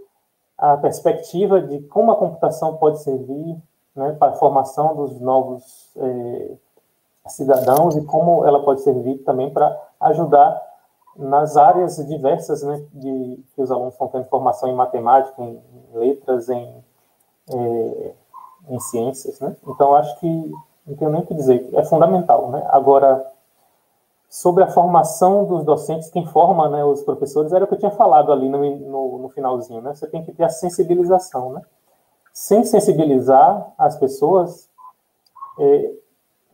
[0.56, 3.56] a perspectiva de como a computação pode servir
[3.94, 6.56] né, para a formação dos novos é,
[7.28, 10.60] cidadãos e como ela pode servir também para ajudar
[11.16, 15.62] nas áreas diversas né, de que os alunos estão tendo formação em matemática, em,
[15.92, 16.84] letras, em,
[17.50, 18.14] é,
[18.68, 19.38] em ciências.
[19.40, 19.56] Né?
[19.66, 20.52] Então, acho que
[20.86, 22.50] não tenho nem o que dizer, é fundamental.
[22.50, 22.66] Né?
[22.68, 23.24] Agora,
[24.28, 27.92] sobre a formação dos docentes, quem forma né, os professores, era o que eu tinha
[27.92, 29.94] falado ali no, no, no finalzinho, né?
[29.94, 31.62] Você tem que ter a sensibilização, né?
[32.34, 34.68] Sem sensibilizar as pessoas,
[35.58, 35.92] é,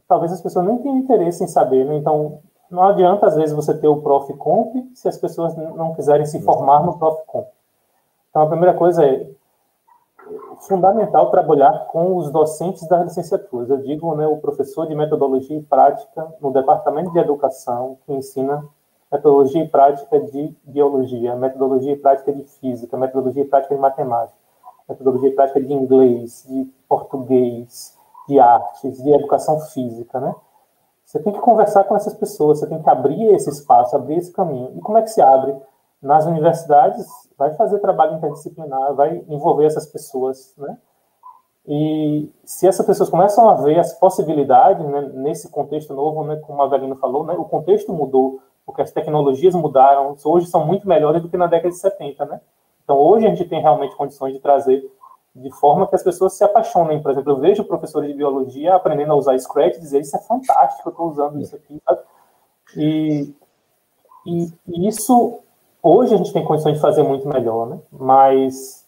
[0.07, 1.97] talvez as pessoas nem tenham interesse em saber, né?
[1.97, 2.41] Então,
[2.71, 4.33] não adianta, às vezes, você ter o Prof.
[4.35, 7.23] Comp se as pessoas não quiserem se formar no Prof.
[7.27, 7.49] Comp.
[8.29, 9.27] Então, a primeira coisa é
[10.61, 13.71] fundamental trabalhar com os docentes das licenciaturas.
[13.71, 18.63] Eu digo, né, o professor de metodologia e prática no departamento de educação que ensina
[19.11, 24.39] metodologia e prática de biologia, metodologia e prática de física, metodologia e prática de matemática,
[24.91, 27.97] metodologia prática de inglês, de português,
[28.29, 30.35] de artes, de educação física, né?
[31.05, 34.33] Você tem que conversar com essas pessoas, você tem que abrir esse espaço, abrir esse
[34.33, 34.73] caminho.
[34.77, 35.57] E como é que se abre?
[36.01, 37.07] Nas universidades,
[37.37, 40.79] vai fazer trabalho interdisciplinar, vai envolver essas pessoas, né?
[41.67, 46.63] E se essas pessoas começam a ver as possibilidades, né, nesse contexto novo, né, como
[46.63, 51.21] a Avelino falou, né, o contexto mudou, porque as tecnologias mudaram, hoje são muito melhores
[51.21, 52.41] do que na década de 70, né?
[52.91, 54.85] Então, hoje a gente tem realmente condições de trazer
[55.33, 57.01] de forma que as pessoas se apaixonem.
[57.01, 60.21] Por exemplo, eu vejo professores de biologia aprendendo a usar Scratch e dizer isso é
[60.21, 61.81] fantástico, eu estou usando isso aqui.
[62.77, 63.33] E,
[64.27, 65.39] e, isso
[65.83, 67.79] Hoje a gente tem condições de fazer muito melhor, né?
[67.91, 68.87] Mas,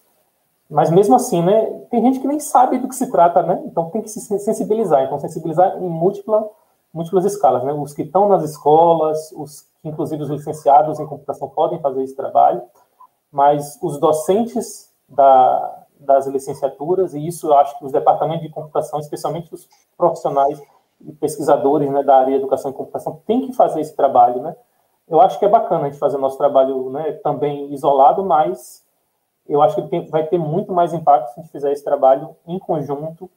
[0.69, 1.65] mas mesmo assim, né?
[1.91, 3.62] Tem gente que nem sabe do que se trata, né?
[3.65, 5.03] Então tem que se sensibilizar.
[5.05, 6.51] Então sensibilizar em múltipla,
[6.93, 7.73] múltiplas escalas, né?
[7.73, 12.62] Os que estão nas escolas, os inclusive os licenciados em computação podem fazer esse trabalho,
[13.32, 19.00] mas os docentes da, das licenciaturas, e isso eu acho que os departamentos de computação,
[19.00, 20.62] especialmente os profissionais
[21.00, 24.54] e pesquisadores né, da área de educação e computação, têm que fazer esse trabalho, né?
[25.09, 28.82] eu acho que é bacana a gente fazer nosso trabalho né, também isolado, mas
[29.46, 32.34] eu acho que tem, vai ter muito mais impacto se a gente fizer esse trabalho
[32.46, 33.28] em conjunto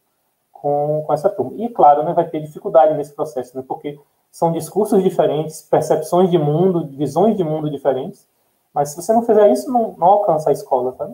[0.52, 1.52] com, com essa turma.
[1.58, 4.00] E, claro, né, vai ter dificuldade nesse processo, né, porque
[4.32, 8.28] são discursos diferentes, percepções de mundo, visões de mundo diferentes,
[8.76, 11.10] mas se você não fizer isso, não, não alcança a escola, tá?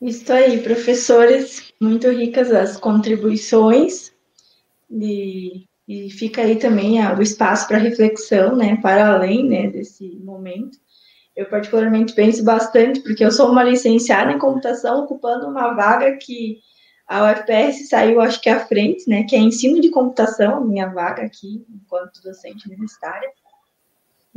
[0.00, 4.12] Isso aí, professores, muito ricas as contribuições
[4.88, 10.76] de e fica aí também o espaço para reflexão, né, para além, né, desse momento.
[11.34, 16.58] Eu particularmente penso bastante, porque eu sou uma licenciada em computação, ocupando uma vaga que
[17.06, 21.22] a UFPS saiu, acho que à frente, né, que é ensino de computação, minha vaga
[21.22, 23.30] aqui, enquanto docente universitária.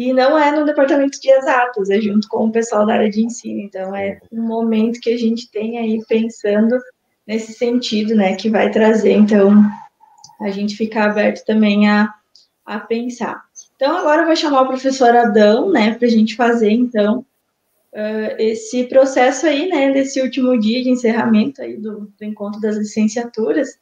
[0.01, 3.23] E não é no departamento de exatos, é junto com o pessoal da área de
[3.23, 3.59] ensino.
[3.59, 6.75] Então, é um momento que a gente tem aí pensando
[7.27, 9.63] nesse sentido, né, que vai trazer, então,
[10.41, 12.11] a gente ficar aberto também a,
[12.65, 13.43] a pensar.
[13.75, 17.19] Então, agora eu vou chamar o professor Adão, né, para a gente fazer, então,
[17.93, 22.75] uh, esse processo aí, né, desse último dia de encerramento aí do, do encontro das
[22.75, 23.77] licenciaturas,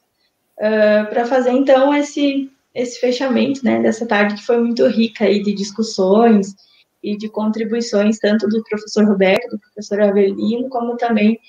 [0.58, 5.42] uh, para fazer, então, esse, esse fechamento, né, dessa tarde que foi muito rica aí
[5.42, 6.56] de discussões
[7.04, 11.40] e de contribuições, tanto do professor Roberto, do professor Avelino, como também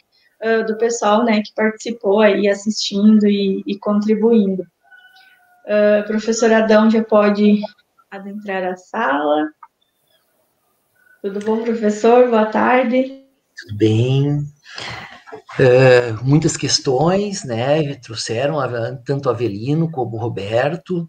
[0.42, 4.62] uh, do pessoal, né, que participou aí assistindo e, e contribuindo.
[5.64, 7.60] Uh, professor Adão já pode
[8.10, 9.48] adentrar a sala.
[11.22, 12.28] Tudo bom, professor?
[12.28, 13.24] Boa tarde.
[13.56, 14.38] Tudo bem.
[15.58, 17.94] Uh, muitas questões, né?
[17.96, 18.58] Trouxeram
[19.04, 21.08] tanto Avelino como Roberto,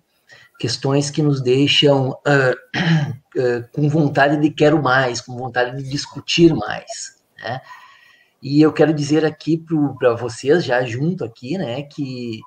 [0.62, 7.20] questões que nos deixam uh, com vontade de quero mais, com vontade de discutir mais,
[7.42, 7.60] né?
[8.44, 9.64] E eu quero dizer aqui
[9.98, 12.40] para vocês, já junto aqui, né, que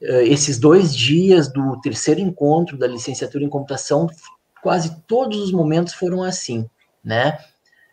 [0.00, 4.08] eh, esses dois dias do terceiro encontro da licenciatura em computação,
[4.62, 6.66] quase todos os momentos foram assim,
[7.04, 7.38] né?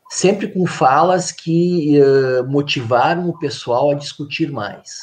[0.10, 5.00] Sempre com falas que uh, motivaram o pessoal a discutir mais.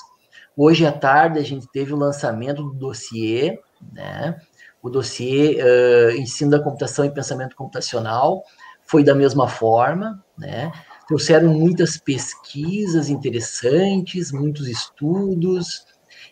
[0.57, 3.61] Hoje à tarde a gente teve o lançamento do dossiê,
[3.93, 4.41] né?
[4.87, 8.45] O dossiê uh, Ensino da Computação e Pensamento Computacional
[8.85, 10.71] foi da mesma forma, né?
[11.09, 15.85] Trouxeram muitas pesquisas interessantes, muitos estudos,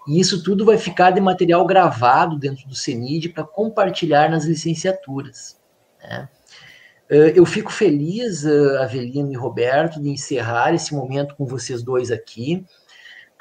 [0.06, 5.60] e isso tudo vai ficar de material gravado dentro do CENID para compartilhar nas licenciaturas.
[6.00, 6.28] Né?
[7.08, 8.46] Eu fico feliz,
[8.80, 12.64] Avelino e Roberto, de encerrar esse momento com vocês dois aqui,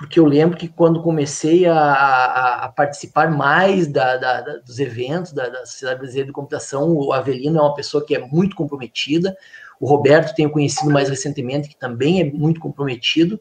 [0.04, 4.78] porque eu lembro que quando comecei a, a, a participar mais da, da, da, dos
[4.78, 8.54] eventos da, da Sociedade Brasileira de Computação, o Avelino é uma pessoa que é muito
[8.54, 9.34] comprometida,
[9.80, 13.40] o Roberto tenho conhecido mais recentemente, que também é muito comprometido,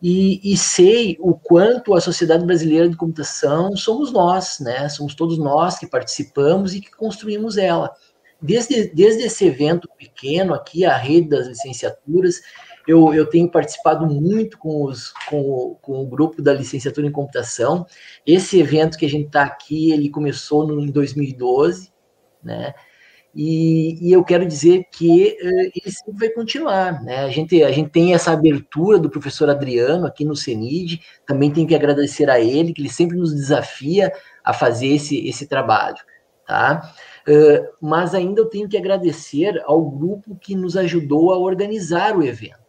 [0.00, 4.88] e, e, sei o quanto a Sociedade Brasileira de Computação somos nós, né?
[4.88, 7.90] Somos todos nós que participamos e que construímos ela.
[8.40, 12.42] Desde, desde esse evento pequeno aqui, a rede das licenciaturas,
[12.86, 17.86] eu, eu tenho participado muito com, os, com, com o grupo da licenciatura em computação.
[18.26, 21.92] Esse evento que a gente está aqui, ele começou no, em 2012,
[22.42, 22.74] né?
[23.34, 27.02] E, e, eu quero dizer que uh, ele sempre vai continuar.
[27.02, 27.24] Né?
[27.24, 31.66] A, gente, a gente tem essa abertura do professor Adriano aqui no CENID, também tem
[31.66, 34.12] que agradecer a ele, que ele sempre nos desafia
[34.44, 35.96] a fazer esse, esse trabalho.
[36.46, 36.94] Tá?
[37.26, 42.22] Uh, mas ainda eu tenho que agradecer ao grupo que nos ajudou a organizar o
[42.22, 42.63] evento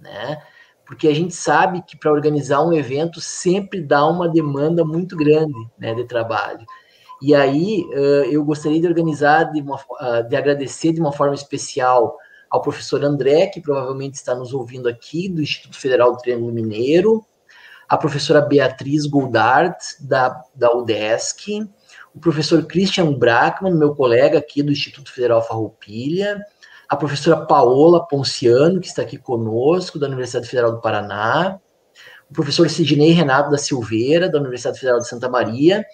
[0.00, 0.42] né?
[0.84, 5.54] Porque a gente sabe que para organizar um evento sempre dá uma demanda muito grande,
[5.78, 6.66] né, de trabalho.
[7.22, 7.86] E aí
[8.30, 12.16] eu gostaria de organizar, de, uma, uh, de agradecer de uma forma especial
[12.48, 17.24] ao professor André, que provavelmente está nos ouvindo aqui, do Instituto Federal do Triângulo Mineiro,
[17.88, 21.68] a professora Beatriz Goldart, da, da UDESC,
[22.14, 26.40] o professor Christian Brackman, meu colega aqui do Instituto Federal Farroupilha,
[26.90, 31.60] a professora Paola Ponciano, que está aqui conosco, da Universidade Federal do Paraná,
[32.28, 35.84] o professor Sidney Renato da Silveira, da Universidade Federal de Santa Maria,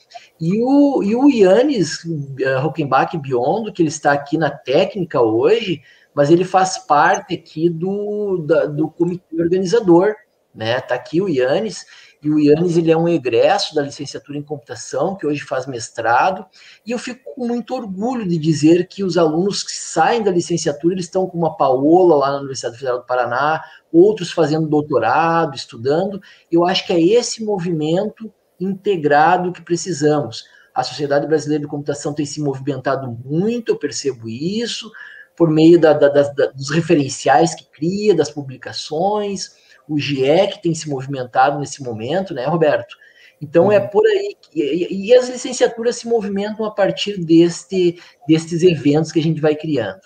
[0.40, 5.82] e o, e o Yannis uh, Biondo, que ele está aqui na técnica hoje,
[6.14, 10.14] mas ele faz parte aqui do, da, do comitê organizador,
[10.54, 10.78] né?
[10.78, 11.84] Está aqui o Yannis,
[12.26, 16.44] e o Yannis ele é um egresso da licenciatura em computação, que hoje faz mestrado,
[16.84, 20.94] e eu fico com muito orgulho de dizer que os alunos que saem da licenciatura,
[20.94, 23.62] eles estão com uma Paola lá na Universidade Federal do Paraná,
[23.92, 26.20] outros fazendo doutorado, estudando.
[26.50, 30.46] Eu acho que é esse movimento integrado que precisamos.
[30.74, 34.90] A Sociedade Brasileira de Computação tem se movimentado muito, eu percebo isso,
[35.36, 39.54] por meio da, da, da, dos referenciais que cria, das publicações,
[39.88, 42.96] o GIEC tem se movimentado nesse momento, né, Roberto?
[43.40, 43.84] Então é uhum.
[43.84, 44.36] é por aí.
[44.54, 49.54] E, e, as licenciaturas se movimentam a partir deste, destes eventos que a gente vai
[49.54, 50.00] criando.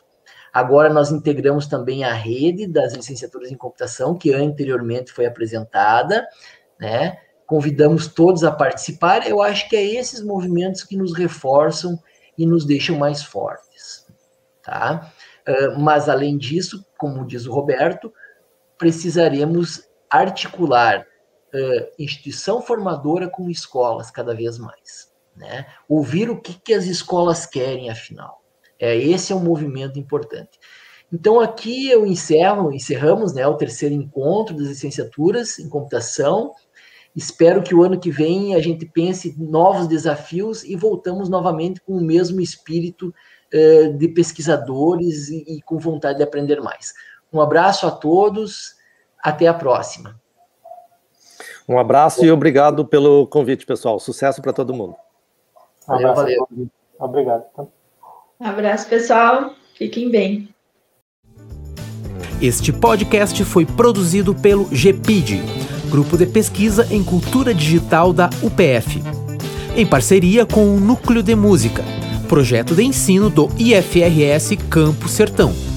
[0.53, 6.27] Agora nós integramos também a rede das licenciaturas em computação, que anteriormente foi apresentada,
[6.79, 7.19] né?
[7.47, 9.29] Convidamos todos a participar.
[9.29, 11.99] Eu acho que é esses movimentos que nos reforçam
[12.37, 14.07] e nos deixam mais fortes,
[14.63, 15.13] tá?
[15.49, 18.13] Uh, mas além disso, como diz o Roberto,
[18.81, 21.01] precisaremos articular
[21.55, 25.13] uh, instituição formadora com escolas cada vez mais.
[25.37, 25.67] Né?
[25.87, 28.43] Ouvir o que, que as escolas querem, afinal.
[28.79, 30.59] É, esse é um movimento importante.
[31.13, 36.55] Então, aqui eu encerro, encerramos né, o terceiro encontro das licenciaturas em computação.
[37.15, 41.93] Espero que o ano que vem a gente pense novos desafios e voltamos novamente com
[41.99, 43.13] o mesmo espírito
[43.53, 46.95] uh, de pesquisadores e, e com vontade de aprender mais.
[47.33, 48.75] Um abraço a todos,
[49.23, 50.21] até a próxima.
[51.69, 54.01] Um abraço e obrigado pelo convite, pessoal.
[54.01, 54.97] Sucesso para todo mundo.
[55.87, 56.49] Valeu, valeu.
[56.99, 57.45] Obrigado.
[58.41, 59.55] Um abraço, pessoal.
[59.77, 60.49] Fiquem bem.
[62.43, 65.43] Este podcast foi produzido pelo GPID,
[65.91, 69.03] Grupo de Pesquisa em Cultura Digital da UPF,
[69.77, 71.85] em parceria com o Núcleo de Música,
[72.29, 75.70] projeto de ensino do IFRS Campo Sertão.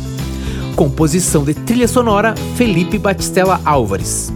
[0.84, 4.34] Composição de trilha sonora Felipe Batistella Álvares.